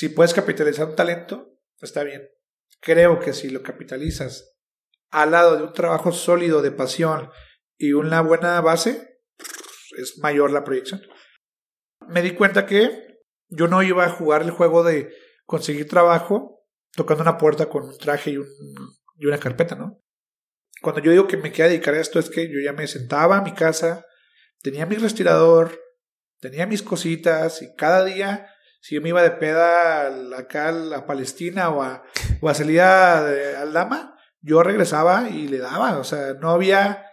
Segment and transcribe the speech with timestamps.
[0.00, 2.26] si puedes capitalizar un talento, está bien.
[2.80, 4.56] Creo que si lo capitalizas
[5.10, 7.28] al lado de un trabajo sólido de pasión
[7.76, 9.18] y una buena base,
[9.98, 11.02] es mayor la proyección.
[12.08, 13.18] Me di cuenta que
[13.48, 17.98] yo no iba a jugar el juego de conseguir trabajo tocando una puerta con un
[17.98, 18.48] traje y, un,
[19.16, 20.02] y una carpeta, ¿no?
[20.80, 23.36] Cuando yo digo que me quiero dedicar a esto es que yo ya me sentaba
[23.36, 24.06] a mi casa,
[24.62, 25.78] tenía mi respirador,
[26.38, 28.50] tenía mis cositas y cada día,
[28.80, 32.02] si yo me iba de peda acá a Palestina o a,
[32.40, 35.98] o a salir al Dama, yo regresaba y le daba.
[35.98, 37.06] O sea, no había.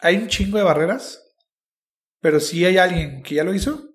[0.00, 1.22] Hay un chingo de barreras,
[2.20, 3.94] pero si hay alguien que ya lo hizo,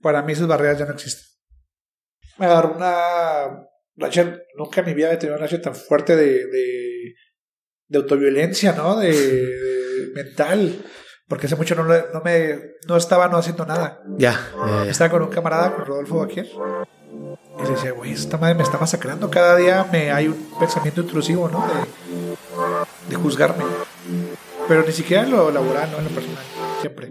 [0.00, 1.26] para mí esas barreras ya no existen.
[2.38, 3.68] Me agarró una
[4.56, 7.14] nunca en mi vida he tenido una racha tan fuerte de, de,
[7.88, 8.98] de autoviolencia, ¿no?
[8.98, 10.82] De, mental.
[11.32, 14.02] Porque hace mucho no, no me no estaba no haciendo nada.
[14.18, 14.38] Ya.
[14.86, 16.46] Estaba con un camarada, con Rodolfo Baquier.
[16.46, 19.30] Y le decía, güey, esta madre me está masacrando.
[19.30, 21.66] Cada día me hay un pensamiento intrusivo, ¿no?
[21.66, 23.64] De, de juzgarme.
[24.68, 25.98] Pero ni siquiera en lo laboral, ¿no?
[26.00, 26.44] En lo personal.
[26.82, 27.10] Siempre.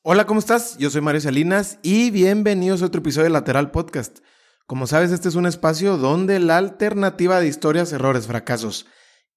[0.00, 0.78] Hola, ¿cómo estás?
[0.78, 4.20] Yo soy Mario Salinas y bienvenidos a otro episodio de Lateral Podcast.
[4.66, 8.86] Como sabes, este es un espacio donde la alternativa de historias, errores, fracasos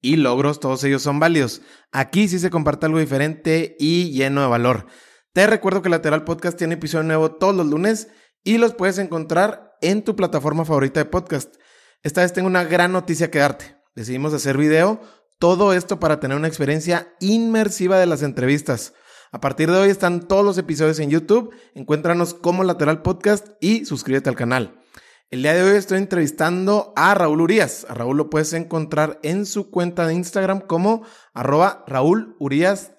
[0.03, 1.61] y logros, todos ellos son válidos.
[1.91, 4.85] Aquí sí se comparte algo diferente y lleno de valor.
[5.31, 8.09] Te recuerdo que Lateral Podcast tiene episodio nuevo todos los lunes
[8.43, 11.55] y los puedes encontrar en tu plataforma favorita de podcast.
[12.03, 13.77] Esta vez tengo una gran noticia que darte.
[13.95, 14.99] Decidimos hacer video,
[15.39, 18.93] todo esto para tener una experiencia inmersiva de las entrevistas.
[19.31, 21.55] A partir de hoy están todos los episodios en YouTube.
[21.75, 24.82] Encuéntranos como Lateral Podcast y suscríbete al canal.
[25.33, 27.87] El día de hoy estoy entrevistando a Raúl Urias.
[27.89, 31.01] A Raúl lo puedes encontrar en su cuenta de Instagram como
[31.33, 32.37] arroba Raúl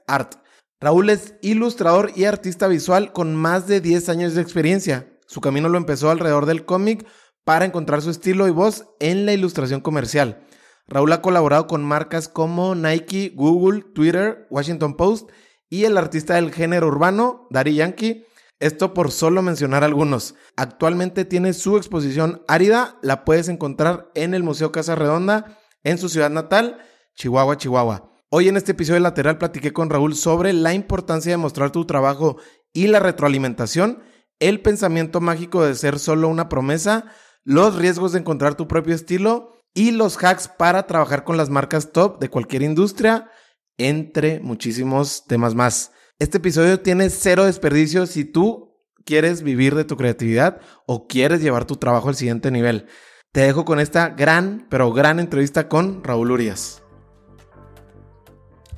[0.09, 0.35] Art.
[0.81, 5.17] Raúl es ilustrador y artista visual con más de 10 años de experiencia.
[5.29, 7.07] Su camino lo empezó alrededor del cómic
[7.45, 10.45] para encontrar su estilo y voz en la ilustración comercial.
[10.89, 15.31] Raúl ha colaborado con marcas como Nike, Google, Twitter, Washington Post
[15.71, 18.27] y el artista del género urbano, Daddy Yankee.
[18.60, 20.34] Esto por solo mencionar algunos.
[20.56, 26.09] Actualmente tiene su exposición árida, la puedes encontrar en el Museo Casa Redonda, en su
[26.09, 26.78] ciudad natal,
[27.14, 28.10] Chihuahua, Chihuahua.
[28.31, 32.37] Hoy en este episodio lateral platiqué con Raúl sobre la importancia de mostrar tu trabajo
[32.72, 34.03] y la retroalimentación,
[34.41, 37.06] el pensamiento mágico de ser solo una promesa,
[37.44, 41.93] los riesgos de encontrar tu propio estilo y los hacks para trabajar con las marcas
[41.93, 43.31] top de cualquier industria,
[43.78, 45.93] entre muchísimos temas más.
[46.20, 51.64] Este episodio tiene cero desperdicio si tú quieres vivir de tu creatividad o quieres llevar
[51.64, 52.86] tu trabajo al siguiente nivel.
[53.32, 56.84] Te dejo con esta gran, pero gran entrevista con Raúl Urias.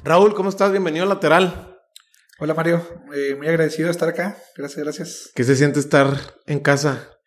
[0.02, 0.70] Raúl, ¿cómo estás?
[0.70, 1.78] Bienvenido a Lateral.
[2.38, 2.82] Hola Mario,
[3.14, 4.38] eh, muy agradecido de estar acá.
[4.56, 5.30] Gracias, gracias.
[5.34, 6.16] ¿Qué se siente estar
[6.46, 7.18] en casa?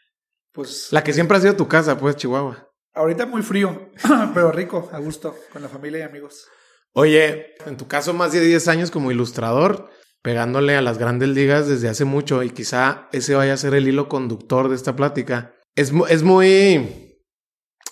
[0.53, 0.87] Pues...
[0.91, 2.67] La que siempre ha sido tu casa, pues, Chihuahua.
[2.95, 3.91] Ahorita muy frío,
[4.33, 6.47] pero rico, a gusto, con la familia y amigos.
[6.93, 9.89] Oye, en tu caso más de 10 años como ilustrador,
[10.21, 13.87] pegándole a las grandes ligas desde hace mucho y quizá ese vaya a ser el
[13.87, 15.55] hilo conductor de esta plática.
[15.75, 17.17] Es, es muy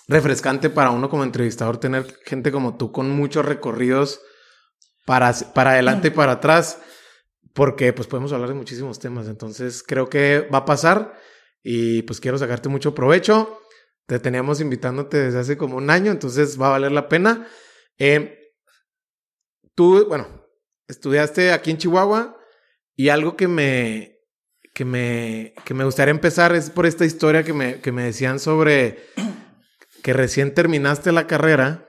[0.08, 4.20] refrescante para uno como entrevistador tener gente como tú con muchos recorridos
[5.06, 6.80] para, para adelante y para atrás,
[7.54, 9.28] porque pues podemos hablar de muchísimos temas.
[9.28, 11.14] Entonces creo que va a pasar
[11.62, 13.60] y pues quiero sacarte mucho provecho.
[14.06, 17.46] Te teníamos invitándote desde hace como un año, entonces va a valer la pena.
[17.98, 18.37] Eh,
[19.78, 20.26] Tú, bueno,
[20.88, 22.36] estudiaste aquí en Chihuahua
[22.96, 24.18] y algo que me,
[24.74, 28.40] que me, que me gustaría empezar es por esta historia que me, que me decían
[28.40, 28.98] sobre
[30.02, 31.88] que recién terminaste la carrera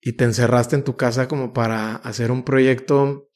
[0.00, 3.30] y te encerraste en tu casa como para hacer un proyecto,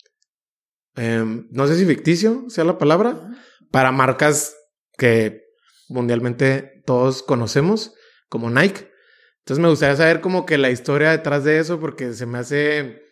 [0.97, 3.31] em, no sé si ficticio sea la palabra,
[3.71, 4.57] para marcas
[4.99, 5.45] que
[5.89, 7.95] mundialmente todos conocemos,
[8.29, 8.91] como Nike.
[9.39, 13.04] Entonces me gustaría saber como que la historia detrás de eso, porque se me hace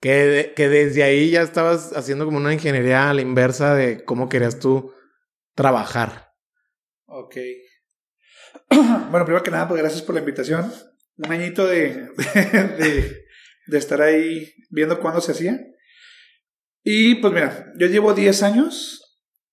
[0.00, 4.28] que, que desde ahí ya estabas haciendo como una ingeniería a la inversa de cómo
[4.28, 4.92] querías tú
[5.54, 6.32] trabajar.
[7.06, 7.36] Ok.
[9.10, 10.72] Bueno, primero que nada, pues gracias por la invitación.
[11.18, 13.24] Un añito de, de,
[13.66, 15.60] de estar ahí viendo cuándo se hacía.
[16.82, 19.00] Y pues mira, yo llevo 10 años.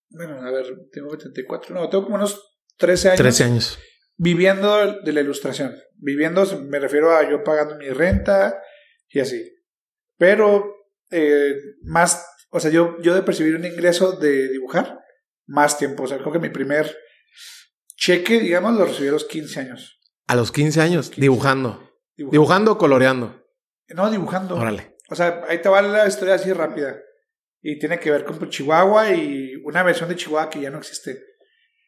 [0.10, 1.74] Bueno, a ver, tengo 74.
[1.74, 3.20] No, tengo como unos 13 años.
[3.20, 3.80] 13 años.
[4.18, 5.76] Viviendo de la ilustración.
[5.96, 8.62] Viviendo, me refiero a yo pagando mi renta
[9.10, 9.50] y así.
[10.22, 10.76] Pero
[11.10, 15.00] eh, más, o sea, yo, yo de percibir un ingreso de dibujar,
[15.48, 16.04] más tiempo.
[16.04, 16.96] O sea, creo que mi primer
[17.96, 20.00] cheque, digamos, lo recibí a los 15 años.
[20.28, 21.92] A los 15 años, Dibujando.
[22.16, 22.74] dibujando.
[22.74, 23.44] o coloreando?
[23.96, 24.58] No, dibujando.
[24.58, 24.96] Órale.
[25.10, 27.02] O sea, ahí te va la historia así rápida.
[27.64, 31.20] Y tiene que ver con Chihuahua y una versión de Chihuahua que ya no existe.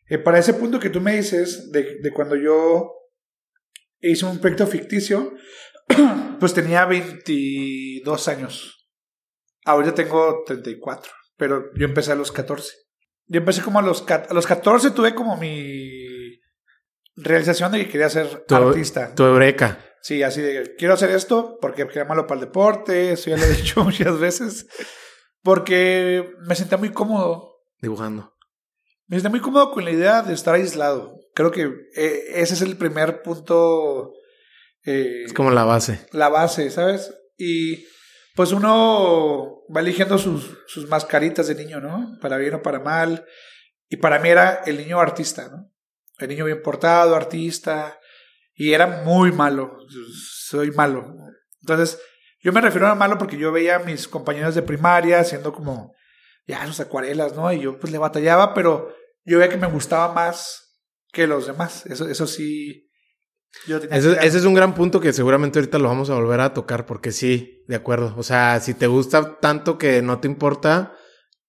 [0.10, 2.94] Eh, para ese punto que tú me dices, de, de cuando yo
[4.02, 5.36] hice un proyecto ficticio,
[6.40, 8.90] pues tenía 22 años.
[9.66, 12.74] Ahorita tengo 34, pero yo empecé a los 14.
[13.28, 16.40] Yo empecé como a los, a los 14, tuve como mi
[17.16, 19.16] realización de que quería ser artista.
[19.16, 19.80] Tu eureka.
[20.02, 23.44] Sí, así de, quiero hacer esto porque era malo para el deporte, eso ya lo
[23.44, 24.68] he dicho muchas veces,
[25.42, 27.62] porque me sentía muy cómodo.
[27.80, 28.34] Dibujando.
[29.08, 31.16] Me sentía muy cómodo con la idea de estar aislado.
[31.34, 34.12] Creo que eh, ese es el primer punto.
[34.86, 36.06] Eh, es como la base.
[36.12, 37.14] La base, ¿sabes?
[37.38, 37.86] Y
[38.36, 42.18] pues uno va eligiendo sus, sus mascaritas de niño, ¿no?
[42.22, 43.26] Para bien o para mal.
[43.90, 45.72] Y para mí era el niño artista, ¿no?
[46.20, 48.00] El niño bien portado, artista,
[48.56, 49.78] y era muy malo.
[50.48, 51.16] Soy malo.
[51.62, 52.00] Entonces,
[52.42, 55.94] yo me refiero a malo porque yo veía a mis compañeros de primaria haciendo como
[56.46, 57.52] ya sus acuarelas, ¿no?
[57.52, 58.94] Y yo pues le batallaba, pero
[59.24, 60.82] yo veía que me gustaba más
[61.12, 61.86] que los demás.
[61.86, 62.83] Eso, eso sí.
[63.68, 66.54] Yo ese, ese es un gran punto que seguramente ahorita lo vamos a volver a
[66.54, 68.14] tocar porque sí, de acuerdo.
[68.18, 70.96] O sea, si te gusta tanto que no te importa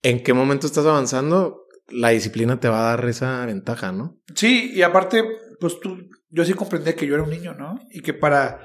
[0.02, 4.18] en qué momento estás avanzando, la disciplina te va a dar esa ventaja, ¿no?
[4.34, 5.24] Sí, y aparte,
[5.58, 5.96] pues tú
[6.34, 7.78] yo sí comprendí que yo era un niño, ¿no?
[7.90, 8.60] Y que para...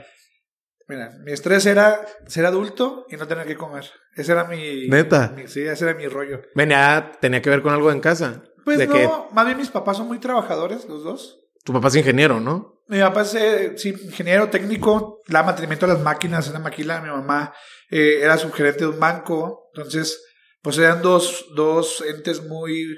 [0.87, 3.85] Mira, mi estrés era ser adulto y no tener que comer.
[4.15, 4.87] Ese era mi...
[4.87, 5.35] Neta.
[5.45, 6.41] sí, ese era mi rollo.
[6.55, 8.41] Venía, tenía que ver con algo en casa.
[8.65, 11.41] Pues no, más bien mis papás son muy trabajadores, los dos.
[11.63, 12.78] Tu papá es ingeniero, ¿no?
[12.89, 17.01] Mi papá es, eh, sí, ingeniero técnico, la mantenimiento de las máquinas en la maquila.
[17.01, 17.53] Mi mamá
[17.91, 19.69] eh, era subgerente de un banco.
[19.75, 20.19] Entonces,
[20.63, 22.97] pues eran dos, dos entes muy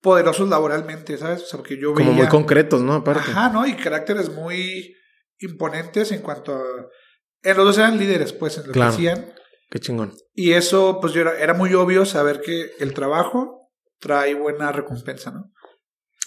[0.00, 1.42] poderosos laboralmente, ¿sabes?
[1.42, 2.94] O sea, porque yo Como muy concretos, ¿no?
[2.94, 3.32] Aparte.
[3.32, 3.66] Ajá, ¿no?
[3.66, 4.94] Y caracteres muy
[5.40, 6.62] imponentes en cuanto a...
[7.42, 9.34] En los dos eran líderes, pues, en lo que hacían.
[9.70, 10.12] Qué chingón.
[10.34, 15.32] Y eso, pues, yo era, era, muy obvio saber que el trabajo trae buena recompensa,
[15.32, 15.52] ¿no?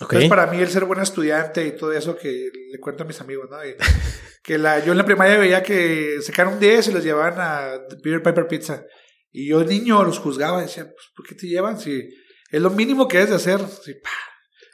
[0.02, 0.24] Okay.
[0.24, 3.20] Entonces, para mí, el ser buen estudiante y todo eso que le cuento a mis
[3.20, 3.58] amigos, ¿no?
[4.44, 7.80] que la, yo en la primaria veía que sacaron un 10 y los llevaban a
[8.02, 8.84] Peter Piper Pizza.
[9.32, 12.10] Y yo, niño, los juzgaba y decía, pues, ¿por qué te llevan si
[12.52, 13.60] es lo mínimo que es de hacer.
[13.84, 13.96] Sí,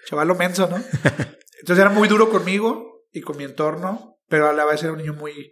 [0.07, 0.77] chavalo menso, ¿no?
[1.59, 4.99] Entonces era muy duro conmigo y con mi entorno, pero a la vez era un
[4.99, 5.51] niño muy,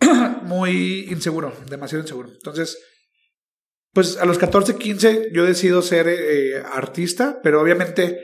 [0.42, 2.30] muy inseguro, demasiado inseguro.
[2.30, 2.78] Entonces,
[3.92, 8.20] pues a los 14, 15 yo decido ser eh, artista, pero obviamente,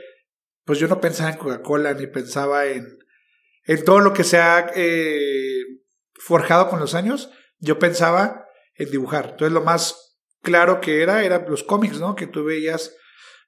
[0.65, 2.99] pues yo no pensaba en Coca-Cola ni pensaba en,
[3.65, 5.63] en todo lo que se ha eh,
[6.13, 7.29] forjado con los años.
[7.59, 9.31] Yo pensaba en dibujar.
[9.31, 12.15] Entonces lo más claro que era, eran los cómics, ¿no?
[12.15, 12.95] Que tú veías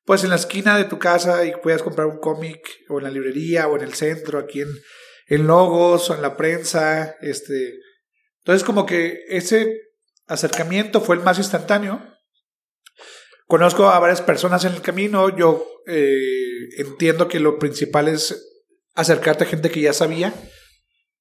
[0.06, 3.10] pues en la esquina de tu casa y puedas comprar un cómic o en la
[3.10, 4.70] librería o en el centro, aquí en,
[5.28, 7.16] en Logos o en la prensa.
[7.22, 7.80] Este.
[8.40, 9.82] Entonces como que ese
[10.28, 12.02] acercamiento fue el más instantáneo.
[13.48, 18.64] Conozco a varias personas en el camino, yo eh, entiendo que lo principal es
[18.96, 20.34] acercarte a gente que ya sabía.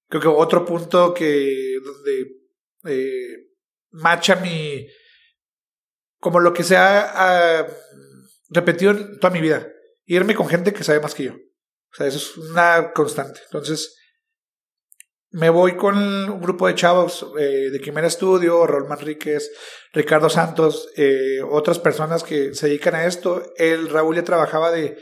[0.09, 2.27] Creo que otro punto que donde
[2.85, 3.49] eh,
[3.91, 4.87] macha mi
[6.21, 7.67] como lo que sea
[8.51, 9.69] repetido toda mi vida.
[10.05, 11.33] Irme con gente que sabe más que yo.
[11.33, 13.41] O sea, eso es una constante.
[13.45, 13.97] Entonces,
[15.33, 19.51] me voy con un grupo de chavos eh, de Quimera Estudio, Raúl Manríquez,
[19.93, 23.43] Ricardo Santos, eh, otras personas que se dedican a esto.
[23.57, 24.99] El Raúl ya trabajaba de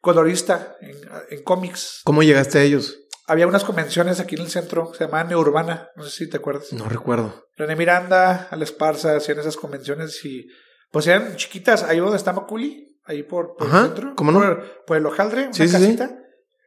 [0.00, 0.96] colorista en,
[1.30, 2.00] en cómics.
[2.04, 3.00] ¿Cómo llegaste a ellos?
[3.26, 6.72] Había unas convenciones aquí en el centro, se llamaban Neurbana, no sé si te acuerdas.
[6.72, 7.46] No recuerdo.
[7.56, 10.48] René Miranda, Al Esparza, hacían esas convenciones y
[10.90, 14.14] pues eran chiquitas, ahí donde está Maculi, ahí por, por el centro.
[14.16, 14.58] ¿Cómo no?
[14.86, 16.18] Por, el hojaldre, una casita.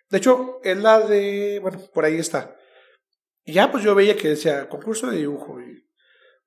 [0.10, 1.60] De hecho, es la de.
[1.62, 2.56] Bueno, por ahí está.
[3.46, 5.62] Y ya, pues yo veía que decía concurso de dibujo.
[5.62, 5.88] Y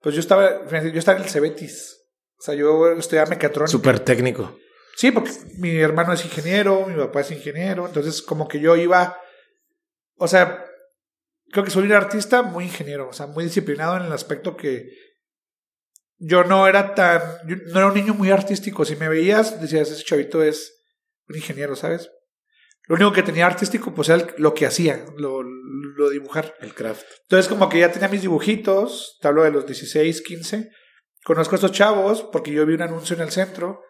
[0.00, 1.96] pues yo estaba, yo estaba en el Cebetis.
[2.38, 3.70] O sea, yo estudiaba mecatrónica.
[3.70, 4.58] Súper técnico.
[4.96, 7.86] Sí, porque mi hermano es ingeniero, mi papá es ingeniero.
[7.86, 9.16] Entonces, como que yo iba.
[10.16, 10.64] O sea,
[11.52, 13.08] creo que soy un artista muy ingeniero.
[13.08, 14.90] O sea, muy disciplinado en el aspecto que
[16.16, 18.84] yo no era tan, no era un niño muy artístico.
[18.84, 20.84] Si me veías, decías, ese chavito es
[21.28, 22.10] un ingeniero, ¿sabes?
[22.88, 26.54] Lo único que tenía artístico, pues era lo que hacía, lo, lo dibujar.
[26.60, 27.04] El craft.
[27.22, 30.70] Entonces, como que ya tenía mis dibujitos, te hablo de los 16, 15.
[31.24, 33.82] Conozco a estos chavos porque yo vi un anuncio en el centro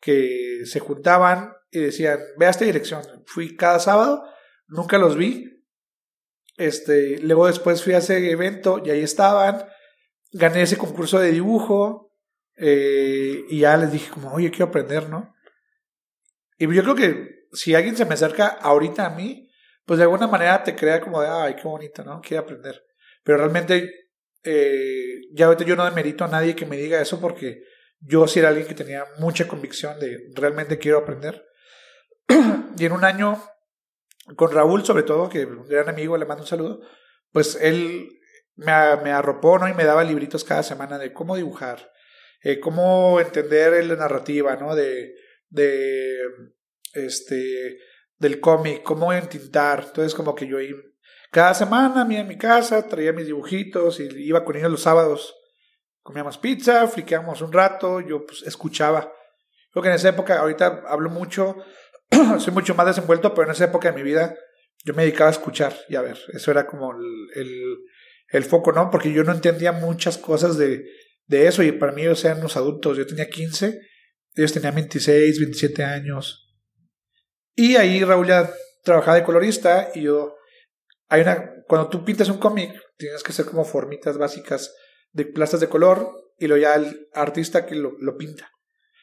[0.00, 3.02] que se juntaban y decían, ve a esta dirección.
[3.26, 4.22] Fui cada sábado,
[4.66, 5.64] nunca los vi.
[6.56, 9.64] Este, luego después fui a ese evento y ahí estaban
[10.32, 12.12] gané ese concurso de dibujo
[12.56, 15.34] eh, y ya les dije como, oye, quiero aprender, ¿no?
[16.58, 19.50] Y yo creo que si alguien se me acerca ahorita a mí,
[19.84, 22.20] pues de alguna manera te crea como de, ay, qué bonito, ¿no?
[22.20, 22.84] Quiero aprender.
[23.24, 24.10] Pero realmente,
[24.44, 27.64] eh, ya ahorita yo no demerito a nadie que me diga eso porque
[28.00, 31.44] yo sí era alguien que tenía mucha convicción de realmente quiero aprender.
[32.78, 33.42] y en un año,
[34.36, 36.80] con Raúl sobre todo, que un gran amigo, le mando un saludo,
[37.32, 38.08] pues él
[38.54, 38.72] me,
[39.02, 39.68] me arropó, ¿no?
[39.68, 41.90] Y me daba libritos cada semana de cómo dibujar,
[42.42, 44.76] eh, cómo entender la narrativa, ¿no?
[44.76, 45.16] De,
[45.48, 46.20] de,
[47.06, 47.78] este,
[48.18, 49.84] del cómic, cómo entintar.
[49.86, 50.58] Entonces, como que yo
[51.30, 55.34] cada semana, mí en mi casa, traía mis dibujitos y iba con ellos los sábados.
[56.02, 59.12] Comíamos pizza, friqueamos un rato, yo pues escuchaba.
[59.70, 61.56] Creo que en esa época, ahorita hablo mucho,
[62.38, 64.34] soy mucho más desenvuelto, pero en esa época de mi vida
[64.84, 66.18] yo me dedicaba a escuchar y a ver.
[66.32, 66.92] Eso era como
[67.34, 67.76] el,
[68.30, 68.90] el, foco, ¿no?
[68.90, 70.86] Porque yo no entendía muchas cosas de,
[71.26, 72.96] de eso y para mí ellos eran los adultos.
[72.96, 73.78] Yo tenía 15,
[74.34, 76.47] ellos tenían 26, 27 años.
[77.58, 78.48] Y ahí Raúl ya
[78.84, 80.36] trabajaba de colorista y yo
[81.08, 84.72] hay una cuando tú pintas un cómic tienes que hacer como formitas básicas
[85.10, 88.48] de plastas de color y lo ya el artista que lo, lo pinta.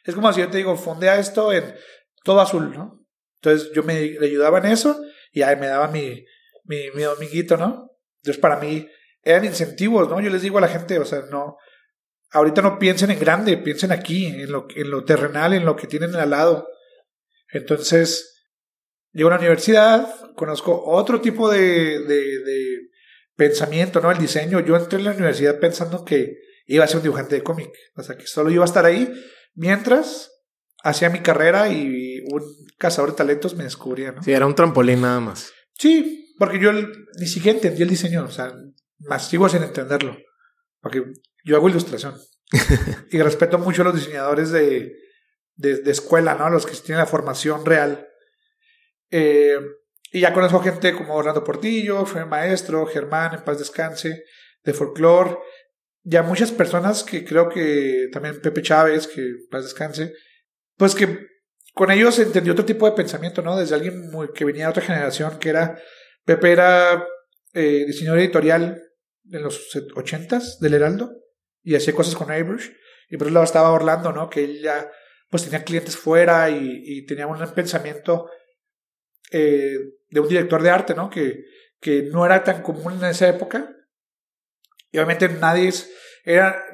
[0.04, 1.74] Es como si yo te digo, fondea esto en
[2.24, 3.04] todo azul, ¿no?
[3.42, 6.24] Entonces yo me le ayudaba en eso y ahí me daba mi,
[6.64, 7.90] mi, mi domiguito, ¿no?
[8.22, 8.88] Entonces para mí
[9.20, 10.18] eran incentivos, ¿no?
[10.18, 11.58] Yo les digo a la gente, o sea, no,
[12.30, 15.86] ahorita no piensen en grande, piensen aquí, en lo, en lo terrenal, en lo que
[15.86, 16.66] tienen al lado.
[17.52, 18.32] Entonces,
[19.16, 22.90] Llego a la universidad, conozco otro tipo de, de,
[23.34, 24.10] pensamiento, ¿no?
[24.10, 24.60] El diseño.
[24.60, 27.70] Yo entré en la universidad pensando que iba a ser un dibujante de cómic.
[27.94, 29.10] O sea, que solo iba a estar ahí
[29.54, 30.32] mientras
[30.82, 32.42] hacía mi carrera y un
[32.76, 34.22] cazador de talentos me descubría, ¿no?
[34.22, 35.50] Sí, era un trampolín nada más.
[35.78, 38.52] Sí, porque yo ni siquiera entendí el diseño, o sea,
[38.98, 40.14] más sigo sin entenderlo.
[40.82, 41.02] Porque
[41.42, 42.16] yo hago ilustración.
[43.10, 44.94] y respeto mucho a los diseñadores de,
[45.54, 46.50] de, de escuela, ¿no?
[46.50, 48.08] Los que tienen la formación real.
[49.10, 49.58] Eh,
[50.12, 54.24] y ya conozco gente como Orlando Portillo, fue maestro, Germán, en paz descanse,
[54.64, 55.36] de folclore.
[56.02, 60.14] Ya muchas personas que creo que también Pepe Chávez, que en paz descanse,
[60.76, 61.26] pues que
[61.74, 63.56] con ellos entendió otro tipo de pensamiento, ¿no?
[63.56, 65.78] Desde alguien muy, que venía de otra generación, que era,
[66.24, 67.04] Pepe era
[67.52, 68.82] eh, diseñador editorial
[69.30, 71.10] en los ochentas del Heraldo
[71.62, 72.70] y hacía cosas con Airbrush.
[73.10, 74.30] Y por eso estaba Orlando, ¿no?
[74.30, 74.90] Que él ya
[75.28, 78.30] pues tenía clientes fuera y tenía un pensamiento
[79.30, 79.78] eh,
[80.10, 81.10] de un director de arte, ¿no?
[81.10, 81.44] Que,
[81.80, 83.74] que no era tan común en esa época.
[84.92, 85.72] Y obviamente nadie
[86.24, 86.64] era,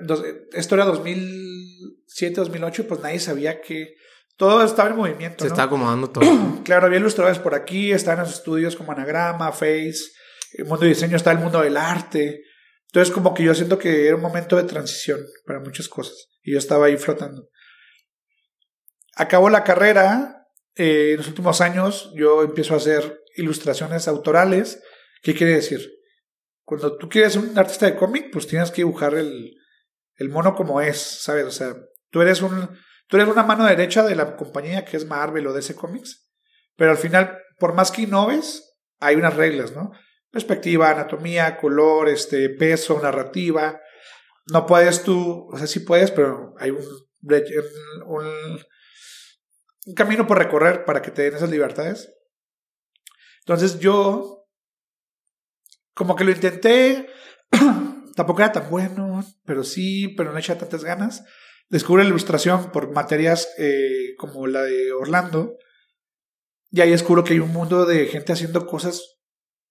[0.53, 3.97] esto era 2007, 2008, pues nadie sabía que
[4.37, 5.45] todo estaba en movimiento.
[5.45, 5.55] Se ¿no?
[5.55, 6.25] está acomodando todo.
[6.65, 10.11] claro, había ilustradores por aquí, estaban en los estudios como Anagrama, Face,
[10.55, 12.43] el mundo de diseño, está el mundo del arte.
[12.87, 16.29] Entonces, como que yo siento que era un momento de transición para muchas cosas.
[16.43, 17.49] Y yo estaba ahí flotando.
[19.17, 20.42] Acabó la carrera,
[20.77, 24.83] eh, en los últimos años yo empiezo a hacer ilustraciones autorales.
[25.23, 25.89] ¿Qué quiere decir?
[26.65, 29.55] Cuando tú quieres ser un artista de cómic, pues tienes que dibujar el,
[30.17, 31.45] el mono como es, ¿sabes?
[31.45, 31.75] O sea,
[32.11, 32.71] tú eres un
[33.09, 36.31] tú eres una mano derecha de la compañía que es Marvel o DC Comics,
[36.77, 39.91] pero al final, por más que innoves, hay unas reglas, ¿no?
[40.31, 43.81] Perspectiva, anatomía, color, este, peso, narrativa.
[44.51, 46.83] No puedes tú, o sea, sí puedes, pero hay un,
[48.07, 48.65] un
[49.87, 52.13] un camino por recorrer para que te den esas libertades.
[53.41, 54.47] Entonces yo,
[55.95, 57.09] como que lo intenté,
[58.17, 61.25] tampoco era tan bueno, pero sí, pero no echa tantas ganas.
[61.69, 65.57] Descubrí la ilustración por materias eh, como la de Orlando.
[66.71, 69.03] Y ahí descubro que hay un mundo de gente haciendo cosas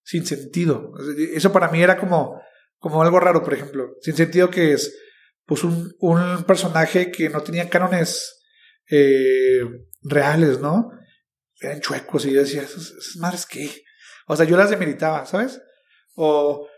[0.04, 0.92] sin sentido.
[1.34, 2.40] Eso para mí era como,
[2.78, 3.96] como algo raro, por ejemplo.
[4.00, 4.96] Sin sentido que es
[5.46, 8.42] pues un, un personaje que no tenía cánones
[8.90, 9.62] eh,
[10.02, 10.90] reales, ¿no?
[11.60, 13.84] Eran chuecos y yo decía, ¿esas, madres qué?
[14.26, 15.60] O sea, yo las demeritaba, ¿sabes?
[16.14, 16.68] O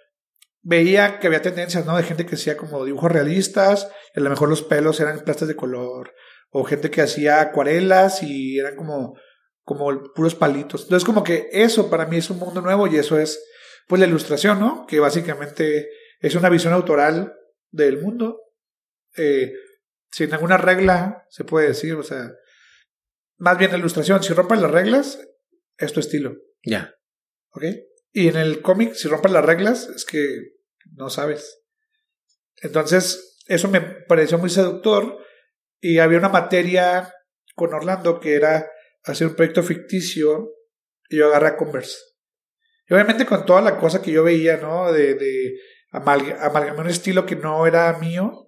[0.63, 1.97] veía que había tendencias, ¿no?
[1.97, 5.49] De gente que hacía como dibujos realistas, y a lo mejor los pelos eran plastas
[5.49, 6.13] de color,
[6.51, 9.19] o gente que hacía acuarelas y eran como,
[9.63, 10.83] como puros palitos.
[10.85, 13.43] Entonces, como que eso para mí es un mundo nuevo y eso es,
[13.89, 14.87] pues, la ilustración, ¿no?
[14.87, 15.89] Que básicamente
[16.21, 17.35] es una visión autoral
[17.71, 18.41] del mundo,
[19.17, 19.53] eh,
[20.11, 22.33] sin ninguna regla, se puede decir, o sea,
[23.39, 25.21] más bien la ilustración, si rompes las reglas,
[25.77, 26.37] es tu estilo.
[26.65, 26.95] Ya.
[27.51, 27.65] ¿Ok?
[28.13, 30.55] Y en el cómic, si rompes las reglas, es que
[30.93, 31.63] no sabes.
[32.63, 35.19] Entonces, eso me pareció muy seductor.
[35.81, 37.13] Y había una materia
[37.55, 38.71] con Orlando que era
[39.05, 40.51] hacer un proyecto ficticio
[41.09, 41.99] y yo agarré a Converse.
[42.89, 44.93] Y obviamente con toda la cosa que yo veía, ¿no?
[44.93, 45.55] De, de
[45.91, 48.44] amalgamar un estilo que no era mío,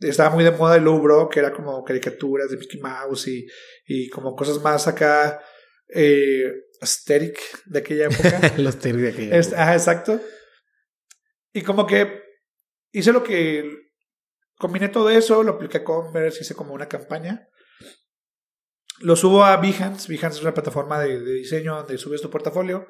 [0.00, 3.46] estaba muy de moda el Low que era como caricaturas de Mickey Mouse y,
[3.86, 5.40] y como cosas más acá
[5.88, 8.40] eh, aesthetic de aquella época.
[8.58, 9.62] Los aesthetic de aquella época.
[9.62, 10.20] Ajá, exacto.
[11.52, 12.22] Y como que
[12.92, 13.64] hice lo que
[14.58, 17.48] combiné todo eso, lo apliqué a Converse, hice como una campaña.
[19.00, 20.08] Lo subo a Behance.
[20.08, 22.86] Behance es una plataforma de, de diseño donde subes tu portafolio.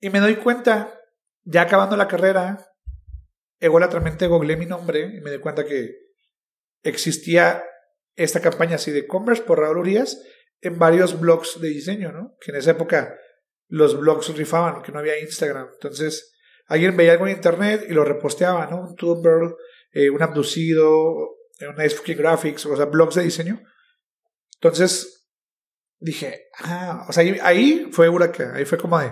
[0.00, 0.98] Y me doy cuenta,
[1.42, 2.66] ya acabando la carrera,
[3.64, 5.96] ególatramente googleé mi nombre y me di cuenta que
[6.82, 7.64] existía
[8.14, 10.22] esta campaña así de Converse por Raúl Urias
[10.60, 12.36] en varios blogs de diseño, ¿no?
[12.40, 13.18] Que en esa época
[13.68, 15.68] los blogs rifaban, que no había Instagram.
[15.72, 16.34] Entonces,
[16.66, 18.82] alguien veía algo en internet y lo reposteaba, ¿no?
[18.82, 19.56] Un Tumblr,
[19.92, 23.62] eh, un abducido, eh, un Nice Graphics, o sea, blogs de diseño.
[24.56, 25.26] Entonces,
[25.98, 29.10] dije, ah, o sea, ahí, fue huracán, ahí fue como de,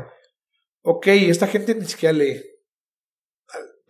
[0.83, 2.52] ok, esta gente ni siquiera lee.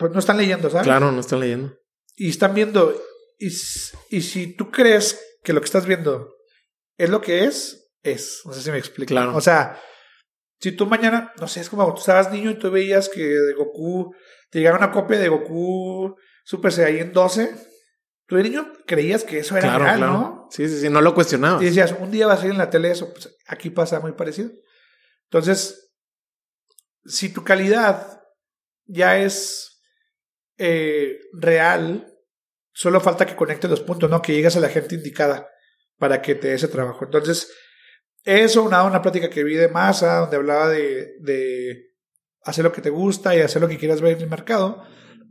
[0.02, 0.85] Pues no están leyendo, ¿sabes?
[0.85, 1.78] Claro, no están leyendo.
[2.16, 2.92] Y están viendo,
[3.38, 6.35] y, y si tú crees que lo que estás viendo
[6.99, 8.42] es lo que es, es.
[8.44, 9.11] No sé si me explico.
[9.11, 9.37] Claro.
[9.37, 9.80] O sea,
[10.59, 13.54] si tú mañana, no sé, es como tú estabas niño y tú veías que de
[13.54, 14.12] Goku
[14.50, 17.54] te llegaba una copia de Goku Super Saiyan 12,
[18.26, 20.49] tú de niño creías que eso era real, ¿no?
[20.50, 21.62] Sí, sí, sí, no lo cuestionabas.
[21.62, 24.12] Y decías, un día va a salir en la tele eso, pues aquí pasa muy
[24.12, 24.50] parecido.
[25.30, 25.92] Entonces,
[27.04, 28.21] si tu calidad
[28.85, 29.72] ya es
[30.64, 32.07] eh, real,
[32.73, 34.23] solo falta que conectes los puntos, ¿no?
[34.23, 35.49] Que llegas a la gente indicada
[35.99, 37.04] para que te dé ese trabajo.
[37.04, 37.52] Entonces,
[38.23, 41.97] eso, una, una plática que vi de masa, donde hablaba de, de
[42.45, 44.85] hacer lo que te gusta y hacer lo que quieras ver en el mercado,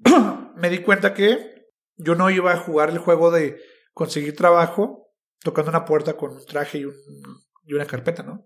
[0.57, 3.57] me di cuenta que yo no iba a jugar el juego de
[3.93, 8.45] conseguir trabajo tocando una puerta con un traje y una carpeta, ¿no?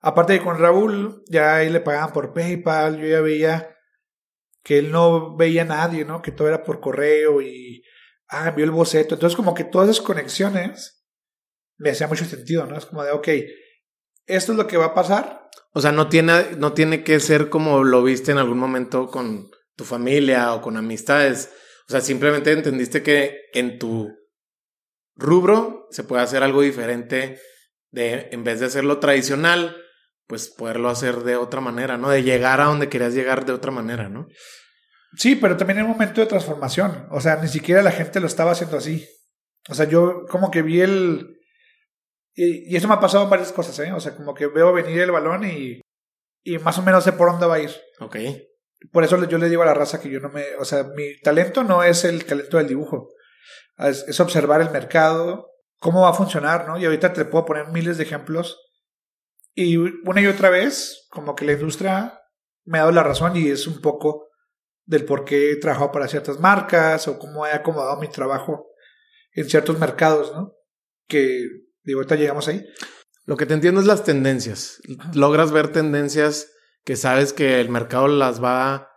[0.00, 3.77] Aparte de con Raúl, ya ahí le pagaban por PayPal, yo ya veía
[4.62, 6.22] que él no veía a nadie, ¿no?
[6.22, 7.82] Que todo era por correo y,
[8.28, 9.14] ah, envió el boceto.
[9.14, 11.06] Entonces como que todas esas conexiones
[11.78, 12.76] me hacía mucho sentido, ¿no?
[12.76, 13.28] Es como de, ok,
[14.26, 15.48] esto es lo que va a pasar.
[15.72, 19.50] O sea, no tiene, no tiene que ser como lo viste en algún momento con
[19.76, 21.50] tu familia o con amistades.
[21.88, 24.12] O sea, simplemente entendiste que en tu
[25.16, 27.40] rubro se puede hacer algo diferente
[27.90, 29.76] de, en vez de hacerlo tradicional,
[30.28, 32.10] pues poderlo hacer de otra manera, ¿no?
[32.10, 34.28] De llegar a donde querías llegar de otra manera, ¿no?
[35.16, 37.08] Sí, pero también en un momento de transformación.
[37.10, 39.08] O sea, ni siquiera la gente lo estaba haciendo así.
[39.68, 41.38] O sea, yo como que vi el,
[42.40, 43.92] y, eso me ha pasado en varias cosas, ¿eh?
[43.92, 45.80] O sea, como que veo venir el balón y,
[46.44, 47.70] y más o menos sé por dónde va a ir.
[47.98, 48.16] Ok.
[48.92, 50.44] Por eso yo le digo a la raza que yo no me.
[50.60, 53.08] O sea, mi talento no es el talento del dibujo.
[53.76, 55.48] Es, observar el mercado,
[55.80, 56.78] cómo va a funcionar, ¿no?
[56.78, 58.56] Y ahorita te puedo poner miles de ejemplos.
[59.60, 62.20] Y una y otra vez, como que la industria
[62.64, 64.28] me ha dado la razón y es un poco
[64.84, 68.66] del por qué he trabajado para ciertas marcas o cómo he acomodado mi trabajo
[69.32, 70.52] en ciertos mercados, ¿no?
[71.08, 71.48] Que
[71.88, 72.66] Digo, ahorita llegamos ahí.
[73.24, 74.78] Lo que te entiendo es las tendencias.
[75.14, 76.52] Logras ver tendencias
[76.84, 78.90] que sabes que el mercado las va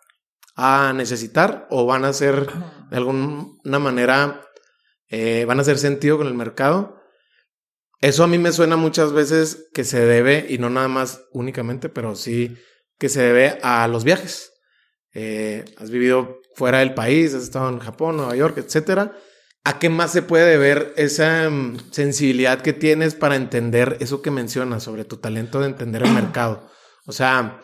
[0.58, 2.47] a necesitar o van a ser
[2.89, 4.45] de alguna manera,
[5.08, 7.00] eh, van a hacer sentido con el mercado.
[8.01, 11.89] Eso a mí me suena muchas veces que se debe, y no nada más únicamente,
[11.89, 12.57] pero sí
[12.97, 14.51] que se debe a los viajes.
[15.13, 19.15] Eh, has vivido fuera del país, has estado en Japón, Nueva York, etcétera
[19.63, 24.31] ¿A qué más se puede ver esa mm, sensibilidad que tienes para entender eso que
[24.31, 26.67] mencionas sobre tu talento de entender el mercado?
[27.05, 27.61] O sea,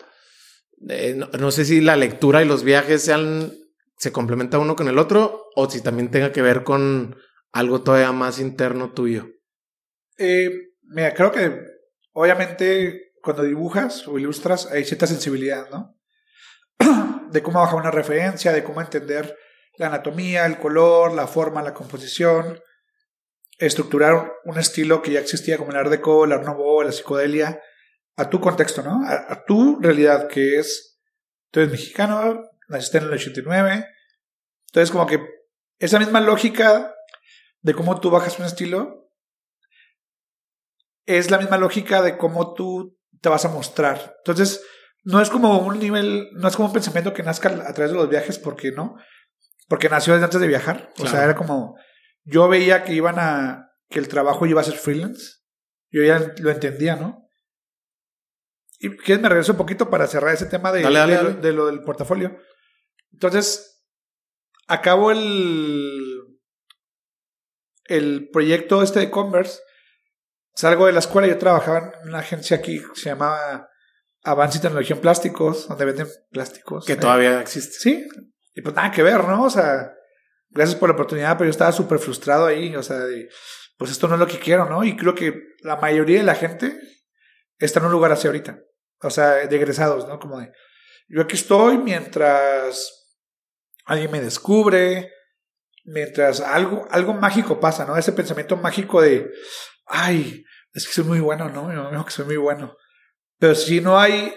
[0.88, 3.52] eh, no, sé si la lectura y los viajes sean,
[3.98, 7.16] se complementa uno con el otro o si también tenga que ver con
[7.52, 9.30] algo todavía más interno tuyo.
[10.18, 10.50] Eh,
[10.82, 11.62] mira, creo que
[12.12, 15.96] obviamente cuando dibujas o ilustras hay cierta sensibilidad, ¿no?
[17.30, 19.36] de cómo bajar una referencia, de cómo entender
[19.76, 22.60] la anatomía, el color, la forma, la composición,
[23.58, 27.60] estructurar un estilo que ya existía como el Art Deco, el Art Nouveau, la psicodelia,
[28.16, 29.00] a tu contexto, ¿no?
[29.06, 30.98] A, tu realidad, que es,
[31.50, 33.86] tú eres mexicano, naciste en el 89,
[34.66, 35.20] entonces como que
[35.78, 36.92] esa misma lógica
[37.60, 39.07] de cómo tú bajas un estilo
[41.08, 44.14] es la misma lógica de cómo tú te vas a mostrar.
[44.18, 44.62] Entonces,
[45.04, 47.96] no es como un nivel, no es como un pensamiento que nazca a través de
[47.96, 48.96] los viajes, porque no,
[49.68, 50.92] porque nació desde antes de viajar.
[50.98, 51.76] O sea, era como.
[52.24, 53.70] Yo veía que iban a.
[53.88, 55.38] que el trabajo iba a ser freelance.
[55.90, 57.26] Yo ya lo entendía, ¿no?
[58.78, 60.82] Y que me regreso un poquito para cerrar ese tema de,
[61.40, 62.38] de, lo del portafolio.
[63.12, 63.82] Entonces,
[64.66, 66.38] acabo el.
[67.86, 69.60] el proyecto este de Converse.
[70.58, 73.70] Salgo de la escuela, yo trabajaba en una agencia aquí que se llamaba
[74.24, 76.84] Avance y Tecnología en Plásticos, donde venden plásticos.
[76.84, 77.78] Que todavía existe.
[77.78, 78.08] Sí,
[78.56, 79.44] y pues nada que ver, ¿no?
[79.44, 79.94] O sea,
[80.50, 82.98] gracias por la oportunidad, pero yo estaba súper frustrado ahí, o sea,
[83.76, 84.82] pues esto no es lo que quiero, ¿no?
[84.82, 86.76] Y creo que la mayoría de la gente
[87.60, 88.58] está en un lugar así ahorita,
[89.02, 90.18] o sea, de egresados, ¿no?
[90.18, 90.50] Como de,
[91.06, 93.14] yo aquí estoy mientras
[93.84, 95.12] alguien me descubre,
[95.84, 97.96] mientras algo, algo mágico pasa, ¿no?
[97.96, 99.30] Ese pensamiento mágico de,
[99.86, 101.68] ay, es que soy muy bueno, ¿no?
[101.68, 102.76] Mi me dijo que soy muy bueno.
[103.38, 104.32] Pero si no hay,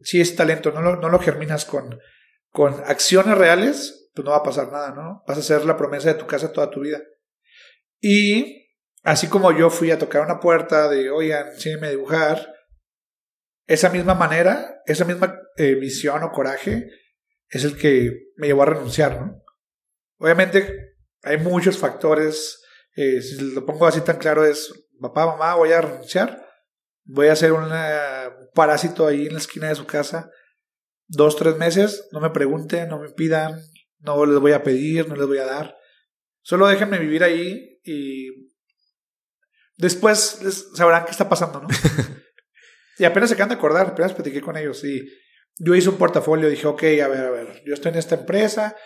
[0.00, 1.98] si es talento, no lo, no lo germinas con,
[2.50, 5.22] con acciones reales, pues no va a pasar nada, ¿no?
[5.26, 7.02] Vas a ser la promesa de tu casa toda tu vida.
[8.00, 8.68] Y
[9.02, 12.54] así como yo fui a tocar una puerta de, oigan, enséñenme a dibujar,
[13.66, 16.90] esa misma manera, esa misma eh, visión o coraje
[17.48, 19.42] es el que me llevó a renunciar, ¿no?
[20.18, 22.62] Obviamente hay muchos factores,
[22.94, 26.46] eh, si lo pongo así tan claro es, papá, mamá, voy a renunciar,
[27.04, 27.70] voy a ser un
[28.54, 30.30] parásito ahí en la esquina de su casa,
[31.06, 33.60] dos, tres meses, no me pregunten, no me pidan,
[33.98, 35.76] no les voy a pedir, no les voy a dar,
[36.42, 38.28] solo déjenme vivir ahí y
[39.76, 40.40] después
[40.74, 41.68] sabrán qué está pasando, ¿no?
[42.98, 45.06] y apenas se acaban de acordar, apenas platiqué con ellos y
[45.58, 48.76] yo hice un portafolio, dije, ok, a ver, a ver, yo estoy en esta empresa,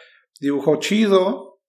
[0.40, 1.60] dibujo chido,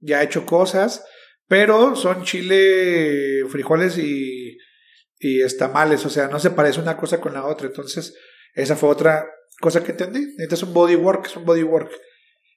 [0.00, 1.04] ya he hecho cosas,
[1.48, 4.58] pero son chile, frijoles y,
[5.18, 7.66] y estamales, o sea, no se parece una cosa con la otra.
[7.66, 8.14] Entonces,
[8.54, 9.26] esa fue otra
[9.60, 10.34] cosa que entendí.
[10.38, 11.90] Este es un bodywork, es un bodywork.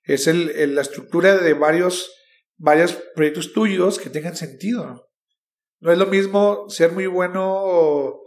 [0.03, 2.11] Es el, la estructura de varios,
[2.57, 5.09] varios proyectos tuyos que tengan sentido.
[5.79, 8.19] No es lo mismo ser muy bueno,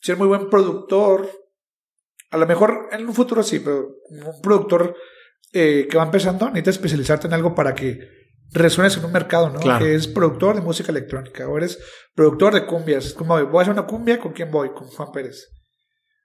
[0.00, 1.30] ser muy buen productor.
[2.30, 4.94] A lo mejor en un futuro sí, pero un productor
[5.52, 9.78] eh, que va empezando, necesitas especializarte en algo para que resuenes en un mercado, ¿no?
[9.78, 11.78] Que es productor de música electrónica o eres
[12.14, 13.06] productor de cumbias.
[13.06, 14.70] Es como, voy a hacer una cumbia, ¿con quién voy?
[14.70, 15.48] Con Juan Pérez.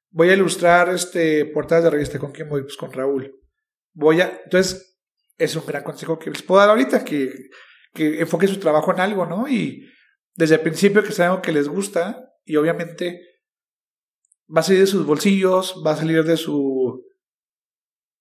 [0.10, 2.64] Voy a ilustrar este, portadas de revista, ¿con quién voy?
[2.64, 3.34] Pues con Raúl.
[3.94, 4.42] Voy a...
[4.44, 5.00] Entonces,
[5.38, 7.34] es un gran consejo que les puedo dar ahorita, que,
[7.94, 9.48] que enfoque su trabajo en algo, ¿no?
[9.48, 9.88] Y
[10.36, 13.22] desde el principio que sea algo que les gusta y obviamente
[14.54, 17.04] va a salir de sus bolsillos, va a salir de su...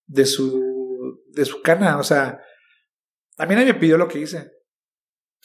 [0.06, 0.70] de su
[1.32, 1.98] de su cana.
[1.98, 2.40] O sea,
[3.40, 4.50] a mí nadie me pidió lo que hice.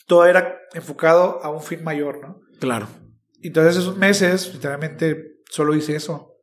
[0.06, 2.42] Todo era enfocado a un fin mayor, ¿no?
[2.60, 2.88] Claro.
[3.42, 6.36] Entonces esos meses, literalmente, solo hice eso.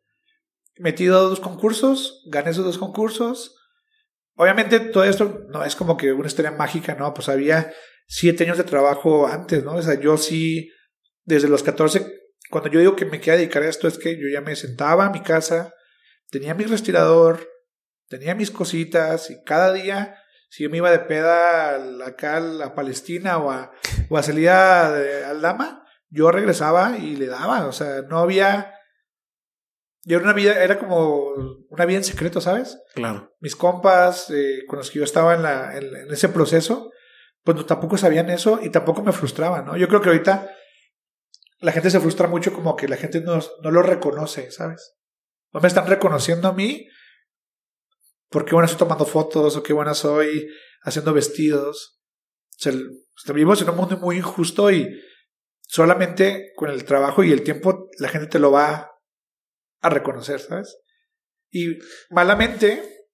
[0.78, 3.54] Metido a dos concursos, gané esos dos concursos.
[4.34, 7.12] Obviamente todo esto no es como que una historia mágica, ¿no?
[7.12, 7.72] Pues había
[8.06, 9.74] siete años de trabajo antes, ¿no?
[9.74, 10.70] O sea, yo sí,
[11.24, 12.06] desde los 14,
[12.50, 15.06] cuando yo digo que me quería dedicar a esto, es que yo ya me sentaba
[15.06, 15.74] en mi casa,
[16.30, 17.46] tenía mi respirador,
[18.08, 20.21] tenía mis cositas y cada día,
[20.52, 23.72] si yo me iba de peda acá a Palestina o a,
[24.10, 28.74] o a salida de Aldama, yo regresaba y le daba, o sea, no había...
[30.04, 32.78] Yo era una vida, era como una vida en secreto, ¿sabes?
[32.94, 33.32] Claro.
[33.40, 36.90] Mis compas eh, con los que yo estaba en, la, en, ese proceso,
[37.44, 39.78] pues tampoco sabían eso y tampoco me frustraba, ¿no?
[39.78, 40.54] Yo creo que ahorita
[41.60, 44.98] la gente se frustra mucho como que la gente no, no lo reconoce, ¿sabes?
[45.50, 46.88] No me están reconociendo a mí
[48.32, 50.48] por qué buena estoy tomando fotos o qué buena soy
[50.82, 52.00] haciendo vestidos.
[52.56, 54.88] O sea, vivimos en un mundo muy injusto y
[55.60, 58.90] solamente con el trabajo y el tiempo la gente te lo va
[59.80, 60.76] a reconocer, ¿sabes?
[61.50, 61.78] Y
[62.10, 63.06] malamente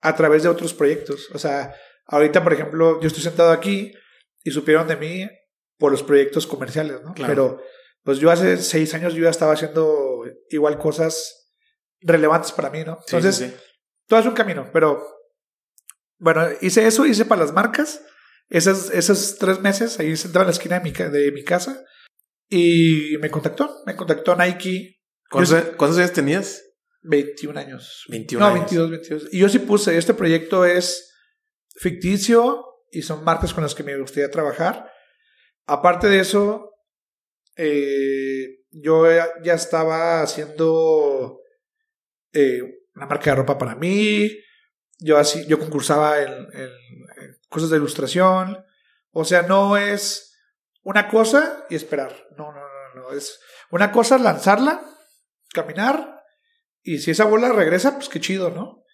[0.00, 1.28] a través de otros proyectos.
[1.32, 1.74] O sea,
[2.06, 3.92] ahorita, por ejemplo, yo estoy sentado aquí
[4.42, 5.28] y supieron de mí
[5.78, 7.14] por los proyectos comerciales, ¿no?
[7.14, 7.62] Pero
[8.02, 11.50] pues yo hace seis años yo ya estaba haciendo igual cosas
[12.00, 12.98] relevantes para mí, ¿no?
[13.06, 13.54] Entonces,
[14.10, 15.00] todo es un camino, pero
[16.18, 18.04] bueno, hice eso, hice para las marcas.
[18.48, 21.84] Esos, esos tres meses ahí sentado en la esquina de mi, de mi casa
[22.48, 25.00] y me contactó, me contactó Nike.
[25.30, 26.60] ¿Cuántos, años tenías?
[27.02, 28.04] 21 años.
[28.08, 29.28] 21 no, 22, 22.
[29.30, 31.14] Y yo sí puse, este proyecto es
[31.76, 34.90] ficticio y son marcas con las que me gustaría trabajar.
[35.66, 36.72] Aparte de eso,
[37.56, 39.06] eh, yo
[39.44, 41.38] ya estaba haciendo
[42.32, 44.30] eh, una marca de ropa para mí.
[44.98, 46.48] Yo así, yo concursaba en,
[47.48, 48.62] cosas de ilustración.
[49.10, 50.36] O sea, no es
[50.82, 52.28] una cosa y esperar.
[52.36, 53.12] No, no, no, no.
[53.12, 54.84] Es una cosa lanzarla,
[55.54, 56.22] caminar,
[56.82, 58.84] y si esa bola regresa, pues qué chido, ¿no?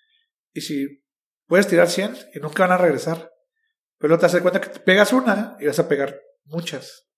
[0.53, 1.05] Y si
[1.47, 3.33] puedes tirar 100 y nunca van a regresar.
[3.99, 7.09] Pero te das cuenta que te pegas una y vas a pegar muchas.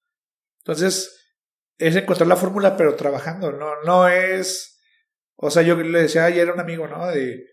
[0.60, 1.36] Entonces,
[1.76, 3.52] es encontrar la fórmula, pero trabajando.
[3.52, 4.77] No, no es
[5.40, 7.06] o sea, yo le decía ayer a un amigo, ¿no?
[7.06, 7.46] De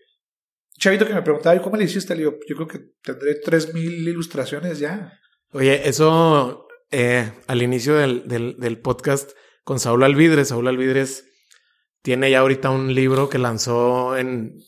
[0.76, 2.14] chavito que me preguntaba, ¿y cómo le hiciste?
[2.14, 5.12] Le digo, yo creo que tendré 3000 ilustraciones ya.
[5.52, 9.30] Oye, eso eh, al inicio del, del, podcast
[9.62, 11.28] con Saúl Alvidres, Saúl Alvidres
[12.02, 14.58] tiene ya ahorita un libro que lanzó en,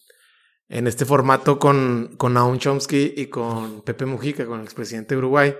[0.68, 5.18] en este formato con, con Naum Chomsky y con Pepe Mujica, con el expresidente de
[5.18, 5.56] Uruguay.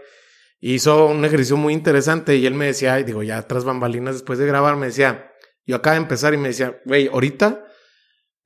[0.60, 4.46] Hizo un ejercicio muy interesante y él me decía, digo, ya tras bambalinas después de
[4.46, 5.27] grabar, me decía,
[5.68, 7.62] yo acaba de empezar y me decía, güey, ahorita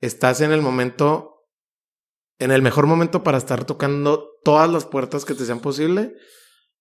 [0.01, 1.47] estás en el momento,
[2.37, 6.13] en el mejor momento para estar tocando todas las puertas que te sean posible.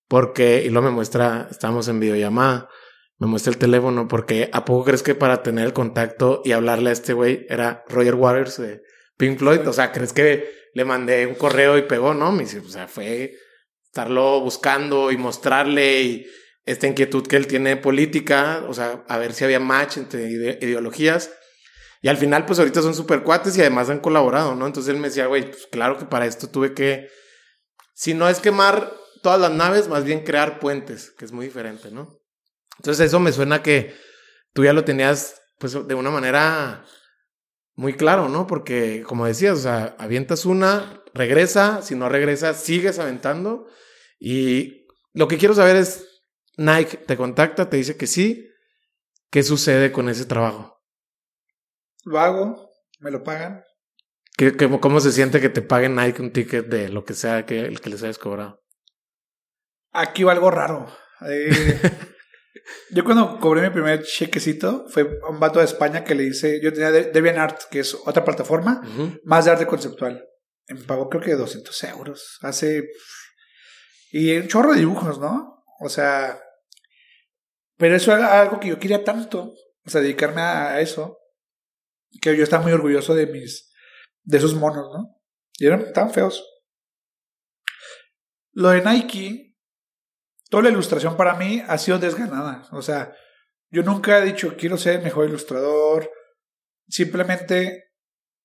[0.08, 2.68] Porque, y luego me muestra, estamos en videollamada,
[3.18, 6.90] me muestra el teléfono, porque ¿a poco crees que para tener el contacto y hablarle
[6.90, 8.82] a este güey era Roger Waters de
[9.16, 9.66] Pink Floyd?
[9.68, 12.14] O sea, ¿crees que le mandé un correo y pegó?
[12.14, 13.32] No, me dice, o sea, fue
[13.84, 16.26] estarlo buscando y mostrarle y
[16.64, 21.30] esta inquietud que él tiene política, o sea, a ver si había match entre ideologías.
[22.00, 24.66] Y al final, pues ahorita son super cuates y además han colaborado, ¿no?
[24.66, 27.08] Entonces él me decía, güey, pues claro que para esto tuve que,
[27.94, 31.90] si no es quemar todas las naves, más bien crear puentes, que es muy diferente,
[31.90, 32.18] ¿no?
[32.78, 33.94] Entonces eso me suena que
[34.52, 36.84] tú ya lo tenías, pues de una manera
[37.74, 38.46] muy claro, ¿no?
[38.46, 43.68] Porque, como decías, o sea, avientas una, regresa, si no regresa, sigues aventando.
[44.18, 46.11] Y lo que quiero saber es,
[46.56, 48.48] Nike te contacta, te dice que sí.
[49.30, 50.82] ¿Qué sucede con ese trabajo?
[52.04, 53.64] Lo hago, me lo pagan.
[54.36, 57.60] ¿Qué, cómo se siente que te paguen Nike un ticket de lo que sea que,
[57.60, 58.62] el que les hayas cobrado?
[59.92, 60.86] Aquí va algo raro.
[61.24, 61.80] Eh,
[62.90, 66.72] yo cuando cobré mi primer chequecito fue un vato de España que le hice, yo
[66.72, 68.82] tenía DeviantArt, que es otra plataforma,
[69.22, 70.24] más de arte conceptual.
[70.66, 72.38] Me pagó creo que 200 euros.
[72.40, 72.88] Hace...
[74.10, 75.51] Y un chorro de dibujos, ¿no?
[75.82, 76.42] O sea...
[77.76, 79.54] Pero eso era algo que yo quería tanto.
[79.84, 81.18] O sea, dedicarme a eso.
[82.20, 83.72] Que yo estaba muy orgulloso de mis...
[84.22, 85.20] De esos monos, ¿no?
[85.58, 86.46] Y eran tan feos.
[88.52, 89.52] Lo de Nike
[90.52, 92.68] toda la ilustración para mí ha sido desganada.
[92.72, 93.16] O sea,
[93.70, 96.12] yo nunca he dicho quiero ser el mejor ilustrador.
[96.86, 97.84] Simplemente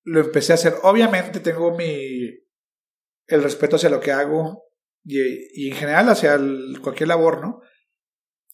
[0.04, 0.76] lo empecé a hacer.
[0.84, 2.30] Obviamente tengo mi
[3.26, 4.67] el respeto hacia lo que hago
[5.08, 6.38] y, en general hacia
[6.82, 7.62] cualquier labor, ¿no?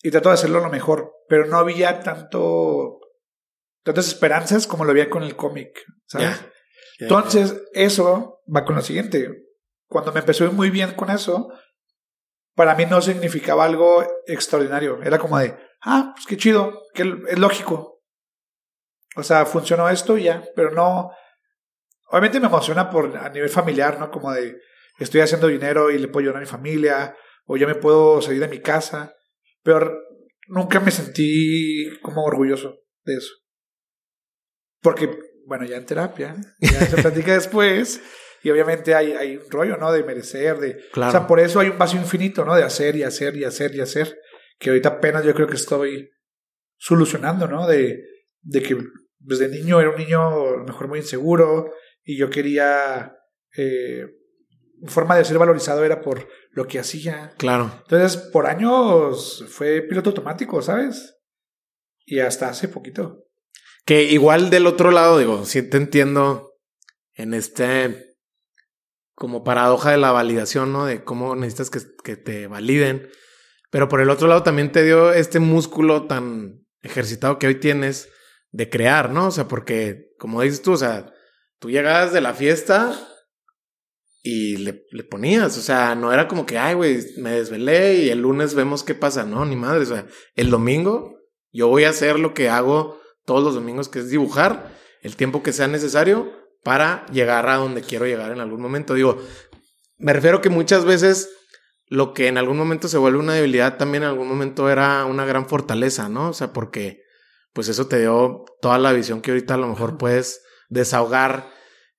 [0.03, 3.01] Y trato de hacerlo lo mejor, pero no había tanto
[3.83, 6.41] tantas esperanzas como lo había con el cómic, ¿sabes?
[6.99, 9.43] Entonces, eso va con lo siguiente.
[9.89, 11.53] Cuando me empezó muy bien con eso,
[12.55, 15.03] para mí no significaba algo extraordinario.
[15.03, 18.03] Era como de, ah, pues qué chido, que es lógico.
[19.17, 21.11] O sea, funcionó esto y ya, pero no.
[22.09, 24.11] Obviamente me emociona por a nivel familiar, ¿no?
[24.11, 24.57] Como de,
[24.99, 28.41] estoy haciendo dinero y le puedo ayudar a mi familia, o yo me puedo salir
[28.41, 29.15] de mi casa,
[29.63, 29.93] pero
[30.49, 33.35] nunca me sentí como orgulloso de eso.
[34.81, 38.03] Porque, bueno, ya en terapia, ya se platica después,
[38.43, 39.91] y obviamente hay, hay un rollo, ¿no?
[39.91, 40.77] De merecer, de...
[40.95, 42.55] O sea, por eso hay un vacío infinito, ¿no?
[42.55, 44.19] De hacer y hacer y hacer y hacer,
[44.59, 46.11] que ahorita apenas yo creo que estoy
[46.77, 47.67] solucionando, ¿no?
[47.67, 48.05] De,
[48.43, 48.77] de que
[49.19, 53.17] desde niño era un niño a lo mejor muy inseguro y yo quería...
[53.57, 54.07] Eh,
[54.87, 57.35] forma de ser valorizado era por lo que hacía.
[57.39, 57.71] Claro.
[57.83, 61.17] Entonces, por años fue piloto automático, ¿sabes?
[62.05, 63.25] Y hasta hace poquito.
[63.85, 66.53] Que igual del otro lado, digo, sí te entiendo
[67.15, 68.15] en este
[69.15, 70.87] como paradoja de la validación, ¿no?
[70.87, 73.09] De cómo necesitas que, que, te validen.
[73.71, 78.09] Pero por el otro lado también te dio este músculo tan ejercitado que hoy tienes
[78.51, 79.29] de crear, ¿no?
[79.29, 81.13] O sea, porque, como dices tú, o sea,
[81.61, 82.93] tú llegabas de la fiesta
[84.27, 88.09] y le, le ponías, o sea, no era como que, ay, güey, me desvelé y
[88.09, 91.21] el lunes vemos qué pasa, no, ni madre, o sea, el domingo
[91.53, 95.43] yo voy a hacer lo que hago todos los domingos, que es dibujar el tiempo
[95.43, 96.33] que sea necesario
[96.63, 98.95] para llegar a donde quiero llegar en algún momento.
[98.95, 99.19] Digo,
[99.99, 101.29] me refiero que muchas veces
[101.87, 105.27] lo que en algún momento se vuelve una debilidad también en algún momento era una
[105.27, 106.31] gran fortaleza, ¿no?
[106.31, 107.03] O sea, porque
[107.53, 111.49] pues eso te dio toda la visión que ahorita a lo mejor puedes desahogar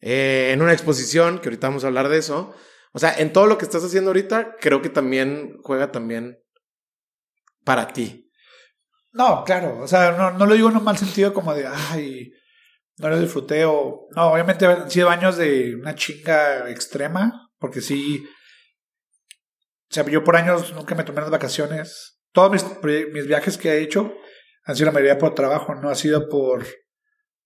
[0.06, 2.54] eh, en una exposición, que ahorita vamos a hablar de eso.
[2.94, 6.38] O sea, en todo lo que estás haciendo ahorita, creo que también juega también
[7.64, 8.32] para ti.
[9.14, 12.32] No, claro, o sea, no, no lo digo en un mal sentido como de, ay,
[12.98, 14.08] no lo disfruté o...
[14.16, 18.24] No, obviamente han sido años de una chinga extrema, porque sí...
[19.90, 22.22] O sea, yo por años nunca me tomé las vacaciones.
[22.32, 22.64] Todos mis,
[23.12, 24.14] mis viajes que he hecho
[24.66, 26.64] han sido la mayoría por trabajo, no ha sido por,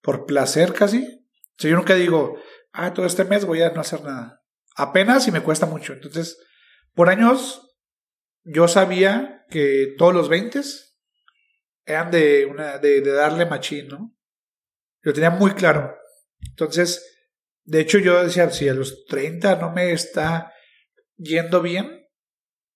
[0.01, 1.18] por placer casi.
[1.59, 2.39] O sea, yo nunca digo,
[2.71, 4.41] ah, todo este mes voy a no hacer nada.
[4.77, 5.91] Apenas y me cuesta mucho.
[5.91, 6.39] Entonces,
[6.93, 7.69] por años
[8.43, 10.61] yo sabía que todos los 20
[11.85, 14.15] eran de, una, de, de darle machín, ¿no?
[15.01, 15.97] Lo tenía muy claro.
[16.39, 17.05] Entonces,
[17.65, 20.53] de hecho yo decía, si a los 30 no me está
[21.17, 22.07] yendo bien,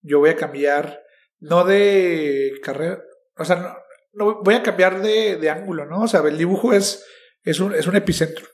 [0.02, 1.02] yo voy a cambiar,
[1.40, 3.02] no de carrera,
[3.38, 3.78] o sea,
[4.12, 6.02] no, voy a cambiar de, de, ángulo, ¿no?
[6.02, 7.06] O sea, el dibujo es,
[7.44, 8.46] es, un, es un epicentro.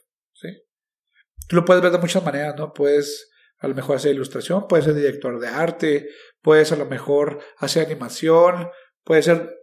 [1.50, 2.72] Tú lo puedes ver de muchas maneras, ¿no?
[2.72, 6.08] Puedes a lo mejor hacer ilustración, puedes ser director de arte,
[6.42, 8.70] puedes a lo mejor hacer animación,
[9.02, 9.58] puede ser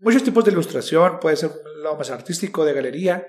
[0.00, 3.26] muchos tipos de ilustración, puede ser un lado más artístico, de galería,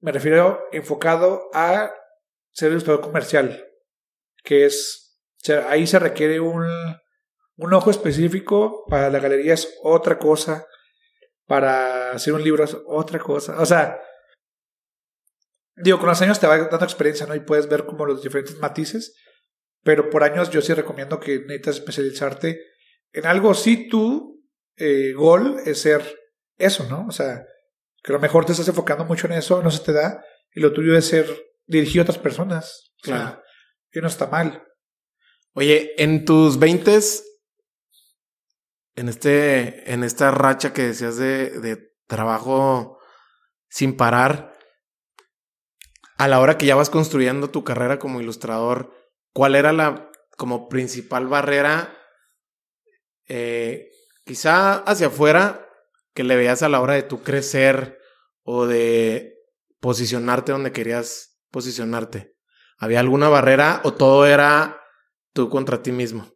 [0.00, 1.92] me refiero enfocado a
[2.52, 3.68] ser ilustrador comercial,
[4.42, 5.20] que es
[5.68, 6.66] ahí se requiere un,
[7.56, 10.66] un ojo específico, para la galería es otra cosa,
[11.44, 13.60] para hacer un libro es otra cosa.
[13.60, 14.00] O sea,
[15.76, 17.34] digo, con los años te va dando experiencia, ¿no?
[17.34, 19.14] Y puedes ver como los diferentes matices,
[19.82, 22.60] pero por años yo sí recomiendo que necesitas especializarte
[23.12, 23.54] en algo.
[23.54, 24.42] Si tu
[24.76, 26.02] eh, gol es ser
[26.56, 27.06] eso, ¿no?
[27.06, 27.44] O sea,
[28.02, 30.60] que a lo mejor te estás enfocando mucho en eso, no se te da, y
[30.60, 31.26] lo tuyo es ser
[31.66, 32.92] dirigido a otras personas.
[33.02, 33.42] Claro.
[33.92, 34.66] y no está mal.
[35.52, 37.22] Oye, en tus veintes,
[38.94, 42.98] en este, en esta racha que decías de, de trabajo
[43.68, 44.53] sin parar,
[46.16, 48.92] a la hora que ya vas construyendo tu carrera como ilustrador,
[49.32, 51.96] ¿cuál era la como principal barrera,
[53.26, 53.90] eh,
[54.24, 55.68] quizá hacia afuera,
[56.14, 57.98] que le veías a la hora de tu crecer
[58.42, 59.34] o de
[59.80, 62.36] posicionarte donde querías posicionarte?
[62.78, 64.80] ¿Había alguna barrera o todo era
[65.32, 66.34] tú contra ti mismo?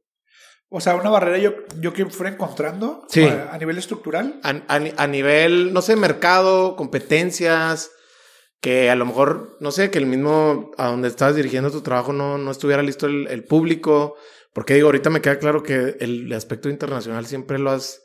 [0.70, 3.24] O sea, una barrera yo, yo que fuera encontrando sí.
[3.24, 4.38] a, nivel estructural.
[4.42, 7.90] A, a, nivel, no sé, mercado, competencias,
[8.60, 12.12] que a lo mejor, no sé, que el mismo a donde estabas dirigiendo tu trabajo
[12.12, 14.16] no, no estuviera listo el, el público.
[14.52, 18.02] Porque digo, ahorita me queda claro que el aspecto internacional siempre lo has...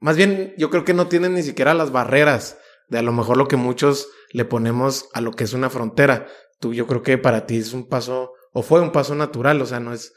[0.00, 2.56] Más bien, yo creo que no tienen ni siquiera las barreras
[2.88, 6.26] de a lo mejor lo que muchos le ponemos a lo que es una frontera.
[6.60, 9.66] Tú, yo creo que para ti es un paso, o fue un paso natural, o
[9.66, 10.14] sea, no es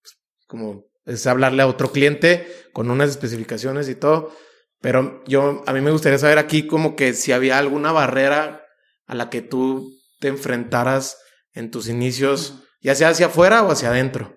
[0.00, 0.14] pues,
[0.46, 4.32] como es hablarle a otro cliente con unas especificaciones y todo.
[4.80, 8.63] Pero yo, a mí me gustaría saber aquí como que si había alguna barrera
[9.06, 11.18] a la que tú te enfrentaras
[11.52, 14.36] en tus inicios, ya sea hacia afuera o hacia adentro.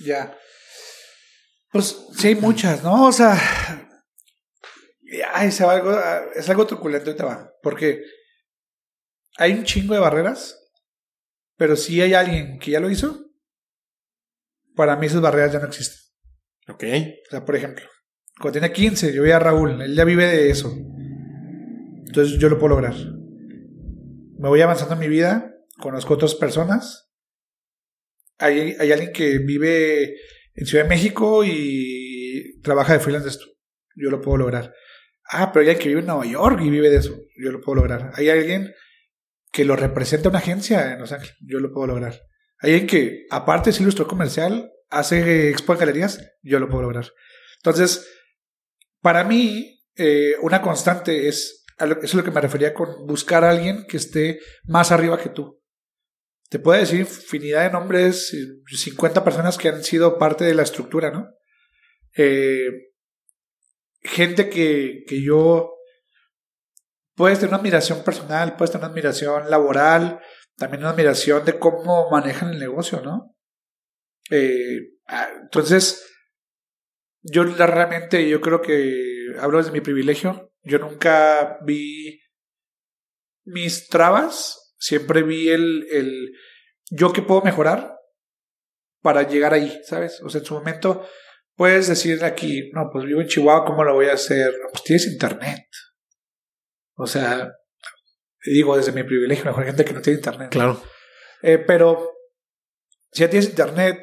[0.00, 0.36] Ya.
[1.72, 3.06] Pues sí hay muchas, ¿no?
[3.06, 3.36] O sea,
[5.32, 5.98] ay, se va algo,
[6.34, 7.50] es algo truculento te va.
[7.62, 8.02] Porque
[9.36, 10.58] hay un chingo de barreras,
[11.56, 13.26] pero si hay alguien que ya lo hizo,
[14.74, 15.98] para mí esas barreras ya no existen.
[16.68, 16.84] Ok.
[17.26, 17.84] O sea, por ejemplo,
[18.40, 20.72] cuando tiene 15, yo veía a Raúl, él ya vive de eso.
[22.06, 22.94] Entonces yo lo puedo lograr.
[24.38, 27.10] Me voy avanzando en mi vida, conozco otras personas.
[28.38, 30.14] Hay, hay alguien que vive
[30.54, 33.38] en Ciudad de México y trabaja de freelance.
[33.96, 34.72] Yo lo puedo lograr.
[35.30, 37.20] Ah, pero hay alguien que vive en Nueva York y vive de eso.
[37.36, 38.12] Yo lo puedo lograr.
[38.14, 38.72] Hay alguien
[39.52, 41.36] que lo representa una agencia en Los Ángeles.
[41.40, 42.22] Yo lo puedo lograr.
[42.60, 47.12] Hay alguien que, aparte es ilustrador comercial, hace expo en galerías, yo lo puedo lograr.
[47.56, 48.08] Entonces,
[49.00, 53.50] para mí, eh, una constante es, eso es lo que me refería con buscar a
[53.50, 55.62] alguien que esté más arriba que tú.
[56.48, 58.34] Te puedo decir infinidad de nombres,
[58.66, 61.28] 50 personas que han sido parte de la estructura, ¿no?
[62.16, 62.92] Eh,
[64.02, 65.74] gente que, que yo...
[67.14, 70.20] Puedes tener una admiración personal, puedes tener una admiración laboral,
[70.56, 73.36] también una admiración de cómo manejan el negocio, ¿no?
[74.30, 76.04] Eh, ah, entonces,
[77.22, 80.47] yo realmente, yo creo que hablo desde mi privilegio.
[80.68, 82.20] Yo nunca vi
[83.44, 86.32] mis trabas, siempre vi el, el
[86.90, 87.96] yo que puedo mejorar
[89.02, 90.20] para llegar ahí, ¿sabes?
[90.22, 91.08] O sea, en su momento
[91.54, 94.54] puedes decir aquí, no, pues vivo en Chihuahua, ¿cómo lo voy a hacer?
[94.70, 95.66] pues tienes internet.
[96.94, 97.50] O sea,
[98.44, 100.50] digo desde mi privilegio, mejor gente que no tiene internet.
[100.50, 100.82] Claro.
[101.42, 102.12] Eh, pero
[103.12, 103.98] si ya tienes internet,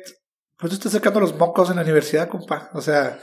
[0.58, 2.72] pues tú estás sacando los mocos en la universidad, compa.
[2.74, 3.20] O sea,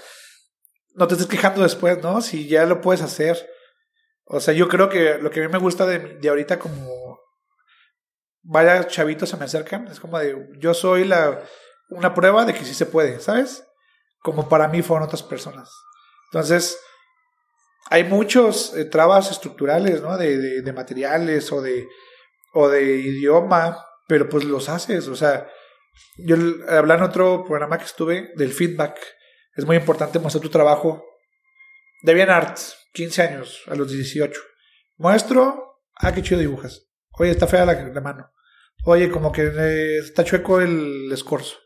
[0.95, 2.21] no te estés quejando después, ¿no?
[2.21, 3.49] Si ya lo puedes hacer.
[4.25, 7.19] O sea, yo creo que lo que a mí me gusta de, de ahorita como
[8.43, 11.43] varios chavitos se me acercan, es como de, yo soy la,
[11.91, 13.65] una prueba de que sí se puede, ¿sabes?
[14.21, 15.71] Como para mí fueron otras personas.
[16.33, 16.79] Entonces,
[17.91, 20.17] hay muchos eh, trabas estructurales, ¿no?
[20.17, 21.87] De, de, de, materiales o de,
[22.55, 25.49] o de idioma, pero pues los haces, o sea,
[26.17, 26.37] yo
[26.69, 28.99] hablé en otro programa que estuve del feedback.
[29.55, 31.05] Es muy importante mostrar tu trabajo.
[32.03, 34.41] Debian Arts, 15 años, a los 18.
[34.97, 36.89] Muestro, ah, qué chido dibujas.
[37.19, 38.33] Oye, está fea la, la mano.
[38.85, 41.57] Oye, como que eh, está chueco el escorzo.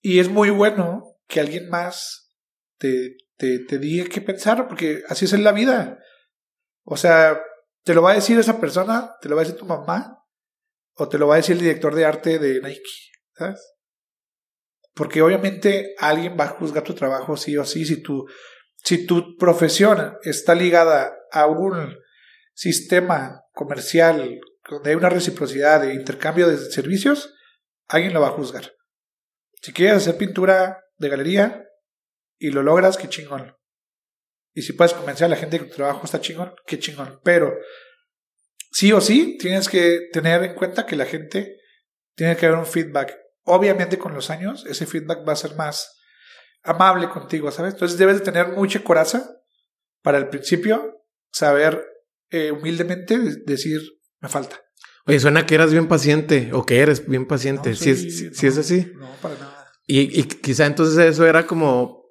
[0.00, 2.32] Y es muy bueno que alguien más
[2.78, 5.98] te, te, te diga qué pensar, porque así es en la vida.
[6.84, 7.40] O sea,
[7.84, 10.24] te lo va a decir esa persona, te lo va a decir tu mamá,
[10.94, 12.82] o te lo va a decir el director de arte de Nike,
[13.34, 13.60] ¿sabes?
[14.96, 18.26] Porque obviamente alguien va a juzgar tu trabajo sí o sí si tu,
[18.82, 21.94] si tu profesión está ligada a un
[22.54, 24.40] sistema comercial
[24.70, 27.34] donde hay una reciprocidad de intercambio de servicios,
[27.88, 28.72] alguien lo va a juzgar.
[29.60, 31.66] Si quieres hacer pintura de galería
[32.38, 33.54] y lo logras, qué chingón.
[34.54, 37.20] Y si puedes convencer a la gente que tu trabajo está chingón, qué chingón.
[37.22, 37.54] Pero
[38.72, 41.58] sí o sí tienes que tener en cuenta que la gente
[42.14, 45.96] tiene que haber un feedback obviamente con los años ese feedback va a ser más
[46.62, 47.74] amable contigo, ¿sabes?
[47.74, 49.30] Entonces debes de tener mucha coraza
[50.02, 51.84] para el principio, saber
[52.30, 53.80] eh, humildemente decir,
[54.20, 54.60] me falta.
[55.06, 57.74] Oye, suena que eras bien paciente o que eres bien paciente.
[57.76, 58.92] si, es, es así.
[58.96, 59.72] No, para nada.
[59.86, 62.04] Y, y quizá entonces eso era como,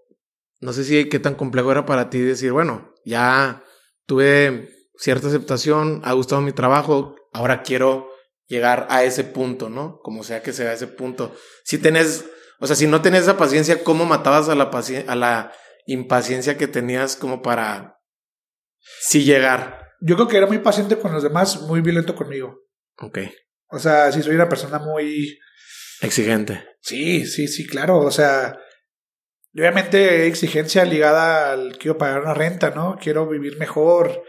[0.62, 3.64] no sé si qué tan complejo era para ti decir, bueno, ya
[4.06, 8.08] tuve cierta aceptación, ha gustado mi trabajo, ahora quiero
[8.48, 10.00] llegar a ese punto, ¿no?
[10.02, 11.36] Como sea que sea ese punto.
[11.64, 12.26] Si tenés,
[12.60, 14.72] o sea, si no tenés esa paciencia, ¿cómo matabas a la,
[15.08, 15.54] a la
[15.86, 18.00] impaciencia que tenías como para
[19.02, 19.86] sí llegar?
[20.02, 22.60] Yo creo que era muy paciente con los demás, muy violento conmigo.
[22.98, 23.20] Ok.
[23.70, 25.40] O sea, si soy una persona muy...
[26.02, 26.64] Exigente.
[26.82, 28.00] Sí, sí, sí, claro.
[28.00, 28.60] O sea,
[29.56, 32.98] obviamente exigencia ligada al quiero pagar una renta, ¿no?
[33.02, 34.24] Quiero vivir mejor,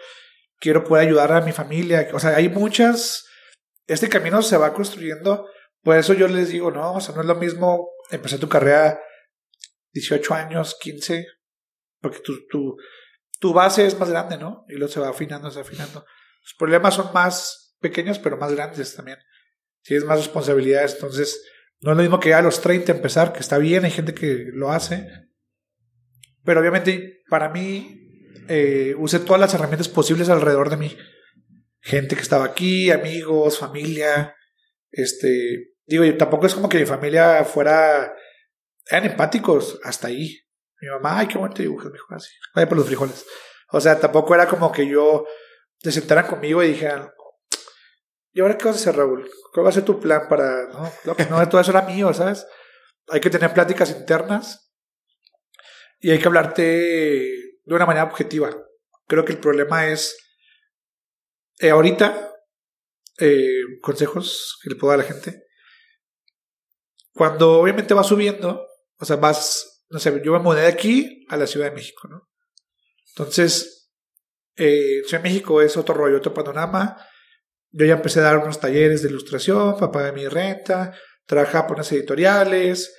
[0.58, 2.08] quiero poder ayudar a mi familia.
[2.12, 3.25] O sea, hay muchas...
[3.86, 5.48] Este camino se va construyendo.
[5.82, 9.00] Por eso yo les digo, no, o sea, no es lo mismo empezar tu carrera
[9.92, 11.26] 18 años, 15,
[12.00, 12.76] porque tu,
[13.40, 14.64] tu, base es más grande, ¿no?
[14.68, 16.04] Y luego se va afinando, se va afinando.
[16.42, 19.18] Los problemas son más pequeños, pero más grandes también.
[19.82, 21.42] Tienes más responsabilidades, entonces
[21.80, 24.46] no es lo mismo que a los 30 empezar, que está bien, hay gente que
[24.52, 25.08] lo hace.
[26.44, 28.06] Pero obviamente para mí
[28.48, 30.96] eh, usé todas las herramientas posibles alrededor de mí.
[31.86, 34.34] Gente que estaba aquí, amigos, familia.
[34.90, 38.12] Este, digo, tampoco es como que mi familia fuera,
[38.90, 40.36] eran empáticos hasta ahí.
[40.80, 43.24] Mi mamá, ay, qué bonito dibujo, me dijo así, vaya por los frijoles.
[43.70, 45.26] O sea, tampoco era como que yo
[45.78, 47.08] se sentaran conmigo y dijeran,
[48.32, 49.30] ¿y ahora qué vas a hacer, Raúl?
[49.52, 50.66] ¿Cuál va a ser tu plan para.?
[50.66, 50.92] No,
[51.30, 52.48] no, todo eso era mío, ¿sabes?
[53.10, 54.72] Hay que tener pláticas internas
[56.00, 58.50] y hay que hablarte de una manera objetiva.
[59.06, 60.16] Creo que el problema es.
[61.58, 62.32] Eh, ahorita,
[63.18, 65.44] eh, consejos que le puedo dar a la gente.
[67.12, 68.66] Cuando obviamente vas subiendo,
[68.98, 72.08] o sea, vas, no sé, yo me mudé de aquí a la Ciudad de México,
[72.08, 72.28] ¿no?
[73.08, 73.90] Entonces,
[74.56, 76.96] eh, Ciudad de México es otro rollo, otro panorama
[77.78, 80.94] yo ya empecé a dar unos talleres de ilustración para pagar mi renta,
[81.26, 82.94] trabajaba por unas editoriales,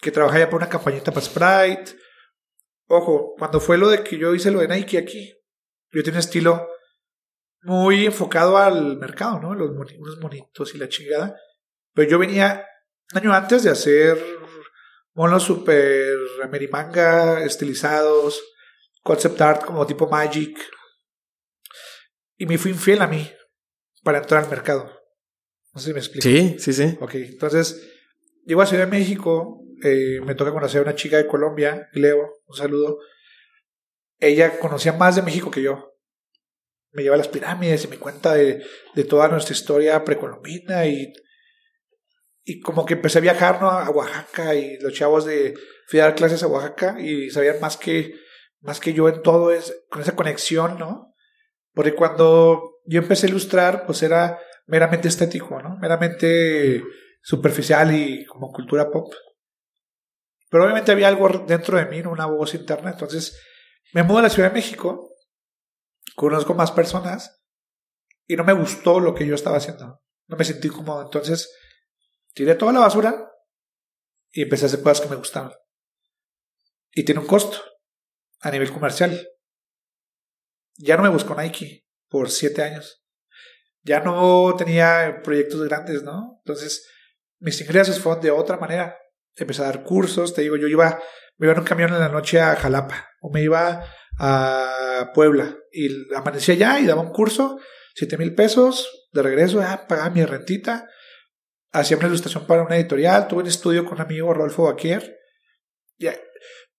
[0.00, 1.96] que trabajaba ya por una campañita para Sprite.
[2.88, 5.34] Ojo, cuando fue lo de que yo hice lo de Nike aquí,
[5.92, 6.68] yo tenía estilo
[7.68, 9.54] muy enfocado al mercado, ¿no?
[9.54, 11.36] Los unos monitos y la chingada.
[11.92, 12.66] Pero yo venía
[13.12, 14.18] un año antes de hacer
[15.12, 18.42] monos super amerimanga estilizados,
[19.02, 20.58] concept art como tipo Magic.
[22.38, 23.30] Y me fui infiel a mí
[24.02, 24.90] para entrar al mercado.
[25.74, 26.22] No sé si me explico.
[26.22, 26.96] Sí, sí, sí.
[27.02, 27.86] Ok, entonces
[28.46, 32.32] llego a Ciudad de México, eh, me toca conocer a una chica de Colombia, Leo,
[32.46, 32.98] un saludo.
[34.20, 35.87] Ella conocía más de México que yo.
[36.92, 38.64] Me lleva a las pirámides y me cuenta de,
[38.94, 41.12] de toda nuestra historia precolombina y,
[42.44, 43.70] y como que empecé a viajar ¿no?
[43.70, 45.54] a Oaxaca y los chavos de
[45.86, 48.14] fui a dar clases a Oaxaca y sabían más que
[48.60, 51.14] más que yo en todo es con esa conexión, ¿no?
[51.72, 55.76] Porque cuando yo empecé a ilustrar, pues era meramente estético, ¿no?
[55.78, 56.82] Meramente
[57.22, 59.12] superficial y como cultura pop.
[60.50, 62.90] Pero obviamente había algo dentro de mí, una voz interna.
[62.90, 63.38] Entonces
[63.92, 65.10] me mudo a la Ciudad de México,
[66.18, 67.44] conozco más personas
[68.26, 70.02] y no me gustó lo que yo estaba haciendo.
[70.26, 71.02] No me sentí cómodo.
[71.02, 71.48] Entonces
[72.34, 73.30] tiré toda la basura
[74.32, 75.52] y empecé a hacer cosas que me gustaban.
[76.90, 77.58] Y tiene un costo
[78.40, 79.28] a nivel comercial.
[80.76, 83.04] Ya no me buscó Nike por siete años.
[83.82, 86.40] Ya no tenía proyectos grandes, ¿no?
[86.44, 86.84] Entonces,
[87.38, 88.98] mis ingresos fueron de otra manera.
[89.36, 91.00] Empecé a dar cursos, te digo, yo iba,
[91.38, 93.84] me iba en un camión en la noche a Jalapa, o me iba
[94.18, 97.58] a Puebla, y amanecía allá y daba un curso,
[97.94, 100.88] siete mil pesos, de regreso, pagaba mi rentita,
[101.72, 105.16] hacía una ilustración para una editorial, tuve un estudio con amigo, Rodolfo Baquier,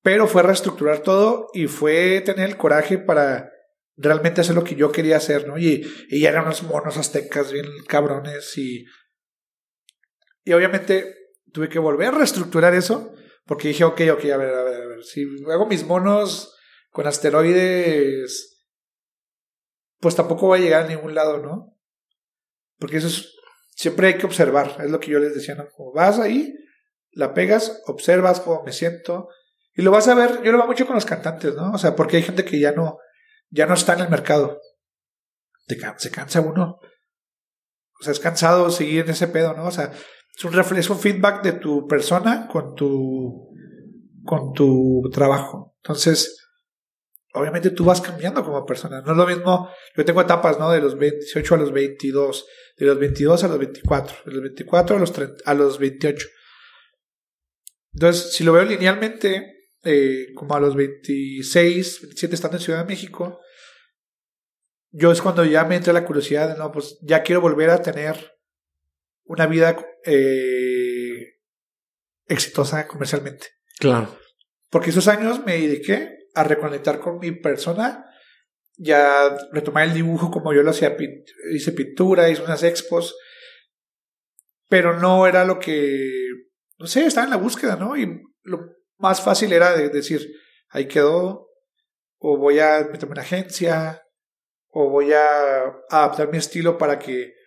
[0.01, 3.51] pero fue reestructurar todo y fue tener el coraje para
[3.97, 5.57] realmente hacer lo que yo quería hacer, ¿no?
[5.57, 8.86] Y, y eran unos monos aztecas bien cabrones y,
[10.45, 11.16] y obviamente
[11.51, 13.14] tuve que volver a reestructurar eso
[13.50, 16.56] porque dije, ok, ok, a ver, a ver, a ver, si hago mis monos
[16.91, 18.64] con asteroides,
[19.97, 21.76] pues tampoco voy a llegar a ningún lado, ¿no?
[22.78, 23.34] Porque eso es,
[23.72, 25.68] siempre hay que observar, es lo que yo les decía, ¿no?
[25.76, 26.54] Como vas ahí,
[27.10, 29.30] la pegas, observas cómo me siento,
[29.74, 31.72] y lo vas a ver, yo lo veo mucho con los cantantes, ¿no?
[31.72, 33.00] O sea, porque hay gente que ya no,
[33.50, 34.62] ya no está en el mercado.
[35.97, 36.80] se cansa uno.
[38.00, 39.66] O sea, es cansado seguir en ese pedo, ¿no?
[39.66, 39.91] O sea,
[40.36, 43.49] es un, es un feedback de tu persona con tu,
[44.23, 45.75] con tu trabajo.
[45.84, 46.39] Entonces,
[47.34, 49.01] obviamente tú vas cambiando como persona.
[49.01, 50.71] No es lo mismo, yo tengo etapas, ¿no?
[50.71, 52.45] De los 18 a los 22,
[52.77, 56.27] de los 22 a los 24, de los 24 a los, 30, a los 28.
[57.93, 62.86] Entonces, si lo veo linealmente, eh, como a los 26, 27 estando en Ciudad de
[62.86, 63.39] México,
[64.91, 67.82] yo es cuando ya me entra la curiosidad de, no, pues ya quiero volver a
[67.82, 68.38] tener
[69.30, 71.38] una vida eh,
[72.25, 73.47] exitosa comercialmente.
[73.77, 74.17] Claro.
[74.71, 78.05] Porque esos años me dediqué a reconectar con mi persona,
[78.75, 80.97] ya retomar el dibujo como yo lo hacía,
[81.53, 83.15] hice pintura, hice unas expos,
[84.67, 86.11] pero no era lo que,
[86.80, 87.95] no sé, estaba en la búsqueda, ¿no?
[87.95, 90.27] Y lo más fácil era de decir,
[90.69, 91.49] ahí quedó,
[92.17, 94.01] o voy a meterme en una agencia,
[94.69, 97.38] o voy a adaptar mi estilo para que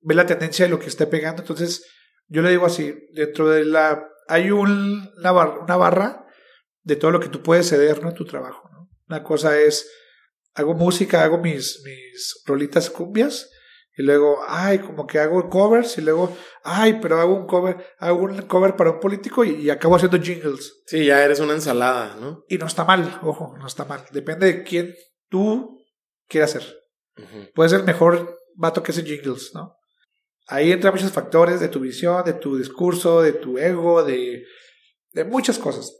[0.00, 1.42] ve la tendencia de lo que esté pegando.
[1.42, 1.86] Entonces,
[2.28, 4.06] yo le digo así, dentro de la...
[4.28, 6.24] Hay un, una, una, barra
[6.82, 8.10] de todo lo que tú puedes ceder ¿no?
[8.10, 8.68] en tu trabajo.
[8.72, 8.88] ¿no?
[9.08, 9.90] Una cosa es,
[10.54, 13.50] hago música, hago mis, mis rolitas cumbias,
[13.96, 18.22] y luego, ay, como que hago covers, y luego, ay, pero hago un cover, hago
[18.22, 20.80] un cover para un político y, acabo haciendo jingles.
[20.86, 22.44] Sí, ya eres una ensalada, ¿no?
[22.48, 24.04] Y no está mal, ojo, no está mal.
[24.12, 24.94] Depende de quién
[25.28, 25.84] tú
[26.28, 26.76] quieras ser.
[27.54, 29.76] Puede ser el mejor vato que hace jingles, ¿no?
[30.50, 34.44] Ahí entran muchos factores de tu visión, de tu discurso, de tu ego, de,
[35.26, 35.96] muchas cosas.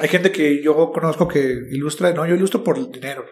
[0.00, 3.24] Hay gente que yo conozco que ilustra, no, yo ilustro por dinero.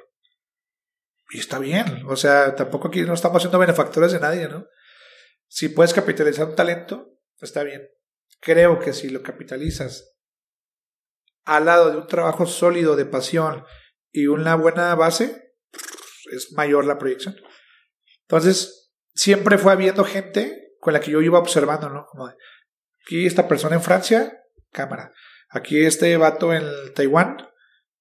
[1.33, 4.67] Y está bien, o sea, tampoco aquí no estamos siendo benefactores de nadie, ¿no?
[5.49, 7.89] Si puedes capitalizar un talento, está bien.
[8.41, 10.17] Creo que si lo capitalizas
[11.45, 13.65] al lado de un trabajo sólido de pasión
[14.13, 15.55] y una buena base,
[16.31, 17.35] es mayor la proyección.
[18.29, 18.80] Entonces,
[19.21, 22.07] siempre fue habiendo gente con la que yo iba observando, ¿no?
[22.07, 22.33] Como
[23.05, 24.43] aquí esta persona en Francia,
[24.73, 25.13] cámara.
[25.51, 26.65] Aquí este vato en
[26.95, 27.37] Taiwán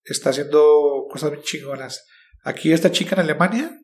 [0.04, 2.06] está haciendo cosas bien chingonas
[2.44, 3.78] aquí esta chica en Alemania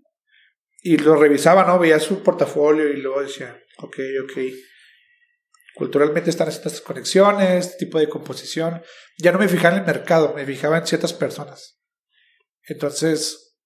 [0.82, 1.78] y lo revisaba, ¿no?
[1.78, 4.40] Veía su portafolio y luego decía, ok, ok.
[5.74, 8.82] Culturalmente están haciendo estas conexiones, este tipo de composición.
[9.18, 11.82] Ya no me fijaba en el mercado, me fijaba en ciertas personas.
[12.64, 13.58] Entonces,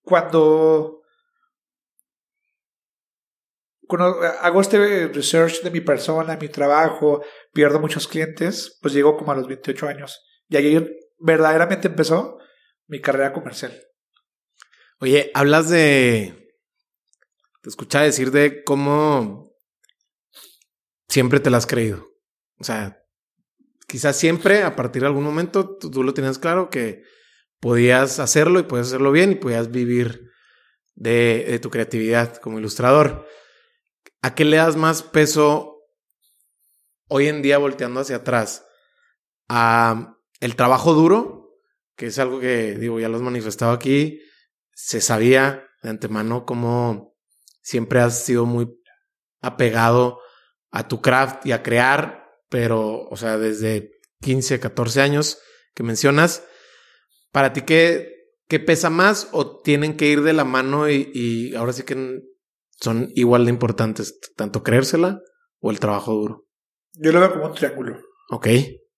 [0.00, 1.02] cuando,
[3.86, 7.22] cuando hago este research de mi persona, mi trabajo,
[7.52, 10.22] pierdo muchos clientes, pues llego como a los 28 años.
[10.48, 12.38] Y ahí verdaderamente empezó
[12.86, 13.72] mi carrera comercial.
[15.00, 16.50] Oye, hablas de.
[17.62, 19.52] Te escuchaba decir de cómo
[21.08, 22.06] siempre te la has creído.
[22.58, 23.02] O sea,
[23.86, 27.02] quizás siempre, a partir de algún momento, tú, lo tenías claro que
[27.60, 30.30] podías hacerlo y podías hacerlo bien y podías vivir
[30.94, 33.26] de, de tu creatividad como ilustrador.
[34.24, 35.82] ¿A qué le das más peso
[37.08, 38.64] hoy en día volteando hacia atrás?
[39.50, 41.60] ¿A el trabajo duro?
[41.94, 44.22] Que es algo que, digo, ya lo has manifestado aquí
[44.72, 47.18] se sabía de antemano cómo
[47.60, 48.74] siempre has sido muy
[49.42, 50.20] apegado
[50.70, 53.90] a tu craft y a crear, pero, o sea, desde
[54.22, 55.38] 15, 14 años
[55.74, 56.44] que mencionas,
[57.30, 61.54] ¿para ti qué, qué pesa más o tienen que ir de la mano y, y
[61.56, 62.22] ahora sí que
[62.80, 65.20] son igual de importantes, tanto creérsela
[65.60, 66.46] o el trabajo duro?
[66.92, 68.00] Yo lo veo como un triángulo.
[68.30, 68.46] Ok.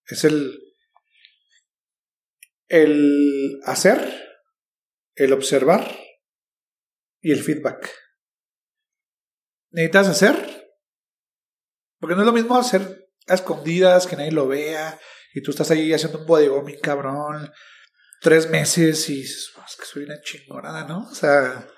[0.07, 0.59] Es el,
[2.69, 3.99] el hacer,
[5.15, 5.91] el observar
[7.21, 7.91] y el feedback.
[9.71, 10.71] Necesitas hacer,
[11.99, 14.99] porque no es lo mismo hacer a escondidas, que nadie lo vea,
[15.35, 17.53] y tú estás ahí haciendo un bodegón, mi cabrón,
[18.21, 19.23] tres meses y
[19.67, 21.09] es que soy una chingonada, ¿no?
[21.11, 21.69] O sea,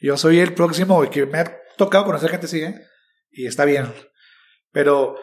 [0.00, 2.86] yo soy el próximo y que me ha tocado conocer gente así, ¿eh?
[3.30, 3.92] Y está bien.
[4.72, 5.16] Pero,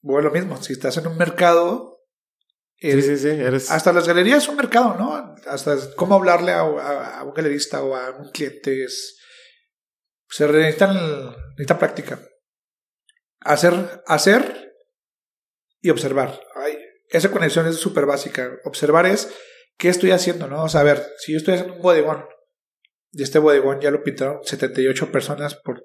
[0.00, 1.94] bueno, lo mismo, si estás en un mercado
[2.92, 3.28] sí, sí, sí.
[3.28, 3.70] Eres...
[3.70, 5.34] Hasta las galerías es un mercado, ¿no?
[5.46, 9.18] Hasta cómo hablarle a, un galerista o a un cliente es.
[10.28, 10.94] Se necesitan,
[11.50, 12.20] necesita práctica.
[13.40, 14.74] Hacer, hacer
[15.80, 16.40] y observar.
[17.10, 18.58] esa conexión es súper básica.
[18.64, 19.32] Observar es
[19.78, 20.64] qué estoy haciendo, ¿no?
[20.64, 22.26] O sea, a ver, si yo estoy haciendo un bodegón
[23.14, 25.84] y este bodegón ya lo pintaron 78 personas por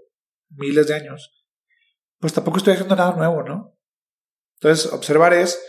[0.49, 1.45] miles de años,
[2.19, 3.77] pues tampoco estoy haciendo nada nuevo, ¿no?
[4.59, 5.59] Entonces, observar es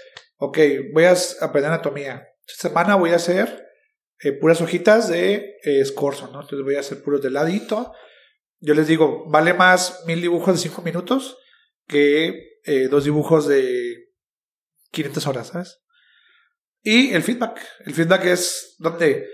[0.41, 0.59] ok,
[0.93, 2.27] voy a aprender anatomía.
[2.47, 3.69] Esta semana voy a hacer
[4.21, 6.41] eh, puras hojitas de eh, escorzo, ¿no?
[6.41, 7.93] Entonces voy a hacer puros de ladito.
[8.59, 11.39] Yo les digo, vale más mil dibujos de cinco minutos
[11.87, 14.09] que eh, dos dibujos de
[14.93, 15.83] 500 horas, ¿sabes?
[16.83, 17.61] Y el feedback.
[17.85, 19.29] El feedback es donde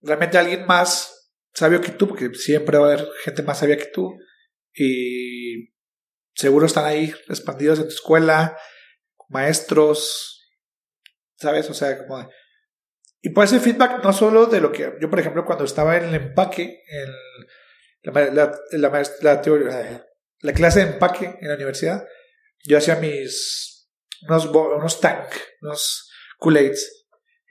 [0.00, 1.21] realmente alguien más
[1.54, 4.18] sabio que tú, porque siempre va a haber gente más sabia que tú,
[4.74, 5.72] y
[6.34, 8.56] seguro están ahí expandidos en tu escuela,
[9.28, 10.50] maestros,
[11.36, 11.68] ¿sabes?
[11.70, 12.28] O sea, como...
[13.20, 14.94] Y puede ser feedback no solo de lo que...
[15.00, 19.02] Yo, por ejemplo, cuando estaba en el empaque, en la, la, la,
[20.40, 22.04] la, clase de empaque en la universidad,
[22.64, 23.88] yo hacía mis,
[24.22, 25.28] unos, unos tank,
[25.60, 27.01] unos Kool-Aids,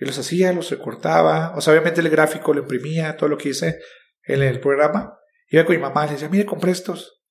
[0.02, 3.50] y los hacía, los recortaba, o sea, obviamente el gráfico lo imprimía, todo lo que
[3.50, 3.80] hice
[4.24, 7.22] en el programa, iba con mi mamá le decía, mire, compré estos.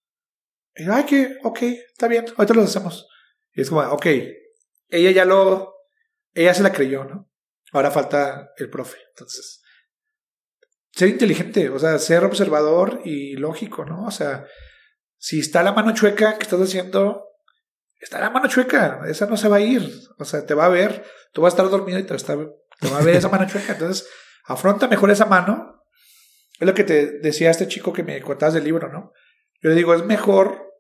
[0.76, 3.08] Y yo, ay, que, ok, está bien, ahorita los hacemos.
[3.52, 4.06] Y es como, ok,
[4.88, 5.74] ella ya lo,
[6.32, 7.28] ella se la creyó, ¿no?
[7.72, 8.98] Ahora falta el profe.
[9.14, 9.62] Entonces,
[10.92, 14.04] ser inteligente, o sea, ser observador y lógico, ¿no?
[14.04, 14.46] O sea,
[15.16, 17.24] si está la mano chueca que estás haciendo,
[17.98, 20.70] está la mano chueca, esa no se va a ir, o sea, te va a
[20.70, 23.16] ver, tú vas a estar dormido y te va a, estar- te va a ver
[23.16, 24.08] esa mano chueca, entonces
[24.44, 25.84] afronta mejor esa mano.
[26.58, 29.12] Es lo que te decía este chico que me contabas del libro, ¿no?
[29.62, 30.70] Yo le digo, es mejor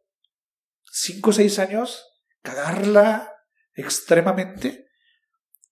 [0.90, 2.06] cinco o seis años
[2.42, 3.32] cagarla
[3.74, 4.86] extremadamente,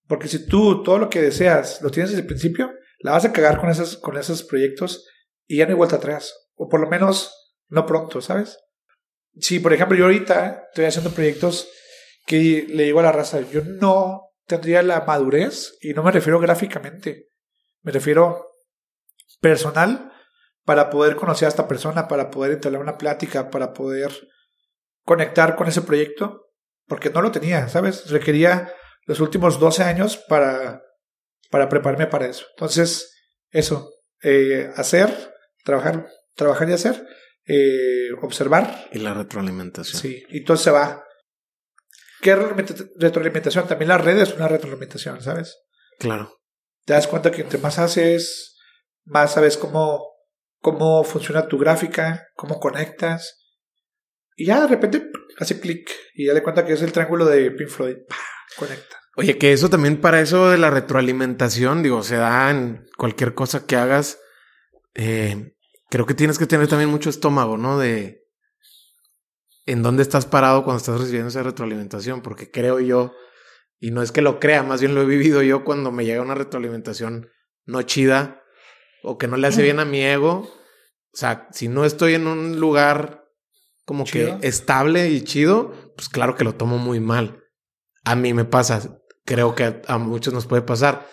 [0.07, 3.33] porque si tú todo lo que deseas lo tienes desde el principio, la vas a
[3.33, 5.07] cagar con esos, con esos proyectos
[5.47, 7.33] y ya no hay vuelta atrás, o por lo menos
[7.69, 8.59] no pronto, ¿sabes?
[9.41, 11.69] Si, por ejemplo, yo ahorita estoy haciendo proyectos
[12.27, 16.41] que le digo a la raza, yo no tendría la madurez, y no me refiero
[16.41, 17.29] gráficamente,
[17.83, 18.47] me refiero
[19.41, 20.11] personal,
[20.65, 24.11] para poder conocer a esta persona, para poder entablar una plática, para poder
[25.05, 26.47] conectar con ese proyecto,
[26.87, 28.11] porque no lo tenía, ¿sabes?
[28.11, 28.73] Requería
[29.07, 30.83] los últimos 12 años para,
[31.51, 32.45] para prepararme para eso.
[32.57, 33.15] Entonces,
[33.51, 33.91] eso,
[34.23, 35.35] eh, hacer,
[35.65, 37.07] trabajar, trabajar y hacer,
[37.47, 40.01] eh, observar, Y la retroalimentación.
[40.01, 41.03] sí, y todo se va.
[42.21, 43.67] ¿Qué retroalimenta- retroalimentación?
[43.69, 45.57] También las redes es una retroalimentación, ¿sabes?
[45.99, 46.35] Claro.
[46.85, 48.57] te das cuenta que entre más haces,
[49.05, 50.01] más sabes cómo,
[50.61, 53.37] cómo funciona tu gráfica, cómo conectas.
[54.37, 57.51] Y ya de repente hace clic y ya le cuenta que es el triángulo de
[57.51, 57.97] Pink Floyd.
[58.09, 58.17] ¡Pah!
[58.57, 58.97] Conecta.
[59.17, 63.67] Oye, que eso también para eso de la retroalimentación, digo, se da en cualquier cosa
[63.67, 64.19] que hagas.
[64.95, 65.53] Eh,
[65.91, 67.79] creo que tienes que tener también mucho estómago, ¿no?
[67.79, 68.23] De
[69.69, 73.13] en dónde estás parado cuando estás recibiendo esa retroalimentación, porque creo yo,
[73.79, 76.23] y no es que lo crea, más bien lo he vivido yo cuando me llega
[76.23, 77.29] una retroalimentación
[77.67, 78.43] no chida
[79.03, 80.51] o que no le hace bien a mi ego.
[81.13, 83.27] O sea, si no estoy en un lugar
[83.85, 84.41] como Chido.
[84.41, 87.45] que estable y chido, pues claro que lo tomo muy mal.
[88.05, 91.07] A mí me pasa, creo que a, a muchos nos puede pasar.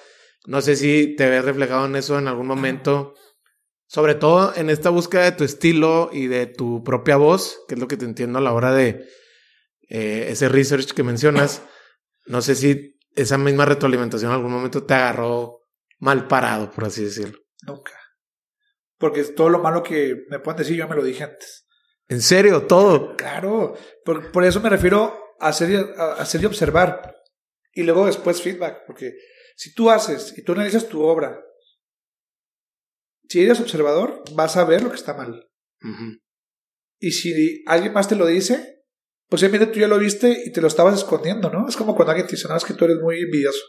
[0.46, 3.16] No sé si te ves reflejado en eso en algún momento,
[3.88, 7.80] sobre todo en esta búsqueda de tu estilo y de tu propia voz, que es
[7.80, 9.08] lo que te entiendo a la hora de
[9.90, 11.62] eh, ese research que mencionas.
[12.26, 15.62] No sé si esa misma retroalimentación en algún momento te agarró
[16.00, 17.40] mal parado, por así decirlo.
[17.62, 17.94] Nunca.
[18.98, 21.68] Porque todo lo malo que me pueden decir, yo me lo dije antes.
[22.08, 23.16] En serio, todo.
[23.16, 23.76] Claro.
[24.04, 27.16] Por, por eso me refiero a hacer, a hacer y observar.
[27.74, 28.86] Y luego después feedback.
[28.86, 29.14] Porque
[29.56, 31.40] si tú haces y tú analizas tu obra,
[33.30, 35.48] si eres observador, vas a ver lo que está mal.
[35.82, 36.20] Ujú.
[37.00, 38.84] Y si alguien más te lo dice,
[39.30, 41.68] posiblemente tú ya lo viste y te lo estabas escondiendo, ¿no?
[41.68, 43.62] Es como cuando alguien te dice, no, es que tú eres muy envidioso.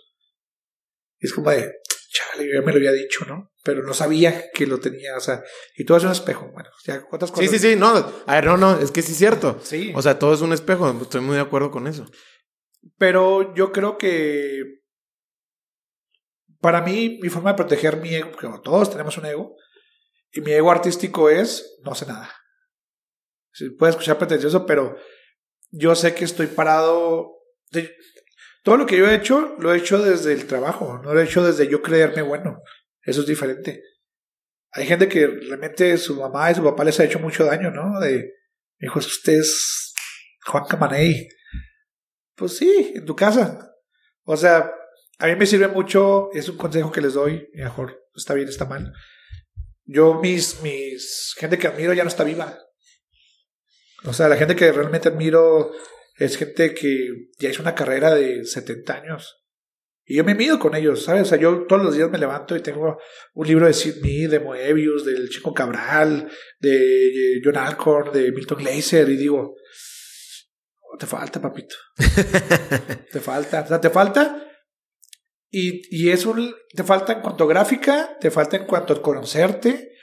[1.19, 1.73] Y es como de,
[2.11, 3.53] chale, yo ya me lo había dicho, ¿no?
[3.65, 5.43] Pero no sabía que lo tenía, o sea,
[5.77, 6.51] y todo es un espejo.
[6.53, 7.51] Bueno, ya, ¿cuántas Sí, cosas?
[7.51, 7.89] sí, sí, no.
[8.27, 9.59] A ver, no, no, es que sí es cierto.
[9.63, 9.93] Sí.
[9.97, 10.89] O sea, todo es un espejo.
[11.03, 12.07] Estoy muy de acuerdo con eso.
[12.99, 14.83] Pero yo creo que
[16.61, 19.57] para mí, mi forma de proteger mi ego, porque todos tenemos un ego,
[20.33, 22.31] y mi ego artístico es no sé nada.
[23.53, 24.97] Se puede escuchar pretencioso, pero
[25.71, 27.33] yo sé que estoy parado.
[28.63, 31.25] todo lo que yo he hecho, lo he hecho desde el trabajo, no lo he
[31.25, 32.61] hecho desde yo creerme bueno.
[33.03, 33.83] Eso es diferente.
[34.73, 37.99] Hay gente que realmente su mamá y su papá les ha hecho mucho daño, ¿no?
[38.01, 38.31] De,
[38.81, 39.95] hijo, usted es
[40.45, 41.29] Juan Camaney.
[42.35, 43.73] Pues sí, en tu casa.
[44.25, 44.71] O sea,
[45.19, 48.65] a mí me sirve mucho, es un consejo que les doy, mejor está bien, está
[48.65, 48.93] mal.
[49.85, 52.59] Yo, mis, mis, gente que admiro ya no está viva.
[54.05, 55.73] O sea, la gente que realmente admiro
[56.17, 59.43] es gente que ya hizo una carrera de 70 años.
[60.05, 61.23] Y yo me mido con ellos, ¿sabes?
[61.23, 62.99] O sea, yo todos los días me levanto y tengo
[63.35, 68.59] un libro de Sid Mead, de Moebius, del Chico Cabral, de John Alcorn, de Milton
[68.59, 69.57] Glaser, y digo,
[70.81, 71.75] "Oh, te falta, papito.
[73.13, 73.63] te falta.
[73.63, 74.47] O sea, te falta.
[75.59, 76.55] Y, y es un.
[76.75, 79.97] Te falta en cuanto a gráfica, te falta en cuanto a conocerte,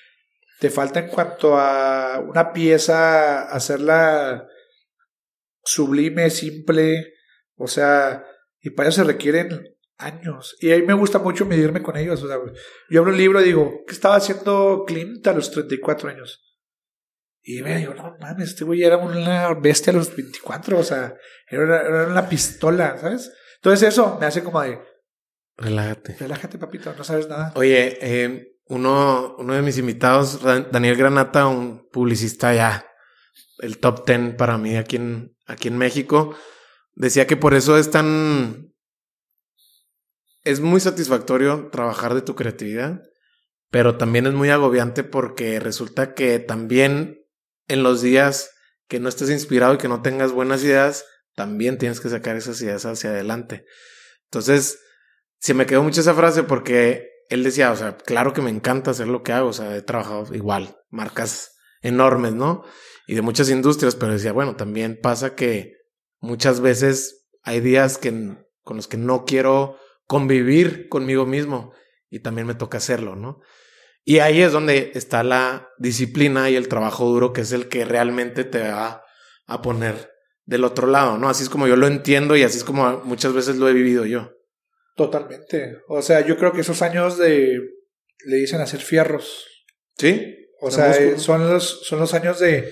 [0.59, 4.47] te falta en cuanto a una pieza, hacerla
[5.63, 7.13] sublime, simple.
[7.55, 8.25] O sea,
[8.61, 10.57] y para eso se requieren años.
[10.59, 12.23] Y a mí me gusta mucho medirme con ellos.
[12.23, 12.37] O sea,
[12.89, 16.41] yo abro un libro y digo, ¿qué estaba haciendo Clint a los 34 años?
[17.43, 21.15] Y me digo, no mames, este güey era una bestia a los 24, o sea,
[21.47, 23.31] era era una pistola, ¿sabes?
[23.57, 24.79] Entonces eso me hace como de,
[25.57, 26.15] Relájate.
[26.19, 27.51] relájate papito, no sabes nada.
[27.55, 32.85] Oye, eh, uno, uno de mis invitados, Dan- Daniel Granata, un publicista ya
[33.59, 36.35] el top 10 para mí aquí en, aquí en México.
[36.95, 38.73] Decía que por eso es tan...
[40.43, 43.01] Es muy satisfactorio trabajar de tu creatividad,
[43.69, 47.21] pero también es muy agobiante porque resulta que también
[47.69, 48.49] en los días
[48.89, 52.61] que no estés inspirado y que no tengas buenas ideas, también tienes que sacar esas
[52.61, 53.63] ideas hacia adelante.
[54.25, 54.79] Entonces,
[55.43, 58.91] se me quedó mucho esa frase porque él decía, o sea, claro que me encanta
[58.91, 62.63] hacer lo que hago, o sea, he trabajado igual, marcas enormes, ¿no?
[63.07, 65.73] Y de muchas industrias, pero decía, bueno, también pasa que
[66.21, 69.77] muchas veces hay días que, con los que no quiero
[70.07, 71.73] convivir conmigo mismo
[72.09, 73.41] y también me toca hacerlo, ¿no?
[74.05, 77.83] Y ahí es donde está la disciplina y el trabajo duro, que es el que
[77.83, 79.03] realmente te va
[79.45, 80.09] a poner
[80.45, 81.27] del otro lado, ¿no?
[81.27, 84.05] Así es como yo lo entiendo y así es como muchas veces lo he vivido
[84.05, 84.31] yo.
[84.95, 85.77] Totalmente.
[85.87, 87.59] O sea, yo creo que esos años de
[88.25, 89.45] le dicen hacer fierros.
[89.97, 90.35] ¿Sí?
[90.61, 92.71] O sea, eh, son los, son los años de.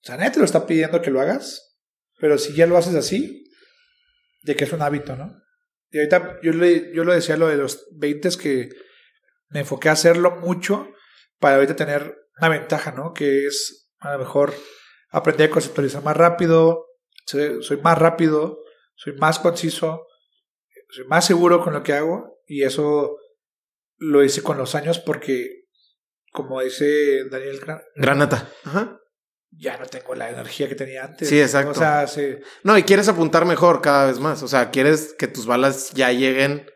[0.00, 1.76] O sea, nadie te lo está pidiendo que lo hagas.
[2.18, 3.44] Pero si ya lo haces así,
[4.42, 5.42] de que es un hábito, ¿no?
[5.90, 8.70] Y ahorita yo, le, yo lo decía lo de los 20 que
[9.48, 10.88] me enfoqué a hacerlo mucho
[11.38, 13.12] para ahorita tener una ventaja, ¿no?
[13.12, 14.54] Que es a lo mejor
[15.10, 16.86] aprender a conceptualizar más rápido,
[17.26, 18.60] soy más rápido,
[18.94, 20.06] soy más conciso,
[21.08, 23.16] más seguro con lo que hago y eso
[23.98, 25.64] lo hice con los años porque,
[26.32, 27.60] como dice Daniel
[27.94, 28.98] Granata, Ajá.
[29.50, 31.28] ya no tengo la energía que tenía antes.
[31.28, 31.70] Sí, exacto.
[31.70, 32.06] O sea,
[32.64, 34.42] No, y quieres apuntar mejor cada vez más.
[34.42, 36.66] O sea, quieres que tus balas ya lleguen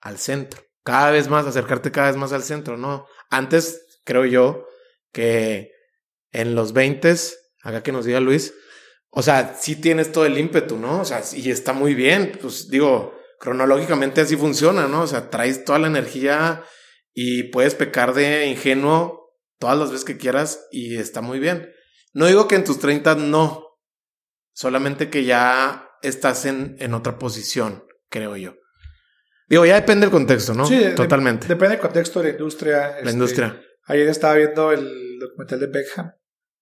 [0.00, 0.62] al centro.
[0.84, 3.06] Cada vez más, acercarte cada vez más al centro, ¿no?
[3.30, 4.66] Antes, creo yo,
[5.12, 5.70] que
[6.32, 7.14] en los 20,
[7.62, 8.54] acá que nos diga Luis,
[9.10, 11.02] o sea, sí tienes todo el ímpetu, ¿no?
[11.02, 12.38] O sea, y está muy bien.
[12.40, 15.02] Pues digo, cronológicamente así funciona, ¿no?
[15.02, 16.62] O sea, traes toda la energía
[17.12, 21.68] y puedes pecar de ingenuo todas las veces que quieras y está muy bien.
[22.12, 23.64] No digo que en tus 30 no,
[24.52, 28.54] solamente que ya estás en, en otra posición, creo yo.
[29.48, 30.64] Digo, ya depende del contexto, ¿no?
[30.64, 31.48] Sí, totalmente.
[31.48, 32.78] depende del contexto de la industria.
[32.78, 33.60] La este, industria.
[33.86, 36.12] Ayer estaba viendo el documental de Beckham.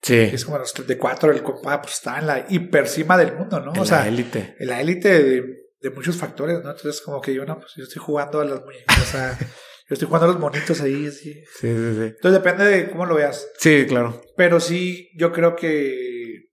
[0.00, 0.16] Sí.
[0.16, 3.74] Es como los 34, el compa pues, está en la hipercima del mundo, ¿no?
[3.74, 4.56] En o sea, la élite.
[4.58, 6.70] En la élite de de muchos factores, ¿no?
[6.70, 9.38] Entonces, como que yo, no, pues yo estoy jugando a las muñecas, o sea,
[9.88, 11.34] yo estoy jugando a los monitos ahí, así.
[11.34, 12.02] Sí, sí, sí.
[12.02, 13.48] Entonces, depende de cómo lo veas.
[13.58, 14.22] Sí, claro.
[14.36, 16.50] Pero sí, yo creo que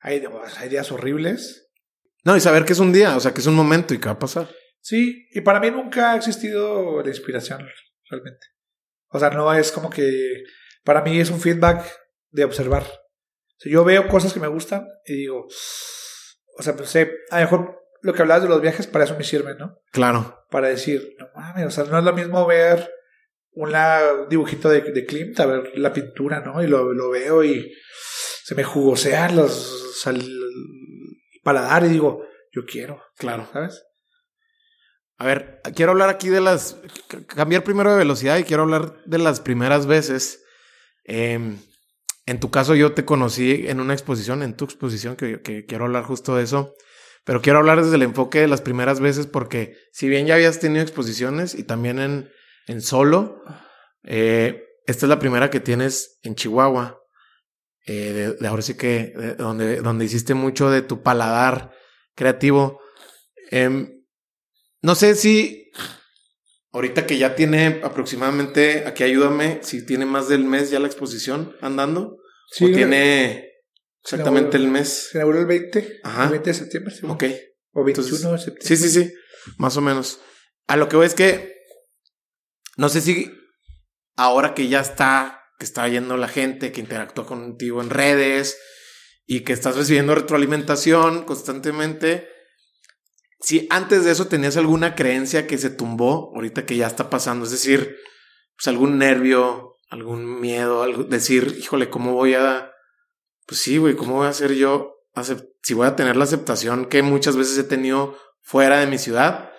[0.00, 0.22] hay,
[0.58, 1.68] hay días horribles.
[2.24, 4.06] No, y saber que es un día, o sea, que es un momento y que
[4.06, 4.48] va a pasar.
[4.80, 7.66] Sí, y para mí nunca ha existido la inspiración,
[8.08, 8.46] realmente.
[9.08, 10.44] O sea, no es como que.
[10.84, 11.84] Para mí es un feedback
[12.30, 12.82] de observar.
[12.82, 15.46] O sea, yo veo cosas que me gustan y digo.
[16.58, 19.16] O sea, pues sé, a lo mejor lo que hablabas de los viajes, para eso
[19.18, 19.78] me sirve, ¿no?
[19.90, 20.44] Claro.
[20.50, 22.90] Para decir, no mames, o sea, no es lo mismo ver
[23.50, 23.72] un
[24.28, 26.62] dibujito de, de Klimt a ver la pintura, ¿no?
[26.62, 27.72] Y lo, lo veo y
[28.44, 30.22] se me jugosean los sal,
[31.42, 33.02] paladar y digo, yo quiero.
[33.16, 33.48] Claro.
[33.52, 33.82] ¿Sabes?
[35.18, 36.76] A ver, quiero hablar aquí de las.
[37.26, 40.44] Cambiar primero de velocidad y quiero hablar de las primeras veces.
[41.04, 41.56] Eh,
[42.26, 45.86] en tu caso, yo te conocí en una exposición, en tu exposición, que, que quiero
[45.86, 46.74] hablar justo de eso.
[47.26, 50.60] Pero quiero hablar desde el enfoque de las primeras veces porque si bien ya habías
[50.60, 52.30] tenido exposiciones y también en,
[52.68, 53.42] en solo,
[54.04, 57.00] eh, esta es la primera que tienes en Chihuahua.
[57.84, 61.72] Eh, de, ahora sí que donde, donde hiciste mucho de tu paladar
[62.14, 62.80] creativo.
[63.50, 64.04] Em,
[64.82, 65.72] no sé si
[66.70, 71.56] ahorita que ya tiene aproximadamente, aquí ayúdame, si tiene más del mes ya la exposición
[71.60, 72.18] andando.
[72.52, 73.55] Sí, o tiene
[74.06, 75.08] Exactamente el mes.
[75.10, 76.00] Se inauguró el 20.
[76.04, 76.24] Ajá.
[76.24, 76.94] El 20 de septiembre.
[76.94, 77.06] ¿sí?
[77.06, 77.24] Ok.
[77.72, 78.62] O 21 de septiembre.
[78.62, 79.12] Sí, sí, sí.
[79.58, 80.20] Más o menos.
[80.68, 81.56] A lo que voy es que.
[82.76, 83.32] No sé si
[84.16, 88.58] ahora que ya está, que está yendo la gente, que interactúa contigo en redes
[89.26, 92.28] y que estás recibiendo retroalimentación constantemente.
[93.40, 97.44] Si antes de eso tenías alguna creencia que se tumbó, ahorita que ya está pasando,
[97.44, 97.96] es decir,
[98.56, 102.70] pues algún nervio, algún miedo, algo, decir, híjole, ¿cómo voy a
[103.46, 104.94] pues sí, güey, ¿cómo voy a hacer yo?
[105.62, 109.50] Si voy a tener la aceptación que muchas veces he tenido fuera de mi ciudad,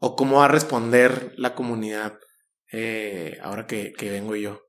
[0.00, 2.18] o cómo va a responder la comunidad
[2.72, 4.62] eh, ahora que, que, vengo yo.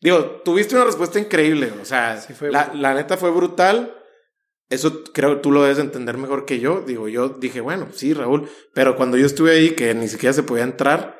[0.00, 3.96] Digo, tuviste una respuesta increíble, o sea, la, la, neta fue brutal.
[4.68, 6.82] Eso creo que tú lo debes entender mejor que yo.
[6.82, 10.42] Digo, yo dije, bueno, sí, Raúl, pero cuando yo estuve ahí, que ni siquiera se
[10.42, 11.18] podía entrar,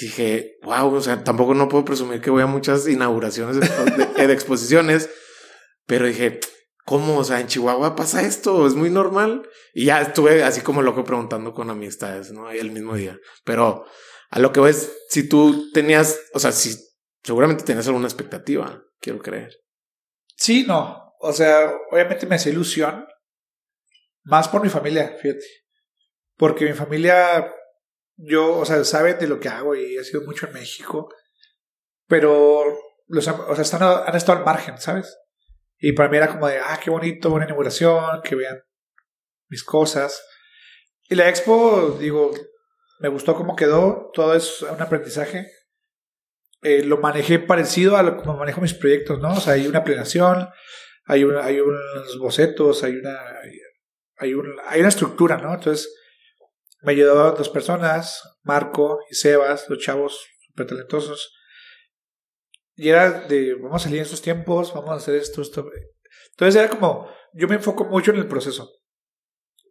[0.00, 4.32] dije, wow, o sea, tampoco no puedo presumir que voy a muchas inauguraciones de, de
[4.32, 5.10] exposiciones.
[5.86, 6.40] Pero dije,
[6.84, 7.18] ¿cómo?
[7.18, 9.48] O sea, en Chihuahua pasa esto, es muy normal.
[9.74, 12.50] Y ya estuve así como loco preguntando con amistades, ¿no?
[12.50, 13.18] El mismo día.
[13.44, 13.86] Pero
[14.30, 16.76] a lo que ves, si tú tenías, o sea, si
[17.22, 19.56] seguramente tenías alguna expectativa, quiero creer.
[20.36, 21.14] Sí, no.
[21.20, 23.06] O sea, obviamente me hace ilusión.
[24.22, 25.44] Más por mi familia, fíjate.
[26.36, 27.52] Porque mi familia,
[28.16, 31.12] yo, o sea, saben de lo que hago y he sido mucho en México.
[32.06, 32.64] Pero,
[33.06, 35.14] los, o sea, están, han estado al margen, ¿sabes?
[35.80, 38.62] Y para mí era como de, ah, qué bonito, una inauguración, que vean
[39.48, 40.22] mis cosas.
[41.08, 42.30] Y la expo, digo,
[43.00, 45.50] me gustó cómo quedó, todo es un aprendizaje.
[46.62, 49.32] Eh, lo manejé parecido a lo como manejo mis proyectos, ¿no?
[49.32, 50.50] O sea, hay una planeación,
[51.06, 53.18] hay, hay unos bocetos, hay una,
[54.18, 54.30] hay,
[54.68, 55.54] hay una estructura, ¿no?
[55.54, 55.90] Entonces,
[56.82, 61.32] me ayudaban dos personas, Marco y Sebas, los chavos súper talentosos.
[62.80, 65.70] Y era de, vamos a salir en estos tiempos, vamos a hacer esto, esto.
[66.30, 68.70] Entonces era como, yo me enfoco mucho en el proceso.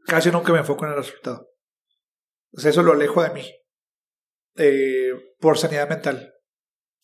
[0.05, 1.49] Casi nunca me enfoco en el resultado.
[2.53, 3.51] O sea, eso lo alejo de mí.
[4.57, 6.36] Eh, por sanidad mental.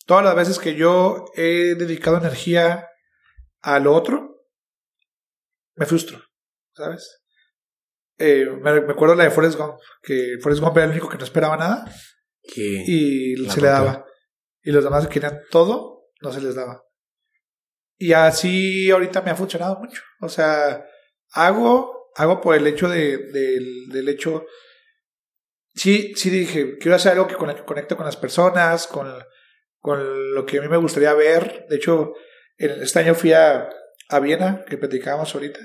[0.04, 2.88] Todas las veces que yo he dedicado energía
[3.62, 4.44] a lo otro,
[5.74, 6.22] me frustro,
[6.72, 7.20] ¿sabes?
[8.18, 11.24] Eh, me, acuerdo la de Forrest Gump, que Forrest Gump era el único que no
[11.24, 11.92] esperaba nada
[12.44, 14.06] y se le daba.
[14.62, 15.95] Y los demás que querían todo,
[16.26, 16.82] no se les daba.
[17.98, 20.02] Y así ahorita me ha funcionado mucho.
[20.20, 20.86] O sea,
[21.30, 23.18] hago, hago por el hecho de,
[23.88, 24.46] del hecho
[25.76, 29.12] sí, sí dije, quiero hacer algo que conecte con las personas, con,
[29.78, 31.66] con lo que a mí me gustaría ver.
[31.68, 32.14] De hecho,
[32.56, 33.68] este año fui a,
[34.08, 35.60] a Viena, que platicábamos ahorita,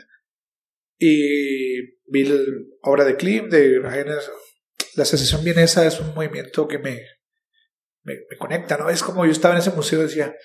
[1.00, 2.36] y vi la
[2.84, 3.80] obra de Klim, de
[4.96, 7.02] la asociación vienesa es un movimiento que me,
[8.04, 8.90] me, conecta, ¿no?
[8.90, 10.36] Es como yo estaba en ese museo y decía,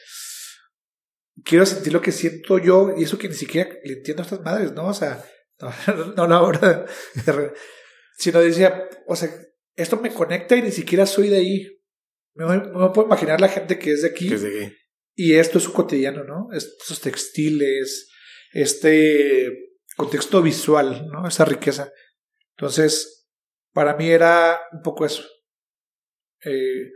[1.45, 4.41] quiero sentir lo que siento yo, y eso que ni siquiera le entiendo a estas
[4.41, 4.87] madres, ¿no?
[4.87, 5.25] O sea,
[5.87, 6.87] no, no la obra,
[8.17, 9.31] sino decía, o sea,
[9.75, 11.83] esto me conecta y ni siquiera soy de ahí.
[12.35, 14.31] No me, puedo imaginar la gente que es de aquí.
[15.15, 16.49] Y esto es su cotidiano, ¿no?
[16.53, 18.11] Estos textiles,
[18.53, 19.51] este
[19.97, 21.27] contexto visual, ¿no?
[21.27, 21.91] Esa riqueza.
[22.57, 23.27] Entonces,
[23.73, 25.25] para mí era un poco eso.
[26.45, 26.91] Eh,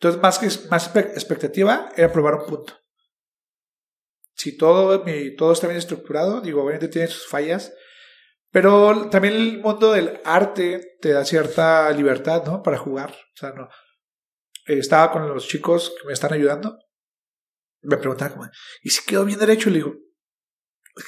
[0.00, 2.78] entonces, más que más expectativa, era probar un punto.
[4.34, 7.72] Si todo, mi, todo está bien estructurado, digo, obviamente tiene sus fallas,
[8.52, 12.62] pero también el mundo del arte te da cierta libertad, ¿no?
[12.62, 13.10] Para jugar.
[13.10, 13.68] O sea, no.
[14.66, 16.78] estaba con los chicos que me están ayudando.
[17.82, 18.50] Me preguntaban como,
[18.82, 19.68] ¿y si quedó bien derecho?
[19.68, 19.94] Y le digo,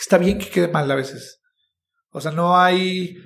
[0.00, 1.40] está bien que quede mal a veces.
[2.10, 3.16] O sea, no hay.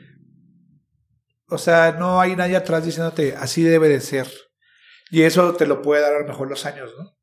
[1.49, 4.29] O sea, no hay nadie atrás diciéndote, así debe de ser.
[5.11, 7.17] Y eso te lo puede dar a lo mejor los años, ¿no?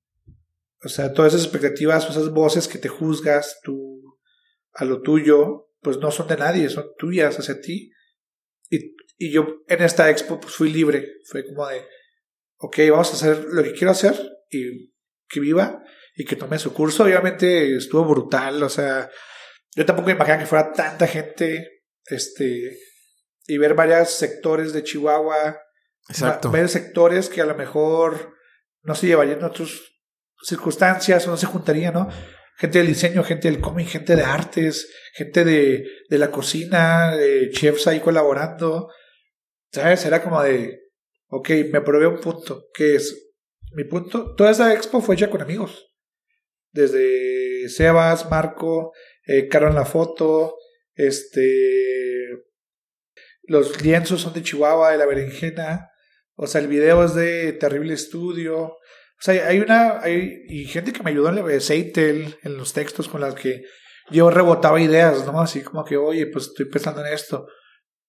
[0.84, 4.18] O sea, todas esas expectativas, esas voces que te juzgas tú
[4.74, 7.92] a lo tuyo, pues no son de nadie, son tuyas hacia ti.
[8.70, 11.86] Y, y yo en esta expo pues fui libre, fue como de,
[12.58, 14.16] ok, vamos a hacer lo que quiero hacer
[14.50, 14.92] y
[15.28, 15.84] que viva
[16.16, 17.04] y que tome su curso.
[17.04, 19.10] Obviamente estuvo brutal, o sea,
[19.76, 22.78] yo tampoco me imaginaba que fuera tanta gente, este,
[23.48, 25.60] y ver varios sectores de Chihuahua,
[26.12, 26.52] Exacto.
[26.52, 28.36] ver sectores que a lo mejor
[28.84, 29.70] no se llevarían en otras
[30.44, 32.10] circunstancias o no se juntarían, ¿no?
[32.62, 37.50] gente del diseño, gente del cómic, gente de artes, gente de, de la cocina, de
[37.50, 38.90] chefs ahí colaborando.
[39.72, 40.06] ¿Sabes?
[40.06, 40.80] Era como de,
[41.30, 43.34] ok, me probé un punto, que es
[43.74, 44.36] mi punto.
[44.36, 45.92] Toda esa expo fue hecha con amigos.
[46.72, 48.94] Desde Sebas, Marco,
[49.26, 50.56] eh, Caro en la foto,
[50.94, 52.28] este.
[53.44, 55.90] Los lienzos son de Chihuahua, de la berenjena.
[56.42, 58.64] O sea, el video es de Terrible Estudio.
[58.64, 58.80] O
[59.20, 63.22] sea, hay una, hay y gente que me ayudó en Seitel, en los textos con
[63.22, 63.62] las que
[64.10, 65.40] yo rebotaba ideas, ¿no?
[65.40, 67.46] Así como que, oye, pues estoy pensando en esto.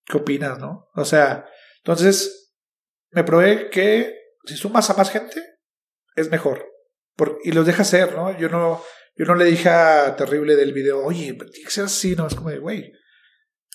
[0.06, 0.88] ¿Qué opinas, no?
[0.94, 1.44] O sea,
[1.84, 2.54] entonces
[3.10, 4.16] me probé que
[4.46, 5.58] si sumas a más gente,
[6.16, 6.66] es mejor.
[7.44, 8.34] y los deja ser, ¿no?
[8.38, 8.82] Yo no,
[9.14, 12.34] yo no le dije a Terrible del video, oye, tiene que ser así, no, es
[12.34, 12.92] como de, güey,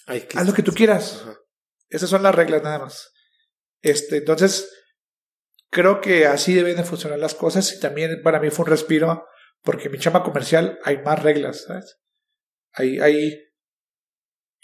[0.07, 1.23] haz lo que tú quieras.
[1.89, 3.13] Esas son las reglas nada más.
[3.81, 4.69] Este, entonces,
[5.69, 9.27] creo que así deben de funcionar las cosas y también para mí fue un respiro
[9.61, 11.97] porque en mi chama comercial hay más reglas, ¿sabes?
[12.73, 13.37] Hay, hay,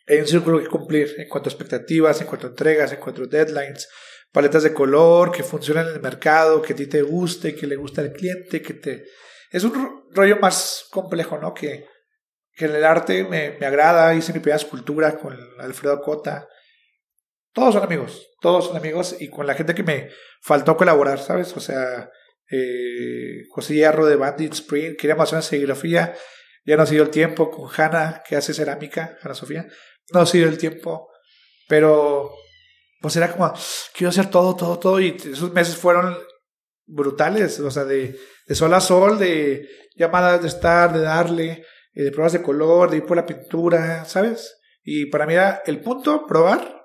[0.08, 3.24] hay un círculo que cumplir en cuanto a expectativas, en cuanto a entregas, en cuanto
[3.24, 3.90] a deadlines,
[4.32, 7.76] paletas de color que funcionan en el mercado, que a ti te guste, que le
[7.76, 9.06] gusta al cliente, que te...
[9.52, 11.54] Es un rollo más complejo, ¿no?
[11.54, 11.86] Que,
[12.56, 16.48] que en el arte me, me agrada, hice mi primera escultura con Alfredo Cota,
[17.54, 20.10] todos son amigos, todos son amigos y con la gente que me
[20.42, 21.56] faltó colaborar, ¿sabes?
[21.56, 22.10] O sea,
[22.50, 26.16] eh, José Hierro de Bandit Spring, queríamos hacer una serigrafía,
[26.66, 29.68] ya no ha sido el tiempo, con Hanna, que hace cerámica, Hanna Sofía,
[30.12, 31.10] no ha sido el tiempo,
[31.68, 32.32] pero
[33.02, 33.54] pues era como,
[33.94, 36.18] quiero hacer todo, todo, todo, y esos meses fueron
[36.86, 42.04] brutales, o sea, de, de sol a sol, de llamadas de estar, de darle, eh,
[42.04, 44.58] de pruebas de color, de ir por la pintura, ¿sabes?
[44.84, 46.83] Y para mí era el punto, probar.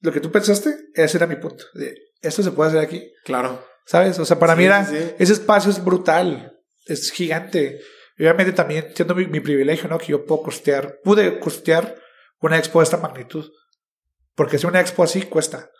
[0.00, 1.64] Lo que tú pensaste, ese era mi punto.
[1.74, 3.12] De, esto se puede hacer aquí.
[3.24, 3.64] Claro.
[3.86, 4.18] ¿Sabes?
[4.18, 7.80] O sea, para Sí, mí era, sí, ese espacio es brutal, es gigante.
[8.18, 9.98] Obviamente también siendo mi, mi privilegio, ¿no?
[9.98, 11.96] Que yo puedo costear, pude costear
[12.40, 13.50] una expo de esta magnitud.
[14.34, 15.70] Porque si una expo así cuesta.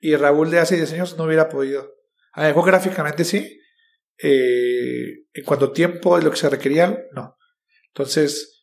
[0.00, 1.94] Y Raúl de hace 10 años no hubiera podido.
[2.32, 3.60] A lo mejor gráficamente sí.
[4.22, 7.36] Eh, en cuanto a tiempo, lo que se requería, no.
[7.88, 8.57] Entonces,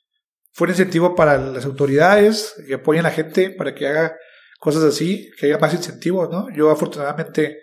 [0.55, 4.15] fue un incentivo para las autoridades que apoyen a la gente para que haga
[4.57, 6.47] cosas así, que haya más incentivos, ¿no?
[6.55, 7.59] Yo afortunadamente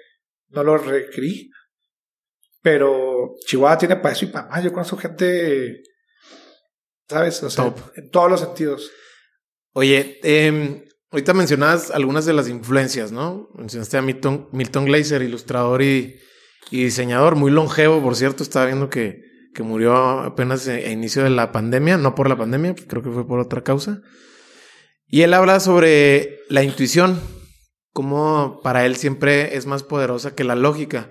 [0.51, 1.51] no lo requerí,
[2.61, 4.63] pero Chihuahua tiene para eso y para más.
[4.63, 5.83] Yo conozco gente,
[7.09, 7.43] ¿sabes?
[7.43, 7.81] O sea, Top.
[7.97, 8.91] en todos los sentidos.
[9.73, 13.49] Oye, eh, ahorita mencionabas algunas de las influencias, ¿no?
[13.55, 16.21] Mencionaste a Milton, Milton Glaser, ilustrador y,
[16.71, 18.43] y diseñador, muy longevo, por cierto.
[18.43, 22.75] Estaba viendo que, que murió apenas a inicio de la pandemia, no por la pandemia,
[22.75, 24.01] creo que fue por otra causa.
[25.07, 27.21] Y él habla sobre la intuición,
[27.93, 31.11] cómo para él siempre es más poderosa que la lógica.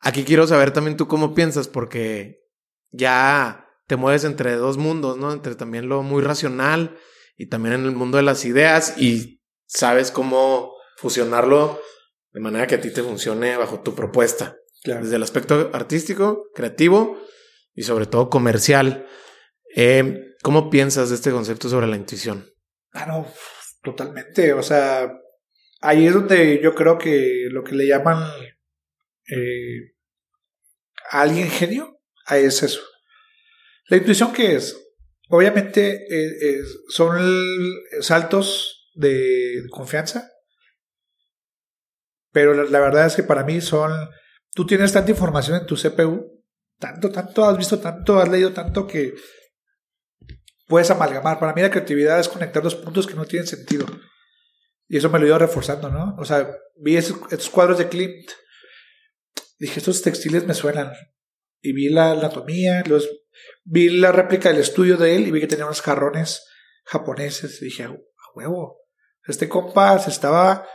[0.00, 2.38] Aquí quiero saber también tú cómo piensas, porque
[2.90, 5.32] ya te mueves entre dos mundos, ¿no?
[5.32, 6.96] Entre también lo muy racional
[7.36, 11.80] y también en el mundo de las ideas y sabes cómo fusionarlo
[12.32, 14.57] de manera que a ti te funcione bajo tu propuesta.
[14.82, 15.02] Claro.
[15.02, 17.20] Desde el aspecto artístico, creativo
[17.74, 19.06] y sobre todo comercial.
[19.74, 22.48] Eh, ¿Cómo piensas de este concepto sobre la intuición?
[22.92, 23.26] Ah, no,
[23.82, 24.52] totalmente.
[24.52, 25.12] O sea,
[25.80, 28.30] ahí es donde yo creo que lo que le llaman
[29.28, 29.94] eh,
[31.10, 32.80] a alguien genio, ahí es eso.
[33.88, 34.76] La intuición, ¿qué es?
[35.28, 37.20] Obviamente eh, son
[38.00, 40.30] saltos de confianza,
[42.32, 43.92] pero la, la verdad es que para mí son,
[44.58, 46.42] tú tienes tanta información en tu CPU,
[46.80, 49.14] tanto, tanto, has visto tanto, has leído tanto que
[50.66, 51.38] puedes amalgamar.
[51.38, 53.86] Para mí la creatividad es conectar dos puntos que no tienen sentido.
[54.88, 56.16] Y eso me lo ido reforzando, ¿no?
[56.18, 58.32] O sea, vi esos, estos cuadros de Klimt.
[59.60, 60.92] Dije, estos textiles me suenan.
[61.62, 63.08] Y vi la anatomía, los,
[63.62, 66.44] vi la réplica del estudio de él y vi que tenía unos jarrones
[66.84, 67.60] japoneses.
[67.60, 67.94] Dije, a
[68.34, 68.80] huevo.
[69.24, 70.66] Este compa se estaba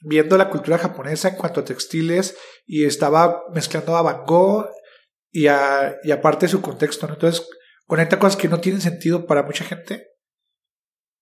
[0.00, 2.36] viendo la cultura japonesa en cuanto a textiles
[2.66, 4.70] y estaba mezclando a Van Gogh
[5.30, 7.14] y, a, y aparte su contexto, ¿no?
[7.14, 7.48] Entonces,
[7.86, 10.08] conecta cosas que no tienen sentido para mucha gente,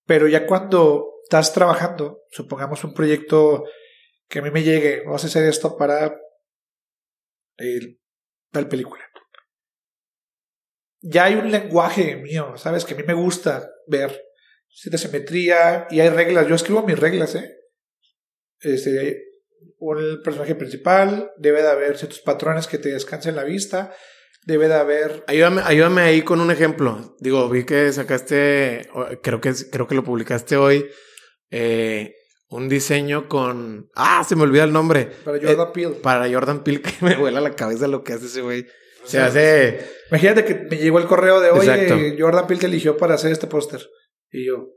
[0.06, 3.64] pero ya cuando estás trabajando, supongamos un proyecto
[4.28, 6.16] que a mí me llegue, vamos a hacer esto para
[7.56, 8.00] el,
[8.50, 9.04] tal película.
[11.00, 12.84] Ya hay un lenguaje mío, ¿sabes?
[12.84, 14.20] Que a mí me gusta ver.
[14.68, 16.48] Cierta simetría y hay reglas.
[16.48, 17.56] Yo escribo mis reglas, ¿eh?
[18.60, 19.24] Este,
[19.78, 23.94] un personaje principal, debe de haber ciertos patrones que te descansen la vista,
[24.44, 27.16] debe de haber Ayúdame, ayúdame ahí con un ejemplo.
[27.20, 30.88] Digo, vi que sacaste, o- creo que, creo que lo publicaste hoy,
[31.50, 32.14] eh,
[32.50, 33.90] un diseño con...
[33.94, 35.06] Ah, se me olvida el nombre.
[35.24, 35.94] para Eh, Jordan Peele.
[35.96, 38.66] para Jordan Peele, que me vuela la cabeza lo que hace ese güey.
[39.04, 39.86] Se hace...
[40.10, 41.96] Imagínate que me llegó el correo de oye, Exacto.
[42.18, 43.80] Jordan Peele te eligió para hacer este póster.
[44.30, 44.68] Y yo,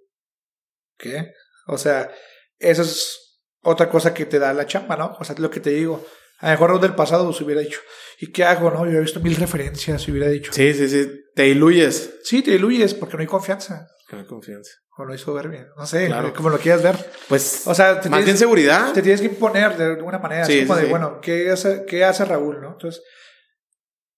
[0.98, 1.32] ¿qué?
[1.68, 2.12] O sea,
[2.60, 3.21] eso es
[3.64, 5.16] otra cosa que te da la chamba, ¿no?
[5.20, 6.06] O sea, lo que te digo.
[6.40, 7.80] A lo mejor del pasado se hubiera dicho,
[8.20, 8.86] ¿y qué hago, no?
[8.90, 11.08] Yo he visto mil referencias y hubiera dicho, Sí, sí, sí.
[11.36, 12.16] Te diluyes.
[12.24, 14.72] sí, te diluyes porque no hay confianza no hay confianza.
[14.98, 15.68] o no hay soberbia.
[15.78, 16.34] No sé, Claro.
[16.34, 16.96] como lo quieras ver.
[17.30, 18.92] Pues, O sea, te más bien tienes, seguridad.
[18.92, 20.44] te tienes que imponer de alguna manera.
[20.46, 20.90] Sí, como sí, de, sí.
[20.90, 22.72] bueno, ¿qué hace, ¿qué hace Raúl, no?
[22.74, 23.02] Entonces,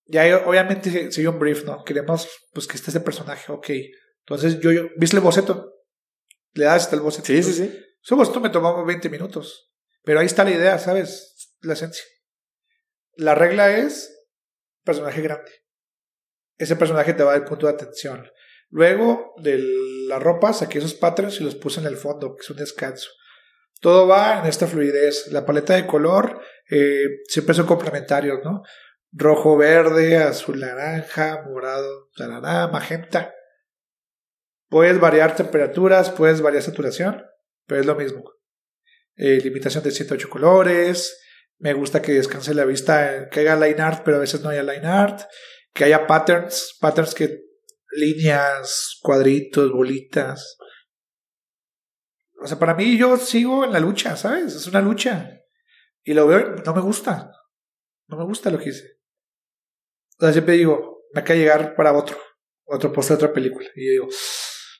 [0.05, 1.83] ya obviamente se- se dio un brief, ¿no?
[1.83, 3.69] Queremos, pues, que esté ese personaje, ok.
[4.25, 5.71] Entonces, yo, yo ¿viste el boceto?
[6.53, 7.27] Le das hasta el boceto.
[7.27, 7.79] Sí, sí, sí.
[8.03, 9.73] Su boceto me tomó 20 minutos.
[10.03, 11.55] Pero ahí está la idea, ¿sabes?
[11.61, 12.03] La esencia.
[13.15, 14.13] La regla es
[14.83, 15.51] personaje grande.
[16.57, 18.29] Ese personaje te va a dar punto de atención.
[18.69, 19.57] Luego de
[20.07, 23.09] la ropa saqué esos patterns y los puse en el fondo, que es un descanso.
[23.79, 25.27] Todo va en esta fluidez.
[25.31, 28.63] La paleta de color eh, siempre son complementarios, ¿no?
[29.13, 33.33] Rojo, verde, azul, naranja, morado, tarará, magenta.
[34.67, 37.23] Puedes variar temperaturas, puedes variar saturación,
[37.65, 38.23] pero es lo mismo.
[39.15, 41.19] Eh, limitación de 108 colores.
[41.59, 44.63] Me gusta que descanse la vista, que haya line art, pero a veces no haya
[44.63, 45.21] line art.
[45.73, 47.41] Que haya patterns, patterns que
[47.91, 50.57] líneas, cuadritos, bolitas.
[52.41, 54.55] O sea, para mí yo sigo en la lucha, ¿sabes?
[54.55, 55.39] Es una lucha.
[56.03, 57.31] Y lo veo, no me gusta.
[58.07, 58.99] No me gusta lo que hice.
[60.17, 62.17] O sea, siempre digo, me acaba de llegar para otro,
[62.65, 63.69] otro post de otra película.
[63.75, 64.07] Y yo digo,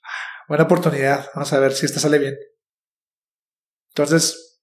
[0.04, 2.38] "Ah, buena oportunidad, vamos a ver si esta sale bien.
[3.96, 4.62] Entonces,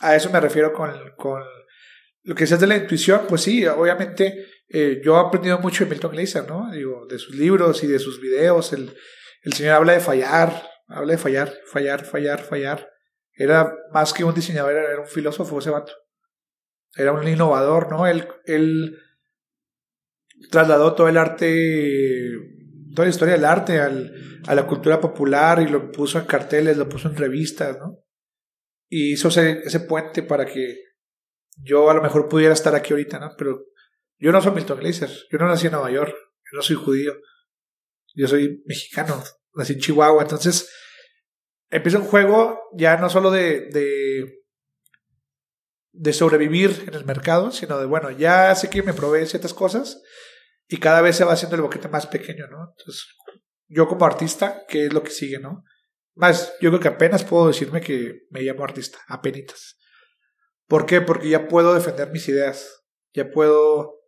[0.00, 1.42] a eso me refiero con, con
[2.22, 5.90] lo que decías de la intuición, pues sí, obviamente eh, yo he aprendido mucho de
[5.90, 6.70] Milton Glaser, ¿no?
[6.70, 8.72] Digo, de sus libros y de sus videos.
[8.72, 8.94] El,
[9.42, 12.88] el señor habla de fallar, habla de fallar, fallar, fallar, fallar.
[13.32, 15.92] Era más que un diseñador, era un filósofo ese vato.
[16.96, 18.06] Era un innovador, ¿no?
[18.06, 18.98] Él, él
[20.50, 22.30] trasladó todo el arte,
[22.94, 26.76] toda la historia del arte al, a la cultura popular y lo puso en carteles,
[26.76, 28.04] lo puso en revistas, ¿no?
[28.88, 30.82] Y hizo ese, ese puente para que
[31.56, 33.34] yo a lo mejor pudiera estar aquí ahorita, ¿no?
[33.36, 33.66] Pero
[34.18, 37.14] yo no soy Milton Glaser, yo no nací en Nueva York, yo no soy judío,
[38.14, 39.22] yo soy mexicano,
[39.54, 40.70] nací en Chihuahua, entonces
[41.70, 44.42] empieza un juego ya no solo de, de,
[45.92, 50.02] de sobrevivir en el mercado, sino de, bueno, ya sé que me provee ciertas cosas
[50.66, 52.74] y cada vez se va haciendo el boquete más pequeño, ¿no?
[52.76, 53.06] Entonces,
[53.68, 55.64] yo como artista, ¿qué es lo que sigue, no?
[56.18, 59.78] Más, yo creo que apenas puedo decirme que me llamo artista, apenas.
[60.66, 61.00] ¿Por qué?
[61.00, 64.00] Porque ya puedo defender mis ideas, ya puedo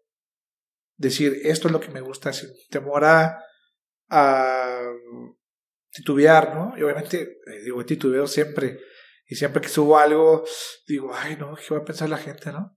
[0.96, 3.38] decir esto es lo que me gusta sin temor a,
[4.08, 4.82] a
[5.92, 6.76] titubear, ¿no?
[6.76, 8.80] Y obviamente, eh, digo, titubeo siempre.
[9.26, 10.44] Y siempre que subo algo,
[10.88, 12.76] digo, ay, no, ¿qué va a pensar la gente, no?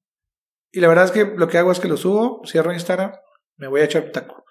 [0.72, 3.14] Y la verdad es que lo que hago es que lo subo, cierro Instagram,
[3.56, 4.46] me voy a echar un taco.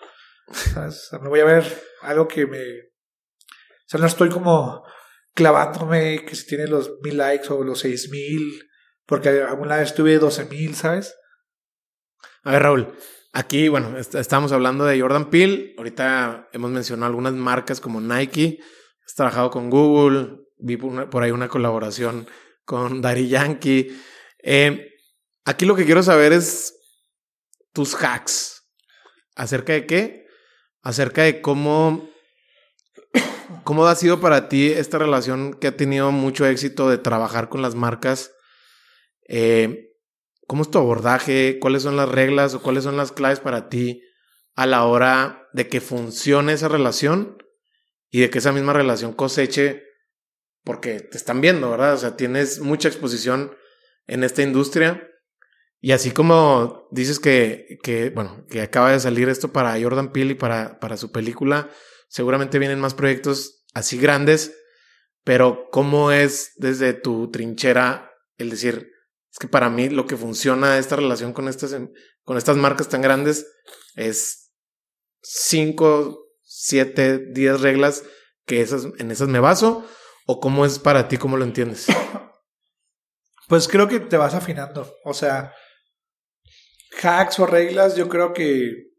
[1.22, 1.64] me voy a ver
[2.00, 2.91] algo que me.
[3.92, 4.84] Sea, no estoy como
[5.34, 8.66] clavándome que si tiene los mil likes o los seis mil,
[9.04, 11.14] porque alguna vez tuve doce mil, ¿sabes?
[12.42, 12.96] A ver, Raúl,
[13.34, 15.74] Aquí, bueno, estamos hablando de Jordan Peele.
[15.78, 18.60] Ahorita hemos mencionado algunas marcas como Nike.
[19.06, 20.38] Has trabajado con Google.
[20.58, 22.26] Vi por, ahí una colaboración
[22.64, 23.98] con Daddy Yankee.
[24.42, 24.86] Eh,
[25.46, 26.74] aquí lo que quiero saber es
[27.72, 28.70] tus hacks.
[29.34, 30.26] ¿Acerca de qué?
[30.82, 32.10] Acerca de cómo,
[33.64, 37.62] cómo ha sido para ti esta relación que ha tenido mucho éxito de trabajar con
[37.62, 38.32] las marcas.
[39.28, 39.90] Eh,
[40.46, 41.58] ¿Cómo es tu abordaje?
[41.60, 44.02] ¿Cuáles son las reglas o cuáles son las claves para ti
[44.54, 47.42] a la hora de que funcione esa relación
[48.10, 49.84] y de que esa misma relación coseche?
[50.64, 51.94] Porque te están viendo, ¿verdad?
[51.94, 53.56] O sea, tienes mucha exposición
[54.06, 55.08] en esta industria.
[55.80, 60.32] Y así como dices que, que, bueno, que acaba de salir esto para Jordan Peele
[60.32, 61.70] y para, para su película,
[62.12, 64.54] seguramente vienen más proyectos así grandes,
[65.24, 68.90] pero ¿cómo es desde tu trinchera el decir,
[69.30, 71.74] es que para mí lo que funciona esta relación con estas,
[72.22, 73.46] con estas marcas tan grandes
[73.96, 74.52] es
[75.22, 78.04] 5, 7, 10 reglas
[78.44, 79.88] que esas, en esas me baso.
[80.26, 81.16] ¿O cómo es para ti?
[81.16, 81.86] ¿Cómo lo entiendes?
[83.48, 84.96] Pues creo que te vas afinando.
[85.04, 85.52] O sea,
[87.02, 88.92] hacks o reglas, yo creo que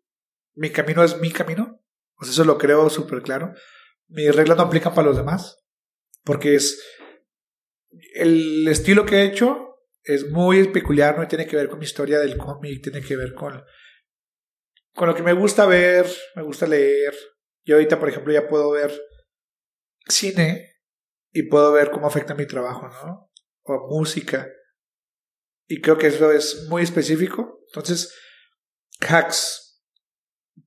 [0.53, 1.82] mi camino es mi camino.
[2.16, 3.53] Pues eso lo creo súper claro.
[4.07, 5.59] Mis reglas no aplican para los demás.
[6.24, 6.82] Porque es
[8.16, 12.20] el estilo que he hecho es muy peculiar, no tiene que ver con mi historia
[12.20, 13.64] del cómic, tiene que ver con,
[14.93, 16.05] con lo que me gusta ver,
[16.36, 17.16] me gusta leer.
[17.64, 18.91] Yo ahorita, por ejemplo, ya puedo ver
[20.07, 20.82] cine
[21.32, 23.32] y puedo ver cómo afecta mi trabajo, ¿no?
[23.64, 24.49] O música.
[25.68, 27.61] Y creo que eso es muy específico.
[27.68, 28.14] Entonces,
[28.99, 29.62] hacks.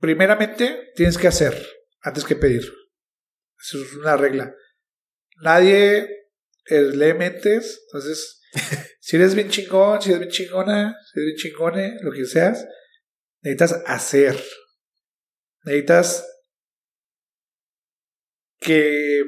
[0.01, 1.55] Primeramente, tienes que hacer
[2.03, 2.63] antes que pedir.
[3.59, 4.55] Eso es una regla.
[5.43, 6.09] Nadie
[6.69, 8.41] lee mentes, entonces
[9.01, 12.67] si eres bien chingón, si eres bien chingona, si eres bien chingone, lo que seas,
[13.43, 14.43] necesitas hacer.
[15.65, 16.27] Necesitas
[18.59, 19.23] que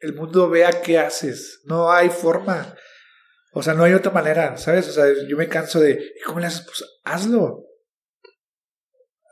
[0.00, 1.60] el mundo vea qué haces.
[1.64, 2.76] No hay forma.
[3.52, 4.88] O sea, no hay otra manera, ¿sabes?
[4.88, 6.62] O sea, yo me canso de, ¿cómo le haces?
[6.62, 7.64] Pues hazlo.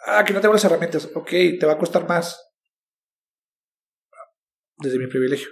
[0.07, 1.09] Ah, que no tengo las herramientas.
[1.15, 2.41] Ok, te va a costar más.
[4.79, 5.49] Desde mi privilegio.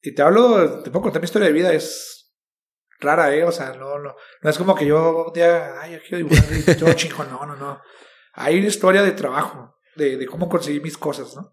[0.00, 2.34] Y te hablo, te puedo contar mi historia de vida, es
[2.98, 3.44] rara, ¿eh?
[3.44, 6.44] O sea, no, no, no es como que yo un día, ay, yo quiero dibujar
[6.52, 7.80] y todo chico, no, no, no.
[8.32, 11.52] Hay una historia de trabajo, de, de cómo conseguir mis cosas, ¿no?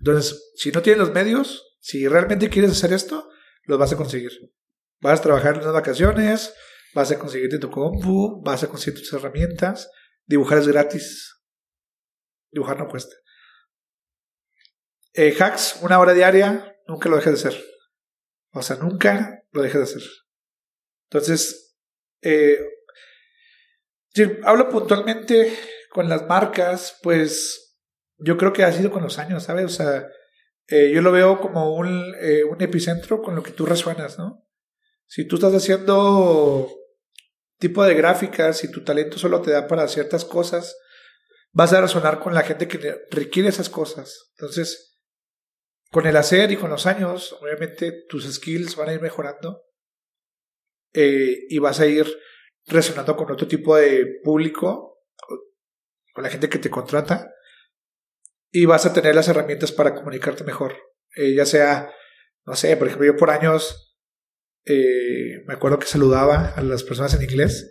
[0.00, 3.30] Entonces, si no tienes los medios, si realmente quieres hacer esto,
[3.64, 4.32] los vas a conseguir.
[5.00, 6.54] Vas a trabajar en las vacaciones,
[6.94, 9.90] vas a conseguirte tu compu, vas a conseguir tus herramientas.
[10.26, 11.40] Dibujar es gratis.
[12.50, 13.16] Dibujar no cuesta.
[15.14, 17.64] Eh, hacks, una hora diaria, nunca lo dejes de hacer.
[18.52, 20.02] O sea, nunca lo dejes de hacer.
[21.10, 21.76] Entonces,
[22.22, 22.58] eh,
[24.14, 25.56] si hablo puntualmente
[25.90, 27.78] con las marcas, pues
[28.18, 29.66] yo creo que ha sido con los años, ¿sabes?
[29.66, 30.08] O sea,
[30.68, 32.14] eh, yo lo veo como un,
[32.48, 34.46] un epicentro con lo que tú resuenas, ¿no?
[35.06, 36.70] Si tú estás haciendo
[37.62, 40.76] tipo de gráficas y tu talento solo te da para ciertas cosas,
[41.52, 44.32] vas a resonar con la gente que requiere esas cosas.
[44.36, 44.98] Entonces,
[45.92, 49.62] con el hacer y con los años, obviamente tus skills van a ir mejorando
[50.92, 52.06] eh, y vas a ir
[52.66, 55.04] resonando con otro tipo de público
[56.12, 57.32] con la gente que te contrata
[58.50, 60.76] y vas a tener las herramientas para comunicarte mejor.
[61.14, 61.94] Eh, ya sea,
[62.44, 63.91] no sé, por ejemplo, yo por años
[64.64, 67.70] eh, me acuerdo que saludaba a las personas en inglés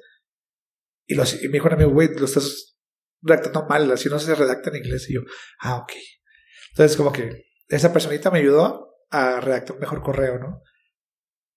[1.06, 2.78] y, los, y me dijo un amigo, güey, lo estás
[3.22, 5.10] redactando mal, así no se redacta en inglés.
[5.10, 5.22] Y yo,
[5.60, 5.94] ah, ok.
[6.72, 10.62] Entonces, como que esa personita me ayudó a redactar un mejor correo, ¿no?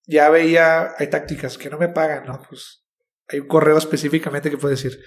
[0.06, 2.43] Ya veía, hay tácticas que no me pagan, ¿no?
[2.48, 2.85] Pues
[3.28, 5.01] hay un correo específicamente que puede decir,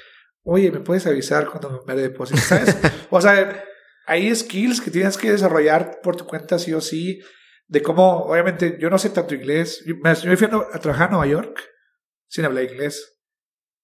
[0.43, 2.39] oye, ¿me puedes avisar cuando me depósito?
[2.39, 2.75] ¿Sabes?
[3.09, 3.63] o sea,
[4.05, 7.21] hay skills que tienes que desarrollar por tu cuenta sí o sí,
[7.68, 9.84] de cómo, obviamente, yo no sé tanto inglés.
[9.85, 11.60] Yo me, fui a, trabajar a Nueva York
[12.27, 13.19] sin hablar inglés.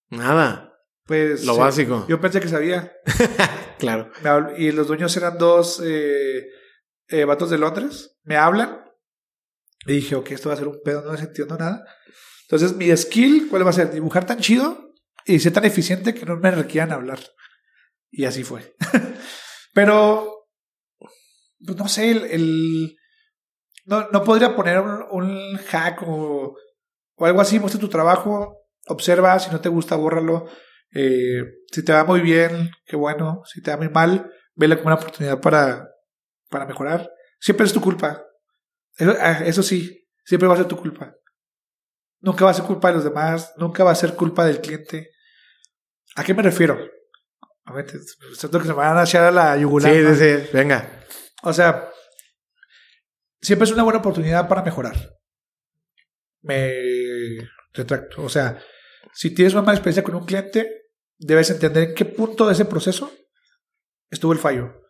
[0.10, 0.74] Nada.
[1.06, 1.46] Pues.
[1.46, 2.06] Lo básico.
[2.08, 2.94] Yo pensé que sabía.
[3.80, 4.12] claro.
[4.58, 6.48] y los dueños eran dos eh,
[7.10, 8.18] eh, vatos de Londres.
[8.24, 8.84] Me hablan.
[9.86, 11.84] Y dije, ok, esto va a ser un pedo, no entiendo nada.
[12.44, 13.92] Entonces, mi skill, ¿cuál va a ser?
[13.92, 14.94] Dibujar tan chido
[15.26, 17.20] y ser tan eficiente que no me requieran hablar.
[18.10, 18.76] Y así fue.
[19.74, 20.48] Pero,
[21.66, 22.96] pues no sé, el,
[23.86, 26.56] no, no, podría poner un, hack o,
[27.16, 27.60] o, algo así.
[27.60, 30.48] Muestra tu trabajo, observa, si no te gusta, bórralo.
[30.94, 33.42] Eh, si te va muy bien, qué bueno.
[33.46, 35.90] Si te va muy mal, vela como una oportunidad para,
[36.50, 37.10] para mejorar.
[37.40, 38.24] Siempre es tu culpa.
[38.96, 41.16] Eso, ah, eso sí, siempre va a ser tu culpa.
[42.22, 45.10] Nunca va a ser culpa de los demás, nunca va a ser culpa del cliente.
[46.16, 46.80] ¿A qué me refiero?
[47.66, 47.90] A ver,
[48.34, 49.92] siento que se me van a echar a la yugular.
[49.94, 51.04] Sí, sí, sí, venga.
[51.42, 51.90] O sea,
[53.44, 54.96] siempre es una buena oportunidad para mejorar.
[56.42, 58.24] Me retracto.
[58.24, 58.62] O sea,
[59.14, 62.66] si tienes una mala experiencia con un cliente, debes entender en qué punto de ese
[62.66, 63.14] proceso
[64.10, 64.82] estuvo el fallo.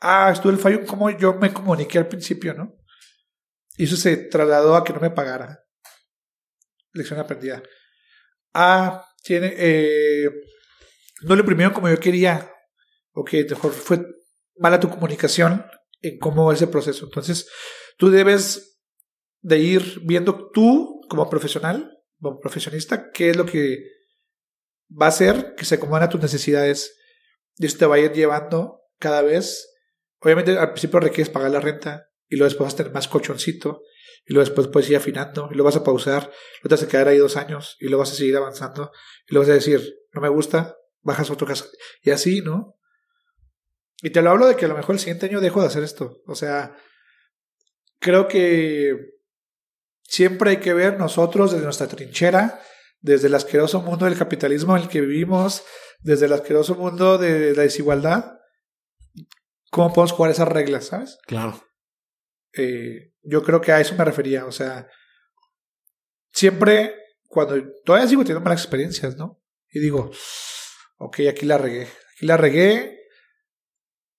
[0.00, 2.76] Ah, estuvo el fallo en cómo yo me comuniqué al principio, ¿no?
[3.76, 5.64] Y eso se trasladó a que no me pagara.
[6.92, 7.62] Lección aprendida.
[8.52, 10.30] Ah, tiene, eh,
[11.22, 12.52] no lo imprimieron como yo quería,
[13.12, 14.06] o que mejor fue
[14.58, 15.64] mala tu comunicación
[16.02, 17.06] en cómo es el proceso.
[17.06, 17.48] Entonces,
[17.96, 18.80] tú debes
[19.40, 23.84] de ir viendo tú como profesional, como profesionista, qué es lo que
[24.90, 26.96] va a hacer que se acomoden a tus necesidades
[27.56, 29.68] y eso te va a ir llevando cada vez.
[30.20, 33.82] Obviamente al principio requieres pagar la renta y luego después vas a tener más colchoncito
[34.26, 36.88] y luego después puedes ir afinando y lo vas a pausar, lo te vas a
[36.88, 38.90] quedar ahí dos años y lo vas a seguir avanzando
[39.28, 41.66] y lo vas a decir, no me gusta, bajas otro caso.
[42.02, 42.78] Y así, ¿no?
[44.02, 45.82] Y te lo hablo de que a lo mejor el siguiente año dejo de hacer
[45.82, 46.22] esto.
[46.26, 46.76] O sea,
[48.00, 49.14] creo que
[50.02, 52.60] siempre hay que ver nosotros desde nuestra trinchera,
[53.00, 55.64] desde el asqueroso mundo del capitalismo en el que vivimos,
[56.00, 58.38] desde el asqueroso mundo de la desigualdad,
[59.70, 61.18] cómo podemos jugar esas reglas, ¿sabes?
[61.26, 61.62] Claro.
[62.52, 64.46] Eh, yo creo que a eso me refería.
[64.46, 64.88] O sea,
[66.32, 66.94] siempre,
[67.26, 69.42] cuando todavía sigo teniendo malas experiencias, ¿no?
[69.70, 70.10] Y digo,
[70.98, 71.88] ok, aquí la regué.
[72.14, 73.00] Aquí la regué.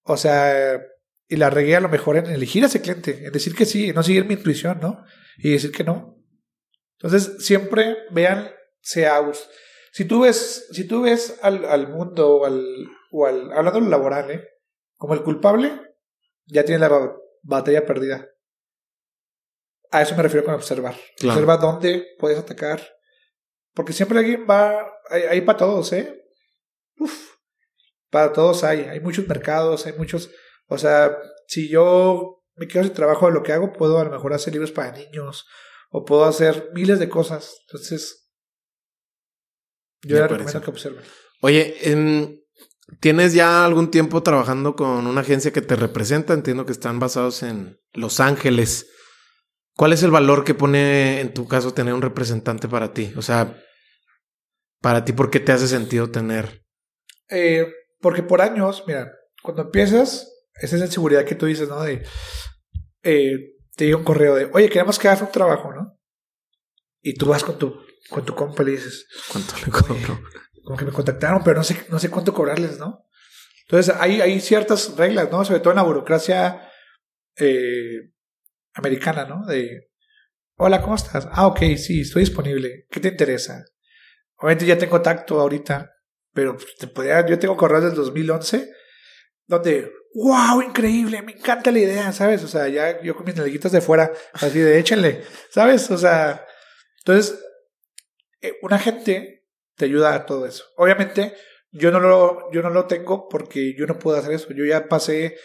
[0.04, 0.82] O sea,
[1.28, 3.92] y la regué a lo mejor en elegir a ese cliente, en decir que sí,
[3.94, 5.04] no seguir mi intuición, ¿no?
[5.38, 6.24] Y decir que no.
[7.00, 9.22] Entonces, siempre vean, sea
[9.96, 12.66] si tú ves, si tú ves al, al mundo o al,
[13.12, 14.46] o al, hablando de lo laboral, ¿eh?
[14.98, 15.72] como el culpable,
[16.48, 18.28] ya tiene la batalla perdida.
[19.92, 20.96] A eso me refiero con observar.
[21.24, 22.82] Observa dónde puedes atacar.
[23.74, 26.26] Porque siempre alguien va, hay, hay para todos, ¿eh?
[27.00, 27.36] Uf,
[28.10, 30.30] para todos hay, hay muchos mercados, hay muchos,
[30.68, 31.18] o sea,
[31.48, 34.54] si yo me quedo sin trabajo de lo que hago, puedo a lo mejor hacer
[34.54, 35.46] libros para niños
[35.90, 37.58] o puedo hacer miles de cosas.
[37.68, 38.32] Entonces,
[40.02, 41.04] yo le recomiendo que observen.
[41.42, 41.76] Oye,
[43.00, 46.34] ¿tienes ya algún tiempo trabajando con una agencia que te representa?
[46.34, 48.90] Entiendo que están basados en Los Ángeles.
[49.76, 53.14] ¿Cuál es el valor que pone en tu caso tener un representante para ti?
[53.18, 53.62] O sea,
[54.82, 56.66] para ti, ¿por qué te hace sentido tener
[57.30, 57.68] eh,
[58.00, 59.12] porque por años, mira,
[59.42, 61.82] cuando empiezas, esa es la seguridad que tú dices, ¿no?
[61.82, 62.06] De,
[63.04, 66.00] eh, te llega un correo de, oye, queremos que hagas un trabajo, ¿no?
[67.02, 70.22] Y tú vas con tu, con tu compa y le dices, ¿cuánto le cobro?
[70.64, 73.06] Como que me contactaron, pero no sé, no sé cuánto cobrarles, ¿no?
[73.68, 75.44] Entonces, hay, hay ciertas reglas, ¿no?
[75.46, 76.70] Sobre todo en la burocracia
[77.38, 78.12] eh,
[78.74, 79.46] americana, ¿no?
[79.46, 79.92] De,
[80.58, 81.28] hola, ¿cómo estás?
[81.32, 82.88] Ah, ok, sí, estoy disponible.
[82.90, 83.66] ¿Qué te interesa?
[84.38, 85.96] Obviamente ya tengo tacto ahorita
[86.36, 88.70] pero pues, te podía, yo tengo correos del 2011
[89.48, 92.42] donde, wow, increíble, me encanta la idea, ¿sabes?
[92.44, 95.92] O sea, ya yo con mis nalguitas de fuera, así de échenle, ¿sabes?
[95.92, 96.46] O sea,
[97.00, 97.38] entonces,
[98.42, 100.64] eh, una gente te ayuda a todo eso.
[100.78, 101.36] Obviamente,
[101.72, 104.54] yo no lo, yo no lo tengo porque yo no puedo hacer eso.
[104.54, 105.36] Yo ya pasé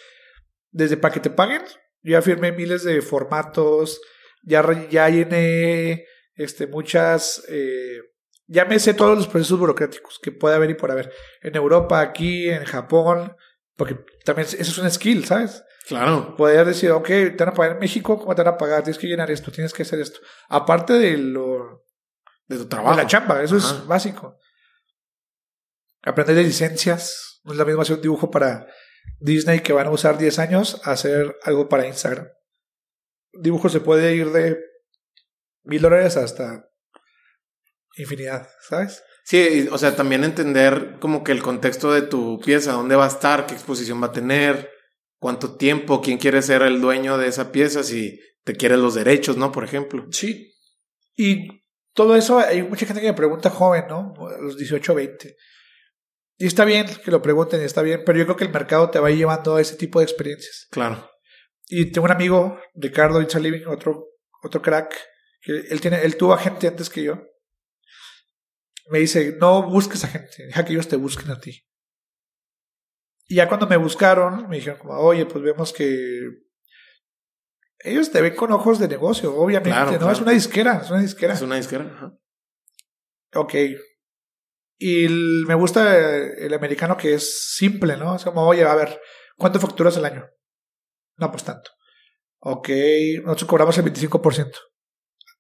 [0.70, 1.62] desde para que te paguen,
[2.02, 4.00] ya firmé miles de formatos,
[4.42, 6.06] ya, ya llené
[6.36, 7.44] este, muchas...
[7.48, 7.98] Eh,
[8.46, 11.12] ya me sé todos los procesos burocráticos que puede haber y por haber.
[11.40, 13.36] En Europa, aquí, en Japón,
[13.80, 15.64] porque también eso es un skill, ¿sabes?
[15.88, 16.36] Claro.
[16.36, 18.82] Poder decir, ok, te van a pagar en México, ¿cómo te van a pagar?
[18.82, 20.20] Tienes que llenar esto, tienes que hacer esto.
[20.50, 21.86] Aparte de lo...
[22.46, 22.94] De tu trabajo.
[22.94, 23.76] De la chamba, eso Ajá.
[23.78, 24.36] es básico.
[26.02, 27.40] Aprender de licencias.
[27.42, 28.66] No es lo mismo hacer un dibujo para
[29.18, 32.28] Disney que van a usar 10 años a hacer algo para Instagram.
[33.32, 34.62] Un dibujo se puede ir de
[35.62, 36.68] mil dólares hasta
[37.96, 39.02] infinidad, ¿sabes?
[39.30, 43.08] Sí, o sea, también entender como que el contexto de tu pieza, dónde va a
[43.08, 44.68] estar, qué exposición va a tener,
[45.20, 49.36] cuánto tiempo, quién quiere ser el dueño de esa pieza, si te quieres los derechos,
[49.36, 49.52] ¿no?
[49.52, 50.04] Por ejemplo.
[50.10, 50.52] Sí.
[51.16, 51.46] Y
[51.94, 54.14] todo eso, hay mucha gente que me pregunta joven, ¿no?
[54.18, 55.36] A los 18, 20.
[56.38, 58.98] Y está bien que lo pregunten, está bien, pero yo creo que el mercado te
[58.98, 60.66] va a ir llevando a ese tipo de experiencias.
[60.72, 61.08] Claro.
[61.68, 64.08] Y tengo un amigo, Ricardo Living, otro,
[64.42, 64.92] otro crack,
[65.40, 67.29] que él, tiene, él tuvo a gente antes que yo.
[68.90, 71.64] Me dice, no busques a gente, deja que ellos te busquen a ti.
[73.28, 76.20] Y ya cuando me buscaron, me dijeron como, oye, pues vemos que
[77.78, 79.98] ellos te ven con ojos de negocio, obviamente, Claro, ¿no?
[79.98, 80.12] claro.
[80.12, 81.34] Es una disquera, es una disquera.
[81.34, 81.84] Es una disquera.
[81.84, 82.12] Ajá.
[83.34, 83.54] Ok.
[84.78, 88.16] Y el- me gusta el americano que es simple, ¿no?
[88.16, 89.00] Es como, oye, a ver,
[89.36, 90.26] ¿cuánto facturas al año?
[91.16, 91.70] No, pues tanto.
[92.40, 92.68] Ok,
[93.22, 94.58] nosotros cobramos el 25%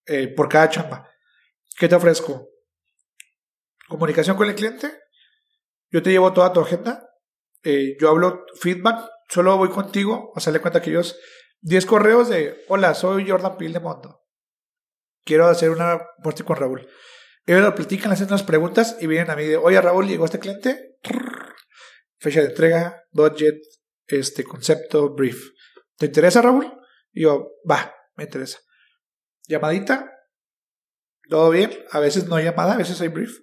[0.06, 1.10] eh, por cada chamba.
[1.76, 2.49] ¿Qué te ofrezco?
[3.90, 4.88] Comunicación con el cliente.
[5.90, 7.10] Yo te llevo toda tu agenda.
[7.64, 9.10] Eh, yo hablo feedback.
[9.28, 10.30] Solo voy contigo.
[10.32, 11.18] O sea, le cuenta que ellos
[11.62, 14.22] 10 correos de, hola, soy Jordan Pil de Mondo.
[15.24, 16.88] Quiero hacer una posting con Raúl.
[17.46, 20.38] Ellos lo platican, hacen unas preguntas y vienen a mí de, oye Raúl, llegó este
[20.38, 20.98] cliente,
[22.18, 23.56] fecha de entrega, budget,
[24.06, 25.50] este concepto, brief.
[25.96, 26.72] ¿Te interesa Raúl?
[27.12, 28.60] Y yo, va, me interesa.
[29.48, 30.12] Llamadita,
[31.28, 33.36] todo bien, a veces no hay llamada, a veces hay brief.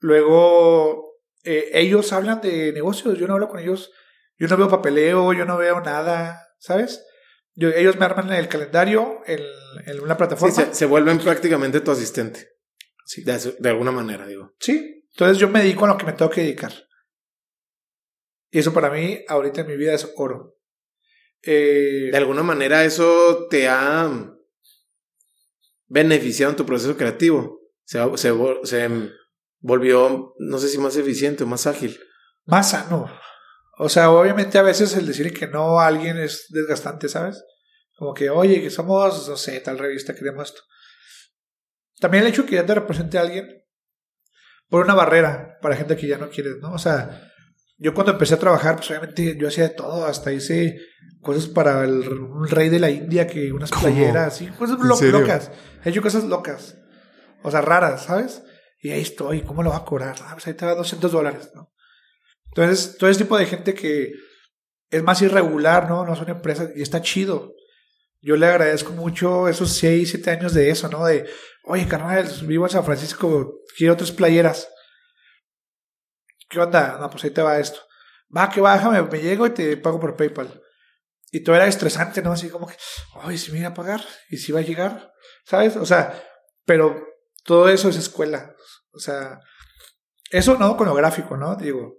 [0.00, 3.90] Luego, eh, ellos hablan de negocios, yo no hablo con ellos,
[4.38, 7.04] yo no veo papeleo, yo no veo nada, ¿sabes?
[7.54, 9.40] Yo- ellos me arman el calendario en,
[9.86, 10.54] en una Sí, plataforma.
[10.54, 12.48] se, se vuelven prácticamente tu asistente.
[13.04, 13.24] Sí.
[13.24, 14.54] De, alguna manera, digo.
[14.60, 16.72] Sí, entonces yo me dedico a lo que me tengo que dedicar.
[18.50, 20.56] Y eso para mí, ahorita en mi vida es oro.
[21.42, 24.10] Eh, De alguna manera eso te ha
[25.86, 27.60] beneficiado en tu proceso creativo.
[27.84, 28.32] Se, se,
[28.64, 29.10] se
[29.60, 31.98] volvió, no sé si más eficiente o más ágil.
[32.44, 33.10] más sano.
[33.78, 37.44] O sea, obviamente a veces el decir que no a alguien es desgastante, ¿sabes?
[37.96, 40.62] Como que, oye, que somos, no sé, tal revista, queremos esto.
[42.00, 43.48] También el hecho que ya te represente a alguien
[44.68, 46.72] por una barrera para gente que ya no quieres, ¿no?
[46.72, 47.32] O sea,
[47.76, 50.78] yo cuando empecé a trabajar, pues obviamente yo hacía de todo, hasta hice
[51.20, 53.82] cosas para el un rey de la India, que unas ¿Cómo?
[53.82, 55.50] playeras, así, cosas locas.
[55.84, 56.76] He hecho cosas locas,
[57.42, 58.42] o sea, raras, ¿sabes?
[58.80, 60.16] Y ahí estoy, ¿cómo lo va a cobrar?
[60.22, 61.72] Ah, pues ahí te va 200 dólares, ¿no?
[62.46, 64.12] Entonces, todo ese tipo de gente que
[64.90, 66.04] es más irregular, ¿no?
[66.04, 67.54] No son empresas y está chido.
[68.20, 71.04] Yo le agradezco mucho esos 6, 7 años de eso, ¿no?
[71.04, 71.28] De,
[71.64, 74.68] oye, carnal, vivo en San Francisco, quiero tres playeras.
[76.48, 76.98] ¿Qué onda?
[76.98, 77.80] No, pues ahí te va esto.
[78.34, 80.62] Va, que bájame, me llego y te pago por PayPal.
[81.30, 82.32] Y todo era estresante, ¿no?
[82.32, 82.76] Así como que,
[83.24, 85.12] oye, si me iba a pagar y si va a llegar,
[85.44, 85.76] ¿sabes?
[85.76, 86.22] O sea,
[86.64, 87.06] pero
[87.44, 88.54] todo eso es escuela.
[88.98, 89.38] O sea,
[90.30, 91.54] eso no con lo gráfico, ¿no?
[91.54, 91.98] Digo,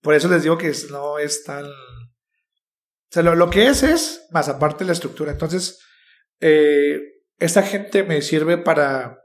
[0.00, 1.66] por eso les digo que no es tan...
[1.66, 5.30] O sea, lo, que es es, más aparte la estructura.
[5.30, 5.78] Entonces,
[6.40, 6.98] eh,
[7.38, 9.18] esta gente me sirve para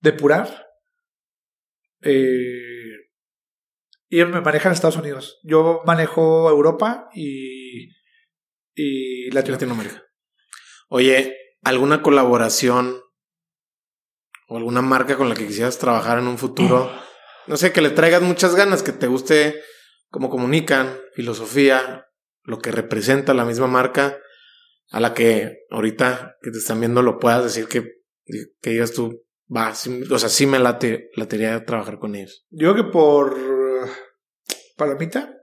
[0.00, 0.66] depurar.
[2.02, 2.82] Eh,
[4.08, 5.38] y ellos me manejan Estados Unidos.
[5.44, 7.92] Yo manejo Europa y,
[8.74, 9.30] y.
[9.30, 10.02] Latinoamérica.
[10.88, 13.00] Oye, ¿alguna colaboración
[14.52, 16.92] o alguna marca con la que quisieras trabajar en un futuro?
[17.46, 19.62] No sé, que le traigas muchas ganas, que te guste
[20.10, 22.06] cómo comunican, filosofía,
[22.42, 24.18] lo que representa la misma marca,
[24.90, 28.02] a la que ahorita que te están viendo lo puedas decir que,
[28.60, 29.24] que digas tú,
[29.54, 32.44] va, sí, o sea, sí me late, latería trabajar con ellos.
[32.50, 33.36] Yo creo que por
[34.76, 35.34] Palomita,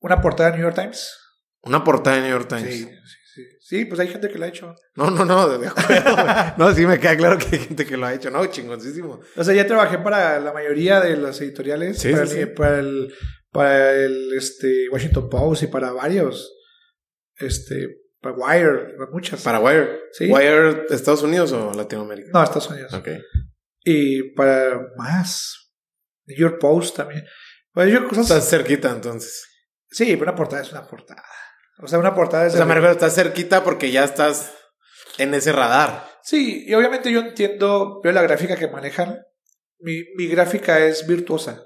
[0.00, 1.16] una portada de New York Times.
[1.62, 2.74] Una portada de New York Times.
[2.74, 2.90] Sí, sí,
[3.68, 3.84] sí.
[3.84, 4.74] Pues hay gente que lo ha hecho.
[4.94, 6.16] No, no, no, de acuerdo.
[6.58, 8.30] no, sí me queda claro que hay gente que lo ha hecho.
[8.30, 9.20] No, chingoncísimo.
[9.36, 11.98] O sea, ya trabajé para la mayoría de las editoriales.
[11.98, 12.54] Sí, para, sí, el, sí.
[12.54, 13.14] para el
[13.56, 16.52] para el este Washington Post y para varios.
[17.38, 17.88] Este,
[18.20, 19.42] para Wire, para muchas.
[19.42, 20.00] Para Wire.
[20.12, 20.30] Sí.
[20.30, 22.30] ¿Wire Estados Unidos o Latinoamérica?
[22.32, 22.92] No, Estados Unidos.
[22.92, 23.08] Ok.
[23.84, 25.72] Y para más.
[26.26, 27.24] New York Post también.
[27.72, 28.24] Pues yo cosas.
[28.24, 29.46] Estás cerquita entonces.
[29.90, 31.22] Sí, pero una portada es una portada.
[31.78, 32.52] O sea, una portada O es.
[32.54, 34.52] sea, me refiero, estás cerquita porque ya estás
[35.18, 36.08] en ese radar.
[36.22, 39.18] Sí, y obviamente yo entiendo, veo la gráfica que manejan
[39.78, 41.62] mi, mi gráfica es virtuosa.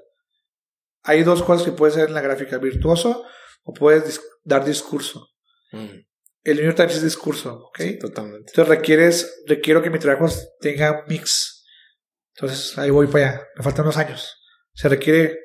[1.03, 3.25] Hay dos cosas que puedes hacer en la gráfica, virtuoso
[3.63, 5.27] o puedes dis- dar discurso.
[5.71, 6.01] Mm,
[6.43, 7.77] El New York Times es discurso, ¿ok?
[7.79, 8.51] sí, totalmente.
[8.51, 10.27] Entonces requieres, requiero que mi trabajo
[10.59, 11.65] tenga mix.
[12.35, 13.47] Entonces ahí voy para allá.
[13.55, 14.35] Me faltan unos años.
[14.73, 15.37] Se requiere,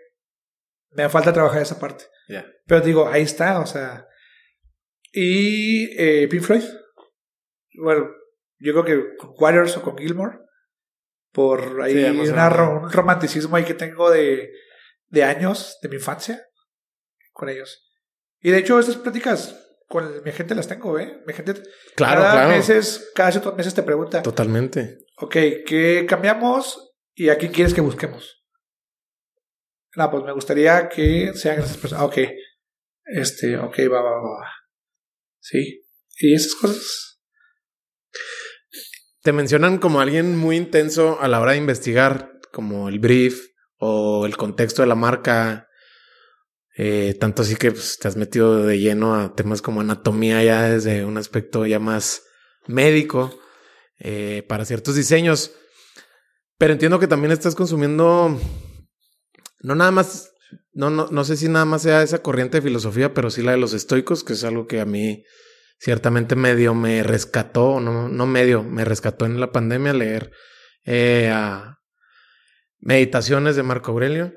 [0.91, 2.05] me falta trabajar esa parte.
[2.29, 2.45] Ya.
[2.67, 4.07] Pero digo, ahí está, o sea.
[5.19, 6.63] Y eh, Pink Floyd.
[7.79, 8.11] Bueno,
[8.59, 10.41] yo creo que con Waters o con Gilmore.
[11.33, 14.51] Por ahí Sí, una un romanticismo ahí que tengo de,
[15.07, 16.47] de años, de mi infancia,
[17.33, 17.91] con ellos.
[18.41, 21.23] Y de hecho, estas pláticas con mi gente las tengo, ¿eh?
[21.27, 21.55] Mi gente
[21.95, 22.49] Claro, cada claro.
[22.51, 24.99] meses, cada ciertos meses te pregunta, Totalmente.
[25.17, 25.33] ok,
[25.67, 28.45] ¿qué cambiamos y a quién quieres que busquemos?
[29.95, 32.03] No, pues me gustaría que sean esas personas.
[32.03, 32.19] Ah, Ok,
[33.07, 34.51] este, ok, va, va, va, va.
[35.49, 35.87] Sí,
[36.19, 37.21] y esas cosas.
[39.23, 43.47] Te mencionan como alguien muy intenso a la hora de investigar, como el brief
[43.79, 45.69] o el contexto de la marca.
[46.77, 50.69] Eh, tanto así que pues, te has metido de lleno a temas como anatomía ya
[50.69, 52.25] desde un aspecto ya más
[52.67, 53.39] médico
[54.01, 55.53] eh, para ciertos diseños.
[56.59, 58.37] Pero entiendo que también estás consumiendo
[59.61, 60.33] no nada más,
[60.77, 63.53] no, no, no sé si nada más sea esa corriente de filosofía, pero sí la
[63.53, 65.25] de los estoicos, que es algo que a mí
[65.79, 70.33] ciertamente medio me rescató, no, no medio, me rescató en la pandemia leer
[70.85, 71.79] eh, a
[72.79, 74.35] meditaciones de Marco Aurelio.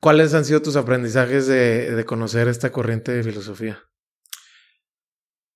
[0.00, 3.82] ¿Cuáles han sido tus aprendizajes de, de conocer esta corriente de filosofía?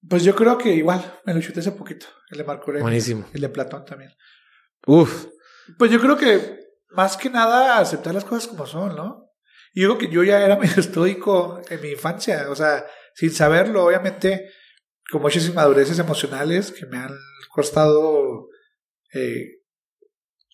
[0.06, 3.26] Pues yo creo que igual, me lo chuté hace poquito, el de Marco Aurelio, Buenísimo.
[3.32, 4.12] el de Platón también.
[4.86, 5.28] Uf,
[5.78, 6.58] Pues yo creo que
[6.90, 9.29] más que nada aceptar las cosas como son, ¿no?
[9.72, 13.84] Y creo que yo ya era medio estoico en mi infancia, o sea, sin saberlo,
[13.84, 14.50] obviamente,
[15.10, 17.16] con muchas inmadureces emocionales que me han
[17.50, 18.48] costado
[19.12, 19.60] eh,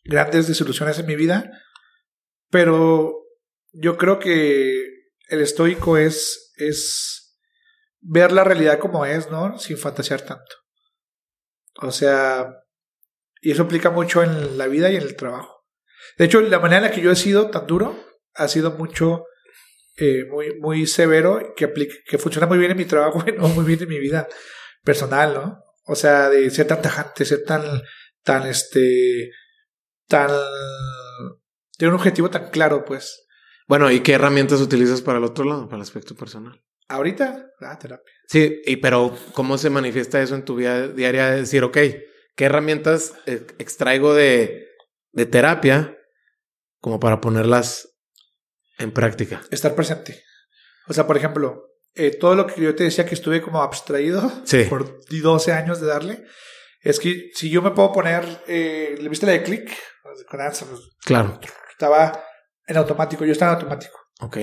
[0.05, 1.51] grandes desilusiones en mi vida,
[2.51, 3.15] pero
[3.73, 4.97] yo creo que
[5.29, 7.39] el estoico es, es
[8.01, 9.59] ver la realidad como es, ¿no?
[9.59, 10.55] Sin fantasear tanto.
[11.83, 12.47] O sea,
[13.41, 15.65] y eso aplica mucho en la vida y en el trabajo.
[16.17, 18.06] De hecho, la manera en la que yo he sido tan duro
[18.37, 19.25] ha sido mucho,
[19.97, 23.49] eh, muy, muy severo, que, aplica, que funciona muy bien en mi trabajo y no
[23.49, 24.29] muy bien en mi vida
[24.85, 25.63] personal, ¿no?
[25.85, 27.63] O sea, de ser tan tajante, ser tan,
[28.23, 29.31] tan, este,
[30.09, 30.31] tan,
[31.79, 33.27] tener un objetivo tan claro, pues.
[33.69, 36.61] bueno, ¿y qué herramientas utilizas para el otro lado, para el aspecto personal?
[36.89, 38.13] Ahorita, ah, terapia.
[38.29, 41.31] Sí, y pero ¿cómo se manifiesta eso en tu vida diaria?
[41.31, 41.79] De decir, ok,
[42.37, 44.69] ¿qué herramientas eh, extraigo de,
[45.13, 45.97] de terapia
[46.81, 47.96] como para ponerlas
[48.79, 49.43] en práctica?
[49.51, 50.23] Estar presente.
[50.89, 54.31] O sea, por ejemplo, eh, todo lo que yo te decía que estuve como abstraído
[54.45, 54.65] Sí.
[54.69, 56.25] por 12 años de darle,
[56.81, 59.71] es que si yo me puedo poner, eh, ¿le viste la de click?
[60.29, 60.69] Con Answer,
[61.05, 61.41] Claro.
[61.71, 62.25] Estaba
[62.67, 63.99] en automático, yo estaba en automático.
[64.21, 64.39] Ok.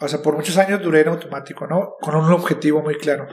[0.00, 1.94] O sea, por muchos años duré en automático, ¿no?
[2.00, 3.26] Con un objetivo muy claro.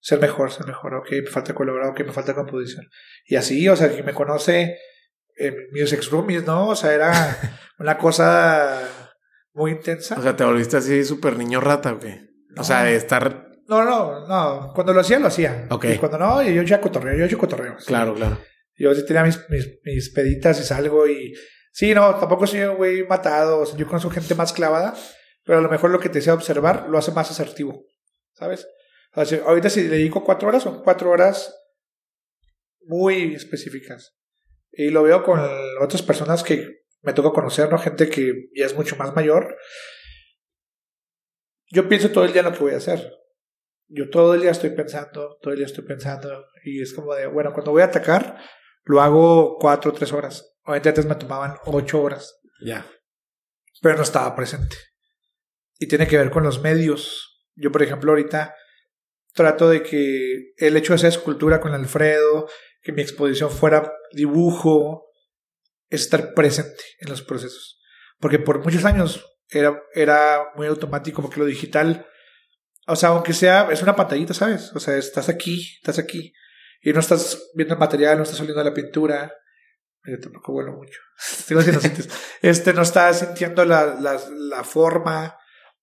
[0.00, 0.94] Ser mejor, ser mejor.
[0.94, 2.86] Ok, me falta colaborar, ok, me falta composición.
[3.24, 4.78] Y así, o sea, quien me conoce,
[5.38, 6.68] eh, mis ex roomies, ¿no?
[6.68, 7.12] O sea, era
[7.78, 8.99] una cosa
[9.54, 10.18] muy intensa.
[10.18, 12.28] O sea, te volviste así súper niño rata, ¿o qué?
[12.56, 13.48] O sea, de estar...
[13.66, 14.72] No, no, no.
[14.74, 15.66] Cuando lo hacía, lo hacía.
[15.70, 15.84] Ok.
[15.94, 17.78] Y cuando no, yo ya cotorreo, yo hecho cotorreo.
[17.78, 17.86] sí.
[17.86, 18.38] Claro, claro.
[18.76, 21.34] Yo sí tenía mis, mis, mis peditas y salgo y...
[21.72, 23.60] Sí, no, tampoco soy un güey matado.
[23.60, 24.94] O sea, yo conozco gente más clavada,
[25.44, 27.84] pero a lo mejor lo que te desea observar lo hace más asertivo,
[28.32, 28.66] ¿sabes?
[29.12, 31.54] O sea, si- ahorita si le dedico cuatro horas, son cuatro horas
[32.86, 34.16] muy específicas.
[34.72, 35.40] Y lo veo con
[35.80, 37.78] otras personas que me toca conocer, ¿no?
[37.78, 39.56] Gente que ya es mucho más mayor.
[41.70, 43.12] Yo pienso todo el día en lo que voy a hacer.
[43.88, 46.46] Yo todo el día estoy pensando, todo el día estoy pensando.
[46.64, 48.38] Y es como de, bueno, cuando voy a atacar,
[48.84, 50.56] lo hago cuatro o tres horas.
[50.64, 52.86] Obviamente antes me tomaban ocho horas, Ya.
[53.80, 54.76] pero no estaba presente.
[55.78, 57.42] Y tiene que ver con los medios.
[57.54, 58.54] Yo, por ejemplo, ahorita
[59.32, 62.48] trato de que el hecho de hacer escultura con Alfredo,
[62.82, 65.09] que mi exposición fuera dibujo,
[65.90, 67.80] es estar presente en los procesos.
[68.18, 72.06] Porque por muchos años era, era muy automático, porque lo digital,
[72.86, 74.72] o sea, aunque sea, es una pantallita, ¿sabes?
[74.74, 76.32] O sea, estás aquí, estás aquí,
[76.80, 79.32] y no estás viendo el material, no estás oliendo la pintura.
[80.04, 80.98] Yo tampoco vuelo mucho.
[82.42, 85.36] Este, no estás sintiendo la, la, la forma,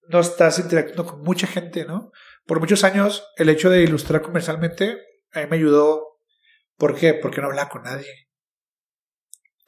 [0.08, 2.12] no estás interactuando con mucha gente, ¿no?
[2.46, 4.98] Por muchos años, el hecho de ilustrar comercialmente
[5.34, 6.20] a mí me ayudó.
[6.78, 7.14] ¿Por qué?
[7.14, 8.27] Porque no hablaba con nadie.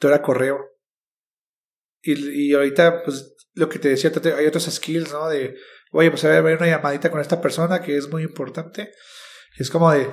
[0.00, 0.58] Todo era correo.
[2.02, 5.28] Y, y ahorita, pues, lo que te decía, hay otros skills, ¿no?
[5.28, 5.54] De,
[5.92, 8.92] oye, pues a ver, una llamadita con esta persona que es muy importante.
[9.56, 10.08] Es como de,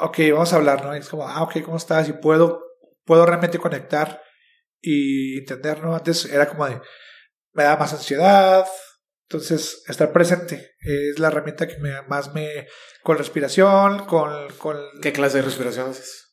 [0.00, 0.94] ok, vamos a hablar, ¿no?
[0.94, 2.08] Y es como, ah, ok, ¿cómo estás?
[2.08, 2.62] Y puedo,
[3.04, 4.22] puedo realmente conectar
[4.80, 5.94] y entender, ¿no?
[5.94, 6.80] Antes era como de,
[7.52, 8.66] me da más ansiedad,
[9.28, 12.66] entonces estar presente es la herramienta que me, más me,
[13.02, 14.76] con respiración, con, con...
[15.00, 16.29] ¿Qué clase de respiración haces?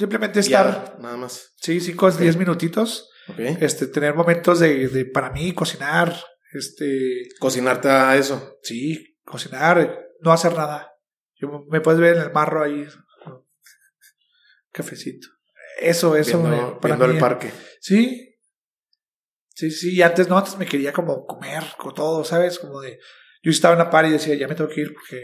[0.00, 0.96] Simplemente estar...
[0.98, 1.52] nada más.
[1.56, 3.10] Sí, cinco o diez minutitos.
[3.28, 3.58] Okay.
[3.60, 6.18] Este, tener momentos de, de, para mí, cocinar,
[6.54, 7.28] este...
[7.38, 8.56] Cocinarte a eso.
[8.62, 10.90] Sí, cocinar, no hacer nada.
[11.34, 12.86] Yo, me puedes ver en el marro ahí,
[14.72, 15.28] cafecito.
[15.78, 16.40] Eso, eso.
[16.42, 17.52] Viendo, para viendo mí, el parque.
[17.80, 18.38] Sí.
[19.50, 22.58] Sí, sí, y antes no, antes me quería como comer con todo, ¿sabes?
[22.58, 22.98] Como de.
[23.42, 25.22] Yo estaba en la par y decía, ya me tengo que ir porque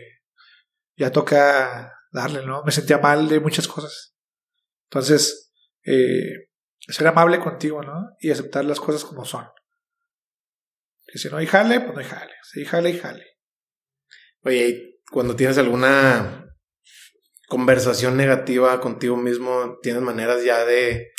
[0.97, 2.63] ya toca darle, ¿no?
[2.63, 4.16] Me sentía mal de muchas cosas.
[4.91, 5.53] Entonces,
[5.85, 6.49] eh,
[6.89, 8.11] ser amable contigo, ¿no?
[8.21, 9.47] Y aceptar las cosas como son.
[11.07, 12.33] Que si no hay jale, pues no hay jale.
[12.43, 13.27] Si hay jale, hay jale.
[14.43, 16.47] Oye, cuando tienes alguna
[17.49, 21.13] conversación negativa contigo mismo, tienes maneras ya de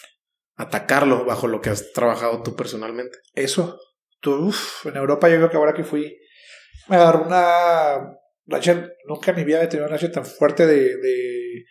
[0.56, 3.20] atacarlo bajo lo que has trabajado tú personalmente.
[3.34, 3.80] Eso.
[4.20, 6.18] Tú, uf, en Europa yo creo que ahora que fui,
[6.88, 8.18] me agarró una
[8.48, 11.66] racha, nunca en mi vida he tenido una racha tan fuerte de, de,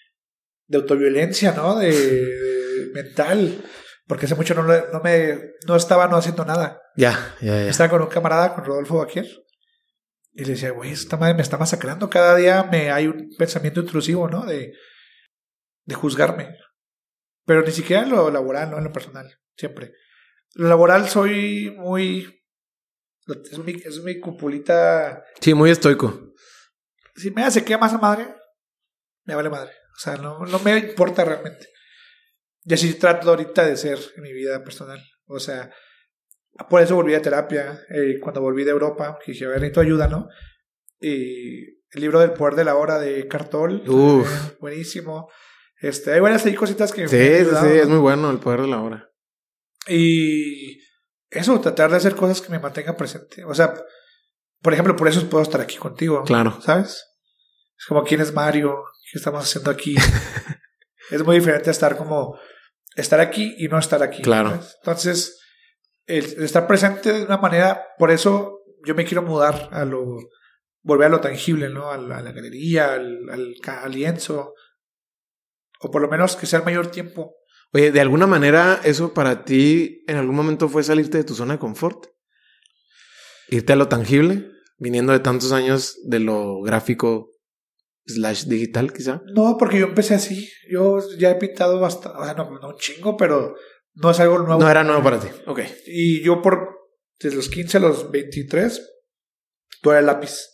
[0.67, 1.77] de autoviolencia, ¿no?
[1.77, 3.65] De, de, mental.
[4.07, 6.81] Porque hace mucho no, no me, no estaba no haciendo nada.
[6.97, 7.69] Ya, ya, ya.
[7.69, 9.27] Estaba con un camarada, con Rodolfo Baquier.
[10.33, 12.11] Y le decía, güey, esta madre me está masacrando.
[12.11, 14.45] Cada día me hay un pensamiento intrusivo, ¿no?
[14.45, 14.75] De,
[15.85, 16.57] de juzgarme.
[17.47, 19.39] Pero ni siquiera en lo laboral, no en lo personal.
[19.57, 19.95] Siempre.
[20.55, 22.33] Lo laboral soy muy.
[23.51, 25.25] Es mi, es mi cupulita.
[25.41, 26.35] Sí, muy estoico.
[27.17, 28.35] Si me hace que más a madre,
[29.25, 29.73] me vale madre.
[29.97, 31.69] O sea, no, no me importa realmente.
[32.65, 35.03] Y así trato ahorita de ser en mi vida personal.
[35.27, 35.71] O sea,
[36.69, 37.81] por eso volví a terapia.
[37.89, 40.29] Eh, cuando volví de Europa, dije, a ver, necesito ayuda, ¿no?
[41.01, 43.83] Y el libro del poder de la hora de Cartol.
[43.89, 44.31] Uf.
[44.31, 45.31] Eh, buenísimo.
[45.81, 48.63] Este, hay varias ahí cositas que sí, me ayudado, sí, es muy bueno el poder
[48.63, 49.11] de la hora.
[49.89, 50.81] Y
[51.31, 53.45] eso, tratar de hacer cosas que me mantengan presente.
[53.45, 53.75] O sea,
[54.61, 56.25] por ejemplo, por eso puedo estar aquí contigo.
[56.25, 56.61] Claro.
[56.61, 57.05] ¿Sabes?
[57.79, 59.97] Es como quién es Mario, qué estamos haciendo aquí.
[61.11, 62.39] es muy diferente estar como
[62.95, 64.23] estar aquí y no estar aquí.
[64.23, 64.51] Claro.
[64.51, 64.77] ¿sabes?
[64.83, 65.41] Entonces,
[66.07, 70.19] el, estar presente de una manera, por eso yo me quiero mudar a lo,
[70.83, 71.91] volver a lo tangible, ¿no?
[71.91, 74.55] A la, a la galería, al, al, al lienzo,
[75.81, 77.35] o por lo menos que sea el mayor tiempo.
[77.73, 81.55] Oye, de alguna manera eso para ti en algún momento fue salirte de tu zona
[81.55, 82.07] de confort.
[83.49, 87.36] Irte a lo tangible, viniendo de tantos años de lo gráfico
[88.07, 89.23] slash digital, quizá.
[89.35, 90.49] No, porque yo empecé así.
[90.71, 93.57] Yo ya he pintado bastante, o sea, no, no un chingo, pero
[93.95, 94.61] no es algo nuevo.
[94.61, 95.61] No era nuevo para ti, ok.
[95.87, 96.77] Y yo por
[97.19, 98.93] desde los 15 a los 23,
[99.83, 100.51] todo era lápiz.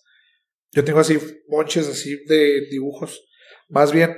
[0.70, 1.18] Yo tengo así
[1.48, 3.24] bonches así de dibujos.
[3.68, 4.16] Más bien,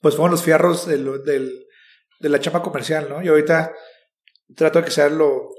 [0.00, 1.66] pues fueron los fierros del, del,
[2.20, 3.22] de la chapa comercial, ¿no?
[3.22, 3.74] Y ahorita
[4.56, 5.50] trato de que sea lo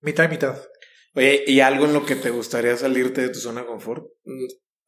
[0.00, 0.58] mitad y mitad.
[1.14, 4.06] Oye, ¿y algo en lo que te gustaría salirte de tu zona de confort?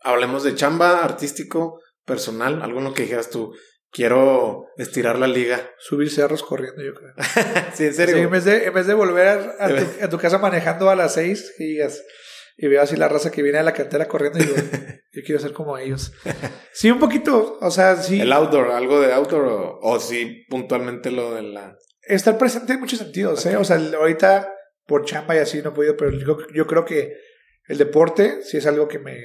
[0.05, 3.53] Hablemos de chamba, artístico, personal, algo en lo que dijeras tú,
[3.91, 5.71] quiero estirar la liga.
[5.79, 7.13] Subir cerros corriendo, yo creo.
[7.75, 8.17] sí, en serio.
[8.17, 10.97] Sí, en, vez de, en vez de volver a, tu, a tu casa manejando a
[10.97, 12.03] las seis y digas,
[12.57, 14.57] y veo así la raza que viene a la cantera corriendo y digo,
[15.13, 16.13] yo quiero ser como ellos.
[16.73, 18.21] Sí, un poquito, o sea, sí.
[18.21, 21.77] El outdoor, algo de outdoor o, o sí, puntualmente lo de la...
[22.03, 23.53] Estar presente en muchos sentidos, okay.
[23.53, 23.57] ¿eh?
[23.57, 24.53] O sea, ahorita
[24.87, 27.15] por chamba y así no he podido, pero yo, yo creo que
[27.69, 29.17] el deporte sí es algo que me,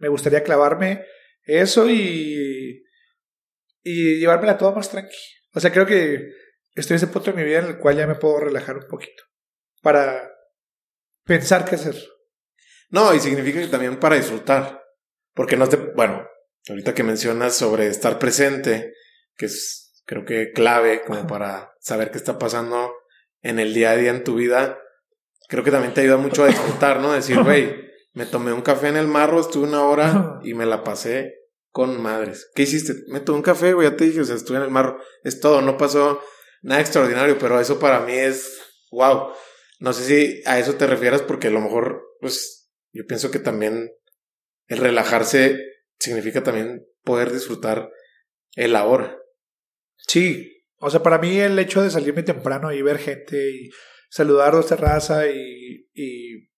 [0.00, 1.04] me gustaría clavarme.
[1.44, 2.82] Eso y,
[3.82, 5.16] y llevármela todo más tranqui.
[5.54, 6.30] O sea, creo que
[6.74, 8.88] estoy en ese punto de mi vida en el cual ya me puedo relajar un
[8.88, 9.22] poquito
[9.82, 10.30] para
[11.24, 11.96] pensar qué hacer.
[12.90, 14.82] No, y significa que también para disfrutar.
[15.34, 15.76] Porque no te.
[15.76, 16.26] Bueno,
[16.68, 18.94] ahorita que mencionas sobre estar presente,
[19.36, 22.92] que es creo que clave como para saber qué está pasando
[23.42, 24.76] en el día a día en tu vida,
[25.48, 27.12] creo que también te ayuda mucho a disfrutar, ¿no?
[27.12, 30.84] Decir, güey, me tomé un café en el marro, estuve una hora y me la
[30.84, 31.34] pasé
[31.70, 32.50] con madres.
[32.54, 32.94] ¿Qué hiciste?
[33.08, 35.00] Me tomé un café, güey, ya te dije, o sea, estuve en el marro.
[35.22, 36.20] Es todo, no pasó
[36.62, 38.60] nada extraordinario, pero eso para mí es
[38.90, 39.32] wow.
[39.78, 43.38] No sé si a eso te refieras porque a lo mejor, pues, yo pienso que
[43.38, 43.90] también
[44.66, 45.58] el relajarse
[45.98, 47.90] significa también poder disfrutar
[48.56, 49.16] el ahora.
[49.96, 53.70] Sí, o sea, para mí el hecho de salirme temprano y ver gente y
[54.10, 56.49] saludar a esta raza y, y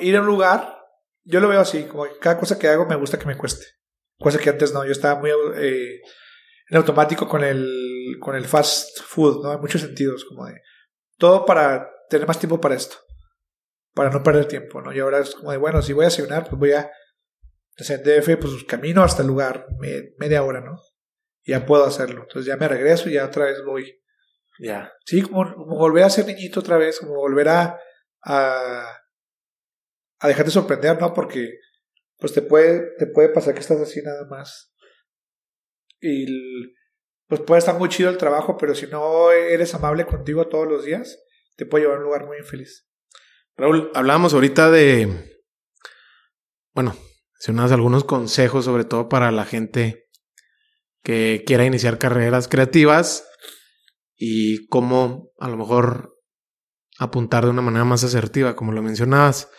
[0.00, 0.78] ir a un lugar,
[1.24, 3.64] yo lo veo así, como que cada cosa que hago me gusta que me cueste.
[4.18, 6.00] Cosa que antes no, yo estaba muy eh,
[6.68, 9.52] en automático con el, con el fast food, ¿no?
[9.52, 10.60] En muchos sentidos, como de
[11.18, 12.96] todo para tener más tiempo para esto
[13.94, 14.92] para no perder tiempo, ¿no?
[14.92, 16.90] Y ahora es como de, bueno, si voy a desayunar, pues voy a,
[17.76, 20.80] desde DF, pues camino hasta el lugar, me, media hora, ¿no?
[21.46, 22.22] ya puedo hacerlo.
[22.22, 24.00] Entonces ya me regreso y ya otra vez voy.
[24.58, 24.92] Ya.
[25.04, 27.78] Sí, como, como volver a ser niñito otra vez, como volver a,
[28.24, 28.98] a,
[30.24, 31.12] a dejarte sorprender, ¿no?
[31.12, 31.58] Porque
[32.16, 34.74] pues te puede, te puede pasar que estás así nada más.
[36.00, 36.74] Y
[37.26, 40.86] pues puede estar muy chido el trabajo, pero si no eres amable contigo todos los
[40.86, 41.18] días,
[41.56, 42.88] te puede llevar a un lugar muy infeliz.
[43.54, 45.30] Raúl, hablábamos ahorita de,
[46.72, 46.96] bueno,
[47.34, 50.08] mencionabas algunos consejos, sobre todo para la gente
[51.02, 53.28] que quiera iniciar carreras creativas
[54.16, 56.16] y cómo a lo mejor
[56.98, 59.50] apuntar de una manera más asertiva, como lo mencionabas.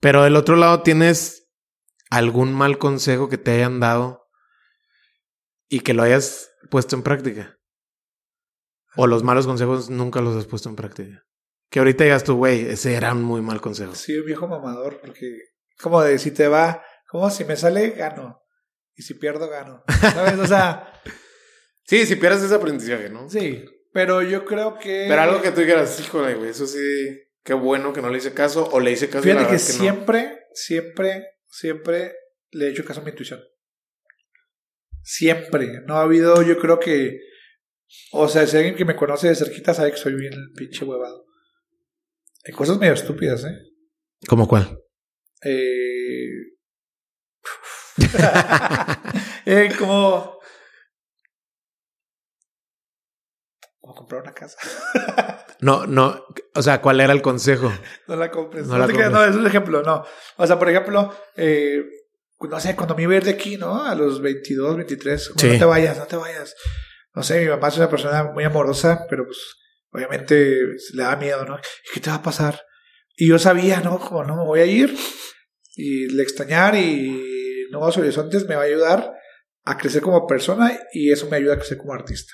[0.00, 1.48] Pero del otro lado tienes
[2.10, 4.28] algún mal consejo que te hayan dado
[5.68, 7.58] y que lo hayas puesto en práctica.
[8.96, 11.24] O los malos consejos nunca los has puesto en práctica.
[11.70, 13.94] Que ahorita digas tú, güey, ese era un muy mal consejo.
[13.94, 15.44] Sí, un viejo mamador, porque
[15.80, 18.42] como de si te va, como si me sale, gano.
[18.96, 19.84] Y si pierdo, gano.
[20.00, 20.38] ¿Sabes?
[20.38, 20.92] O sea.
[21.84, 23.30] sí, si pierdes ese aprendizaje, ¿no?
[23.30, 25.06] Sí, pero yo creo que.
[25.08, 28.34] Pero algo que tú dijeras, híjole, güey, eso sí, qué bueno que no le hice
[28.34, 32.14] caso o le hice caso Fíjate que, siempre, siempre, siempre
[32.50, 33.40] le he hecho caso a mi intuición.
[35.02, 35.80] Siempre.
[35.86, 37.18] No ha habido, yo creo que.
[38.12, 41.26] O sea, si alguien que me conoce de cerquita sabe que soy bien pinche huevado.
[42.44, 43.58] Hay cosas medio estúpidas, ¿eh?
[44.28, 44.78] ¿Cómo cuál?
[45.42, 46.28] Eh...
[49.46, 50.38] eh, como...
[53.80, 54.58] Como comprar una casa.
[55.60, 57.72] no, no, o sea, ¿cuál era el consejo?
[58.08, 58.66] No la compres.
[58.66, 60.04] No, no, es un ejemplo, no.
[60.36, 61.82] O sea, por ejemplo, eh,
[62.40, 63.84] no sé, cuando me iba a ir de aquí, ¿no?
[63.84, 66.54] A los 22, 23, no te vayas, no te vayas.
[67.14, 69.38] No sé, mi mamá es una persona muy amorosa, pero pues
[69.92, 70.60] obviamente
[70.92, 71.58] le da miedo, ¿no?
[71.92, 72.60] ¿Qué te va a pasar?
[73.16, 73.98] Y yo sabía, ¿no?
[73.98, 74.96] Como no me voy a ir
[75.74, 79.12] y le extrañar y nuevos horizontes me va a ayudar
[79.64, 82.32] a crecer como persona y eso me ayuda a crecer como artista.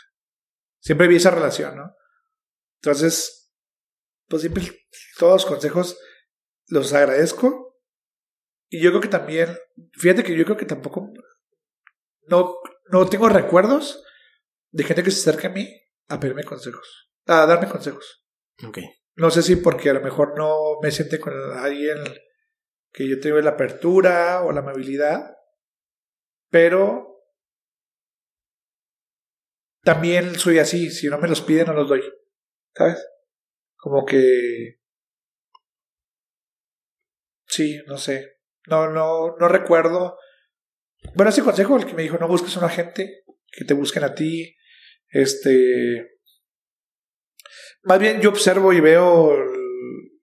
[0.86, 1.96] Siempre vi esa relación, ¿no?
[2.80, 3.52] Entonces,
[4.28, 4.86] pues siempre
[5.18, 5.98] todos los consejos
[6.68, 7.76] los agradezco.
[8.68, 9.58] Y yo creo que también,
[9.94, 11.12] fíjate que yo creo que tampoco,
[12.28, 12.54] no,
[12.88, 14.00] no tengo recuerdos
[14.70, 15.68] de gente que se acerca a mí
[16.06, 18.24] a pedirme consejos, a darme consejos.
[18.64, 18.78] Ok.
[19.16, 21.98] No sé si porque a lo mejor no me siente con alguien
[22.92, 25.34] que yo tengo la apertura o la amabilidad,
[26.48, 27.15] pero
[29.86, 32.02] también soy así, si no me los piden no los doy,
[32.74, 33.06] ¿sabes?
[33.76, 34.80] Como que...
[37.46, 38.40] Sí, no sé.
[38.66, 40.18] No, no, no recuerdo.
[41.14, 43.22] Bueno, ese consejo, el que me dijo, no busques a un agente,
[43.52, 44.56] que te busquen a ti.
[45.08, 46.18] Este.
[47.84, 49.36] Más bien yo observo y veo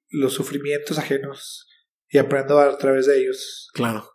[0.09, 1.69] los sufrimientos ajenos
[2.09, 3.69] y aprendo a través de ellos.
[3.73, 4.11] Claro.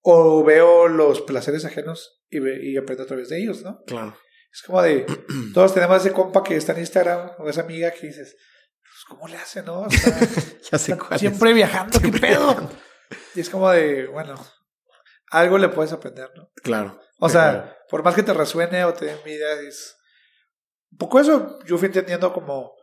[0.00, 3.82] O veo los placeres ajenos y, y aprendo a través de ellos, ¿no?
[3.86, 4.16] Claro.
[4.52, 5.06] Es como de,
[5.54, 8.36] todos tenemos ese compa que está en Instagram o esa amiga que dices,
[8.80, 9.86] pues, ¿cómo le hace, no?
[10.70, 12.70] ya sé cuál Siempre viajando, ¿qué pedo?
[13.34, 14.34] Y es como de, bueno,
[15.30, 16.50] algo le puedes aprender, ¿no?
[16.62, 17.00] Claro.
[17.18, 19.96] O sea, por más que te resuene o te dé envidia, es...
[20.92, 22.74] Un poco eso yo fui entendiendo como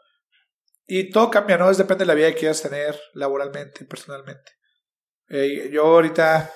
[0.89, 1.69] y todo cambia, ¿no?
[1.69, 4.53] Es depende de la vida que quieras tener laboralmente, personalmente.
[5.27, 6.49] Eh, yo ahorita,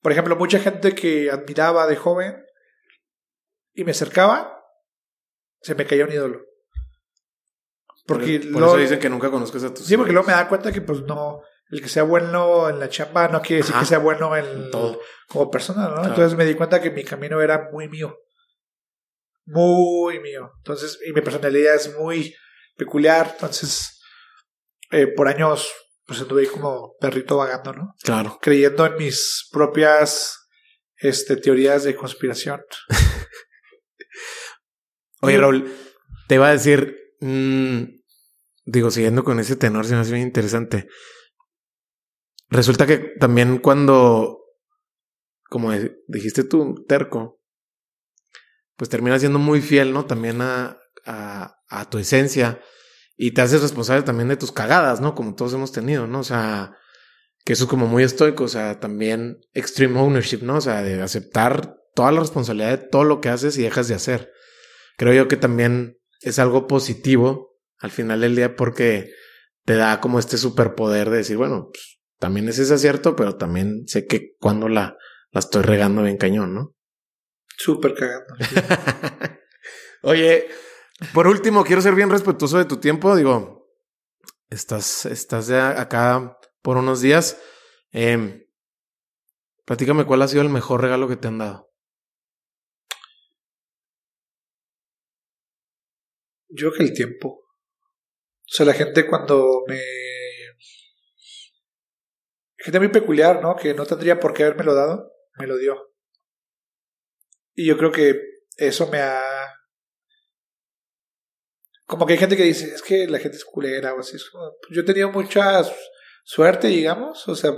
[0.00, 2.46] por ejemplo, mucha gente que admiraba de joven
[3.74, 4.62] y me acercaba,
[5.60, 6.40] se me caía un ídolo.
[8.06, 10.72] Porque por, eso dicen que nunca conozcas a tus Sí, porque luego me da cuenta
[10.72, 13.98] que pues no, el que sea bueno en la chamba no quiere decir que sea
[13.98, 15.00] bueno en, todo.
[15.28, 16.04] como persona, ¿no?
[16.04, 18.16] Entonces me di cuenta que mi camino era muy mío.
[19.46, 20.50] Muy mío.
[20.58, 22.34] Entonces, y mi personalidad es muy
[22.76, 23.30] peculiar.
[23.32, 24.00] Entonces,
[24.90, 25.70] eh, por años,
[26.04, 27.94] pues anduve como perrito vagando, ¿no?
[28.02, 28.38] Claro.
[28.40, 30.48] Creyendo en mis propias
[30.96, 32.62] este, teorías de conspiración.
[35.20, 35.72] Oye, Raúl,
[36.28, 37.82] te iba a decir, mm,
[38.64, 40.88] digo, siguiendo con ese tenor, se me hace bien interesante.
[42.48, 44.40] Resulta que también cuando,
[45.48, 45.72] como
[46.08, 47.40] dijiste tú, terco,
[48.76, 50.06] pues termina siendo muy fiel, ¿no?
[50.06, 52.60] También a, a, a tu esencia
[53.16, 55.14] y te haces responsable también de tus cagadas, ¿no?
[55.14, 56.20] Como todos hemos tenido, ¿no?
[56.20, 56.78] O sea,
[57.44, 60.56] que eso es como muy estoico, o sea, también extreme ownership, ¿no?
[60.56, 63.94] O sea, de aceptar toda la responsabilidad de todo lo que haces y dejas de
[63.94, 64.32] hacer.
[65.00, 69.10] Creo yo que también es algo positivo al final del día porque
[69.64, 73.88] te da como este superpoder de decir, bueno, pues, también es ese acierto, pero también
[73.88, 74.98] sé que cuando la,
[75.30, 76.74] la estoy regando bien cañón, ¿no?
[77.56, 78.34] Súper cagando.
[80.02, 80.48] Oye,
[81.14, 83.16] por último, quiero ser bien respetuoso de tu tiempo.
[83.16, 83.70] Digo,
[84.50, 87.40] estás, estás de acá por unos días.
[87.92, 88.50] Eh,
[89.64, 91.69] platícame cuál ha sido el mejor regalo que te han dado.
[96.50, 97.28] Yo creo que el tiempo.
[97.28, 99.80] O sea, la gente cuando me...
[102.58, 103.56] Gente muy peculiar, ¿no?
[103.56, 105.94] Que no tendría por qué haberme lo dado, me lo dio.
[107.54, 108.20] Y yo creo que
[108.56, 109.24] eso me ha...
[111.86, 114.16] Como que hay gente que dice, es que la gente es culera o así.
[114.70, 115.62] Yo he tenido mucha
[116.22, 117.52] suerte, digamos, o sea,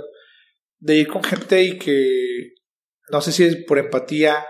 [0.79, 2.53] de ir con gente y que
[3.09, 4.45] no sé si es por empatía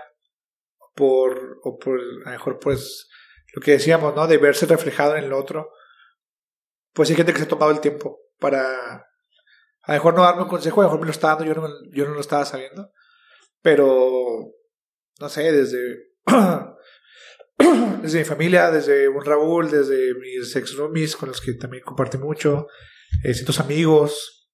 [0.94, 3.08] por, o por, a lo mejor pues
[3.54, 4.26] lo que decíamos, ¿no?
[4.26, 5.70] De verse reflejado en el otro.
[6.92, 10.42] Pues hay gente que se ha tomado el tiempo para, a lo mejor no darme
[10.42, 12.44] un consejo, a lo mejor me lo está dando, yo no, yo no lo estaba
[12.44, 12.90] sabiendo.
[13.62, 14.52] Pero,
[15.20, 16.14] no sé, desde,
[18.02, 22.18] desde mi familia, desde un Raúl, desde mis ex roomies con los que también compartí
[22.18, 22.66] mucho,
[23.22, 24.50] eh, ciertos amigos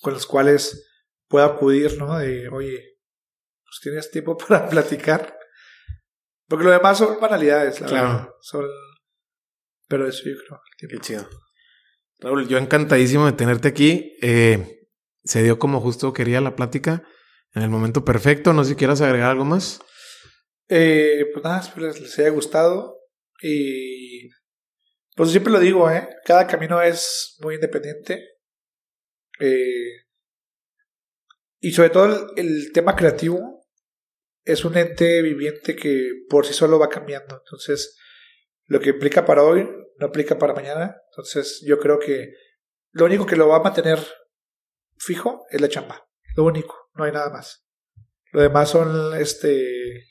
[0.00, 0.88] con los cuales
[1.28, 2.18] puedo acudir, ¿no?
[2.18, 2.98] De, oye,
[3.62, 5.35] pues tienes tiempo para platicar.
[6.48, 8.08] Porque lo demás son banalidades, la claro.
[8.08, 8.28] verdad.
[8.40, 8.64] Son...
[9.88, 10.60] Pero eso yo creo.
[10.78, 11.28] Qué chido.
[12.20, 14.16] Raúl, yo encantadísimo de tenerte aquí.
[14.22, 14.88] Eh,
[15.24, 17.02] se dio como justo quería la plática
[17.54, 18.52] en el momento perfecto.
[18.52, 19.80] No sé si quieras agregar algo más.
[20.68, 22.96] Eh, pues nada, espero les, les haya gustado.
[23.42, 24.28] Y
[25.14, 26.08] pues siempre lo digo, ¿eh?
[26.24, 28.22] Cada camino es muy independiente.
[29.40, 30.04] Eh,
[31.60, 33.55] y sobre todo el, tema creativo
[34.46, 37.42] es un ente viviente que por sí solo va cambiando.
[37.44, 37.98] Entonces,
[38.66, 39.68] lo que implica para hoy
[39.98, 40.96] no aplica para mañana.
[41.10, 42.32] Entonces, yo creo que
[42.92, 43.98] lo único que lo va a mantener
[44.96, 46.06] fijo es la chamba.
[46.36, 47.66] Lo único, no hay nada más.
[48.30, 50.04] Lo demás son este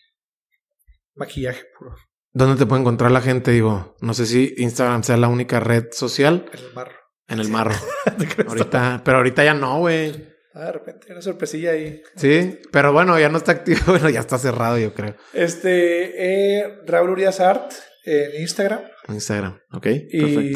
[1.15, 1.95] maquillaje puro.
[2.33, 3.51] ¿Dónde te puede encontrar la gente?
[3.51, 6.49] Digo, no sé si Instagram sea la única red social.
[6.51, 6.95] En el marro.
[7.27, 7.75] En el marro.
[8.47, 10.34] ahorita, pero ahorita ya no, güey.
[10.55, 12.01] Ah, de repente una sorpresilla ahí.
[12.15, 15.15] Sí, pero bueno, ya no está activo, bueno, ya está cerrado, yo creo.
[15.33, 17.73] Este, eh, Raúl Urias Art
[18.05, 18.79] en Instagram.
[19.09, 19.87] Instagram, ok.
[20.11, 20.53] Y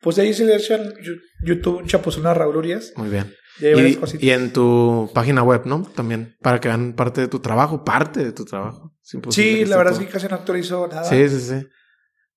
[0.00, 0.92] pues de ahí se le echan
[1.42, 2.92] YouTube un chapuzón a Raúl Urias.
[2.96, 3.34] Muy bien.
[3.60, 5.82] Y, y, en tu página web, ¿no?
[5.94, 8.94] También, para que vean parte de tu trabajo, parte de tu trabajo.
[9.30, 11.04] Sí, la verdad es que casi no actualizo nada.
[11.04, 11.66] Sí, sí, sí.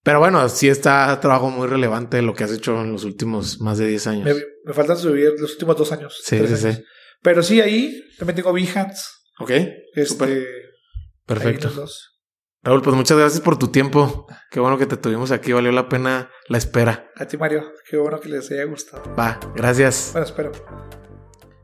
[0.05, 3.79] Pero bueno, sí está trabajo muy relevante lo que has hecho en los últimos más
[3.79, 4.25] de 10 años.
[4.25, 6.21] Me, me faltan subir los últimos dos años.
[6.23, 6.83] Sí, sí, sí.
[7.23, 9.01] Pero sí, ahí también tengo Behance.
[9.39, 9.49] Ok.
[9.95, 10.45] Este,
[11.25, 11.71] Perfecto.
[12.61, 14.27] Raúl, pues muchas gracias por tu tiempo.
[14.51, 15.53] Qué bueno que te tuvimos aquí.
[15.53, 17.09] Valió la pena la espera.
[17.15, 17.63] A ti, Mario.
[17.89, 19.15] Qué bueno que les haya gustado.
[19.15, 20.11] Va, gracias.
[20.11, 20.51] Bueno, espero.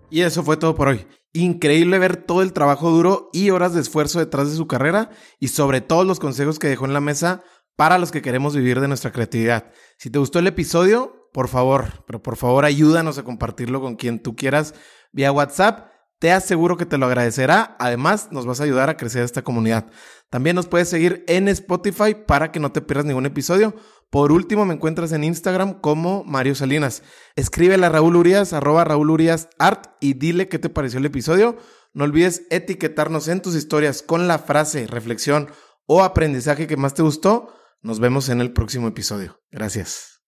[0.10, 1.06] Y eso fue todo por hoy.
[1.32, 5.50] Increíble ver todo el trabajo duro y horas de esfuerzo detrás de su carrera y
[5.50, 7.44] sobre todo los consejos que dejó en la mesa
[7.76, 9.72] para los que queremos vivir de nuestra creatividad.
[9.98, 14.20] Si te gustó el episodio, por favor, pero por favor ayúdanos a compartirlo con quien
[14.20, 14.74] tú quieras
[15.12, 15.90] vía WhatsApp.
[16.20, 17.76] Te aseguro que te lo agradecerá.
[17.80, 19.88] Además, nos vas a ayudar a crecer esta comunidad.
[20.30, 23.74] También nos puedes seguir en Spotify para que no te pierdas ningún episodio.
[24.12, 27.02] Por último, me encuentras en Instagram como Mario Salinas.
[27.36, 31.58] Escríbele a Raúl Urias, arroba Raúl Urias Art y dile qué te pareció el episodio.
[31.94, 35.50] No olvides etiquetarnos en tus historias con la frase, reflexión
[35.88, 39.42] o aprendizaje que más te gustó nos vemos en el próximo episodio.
[39.52, 40.21] Gracias.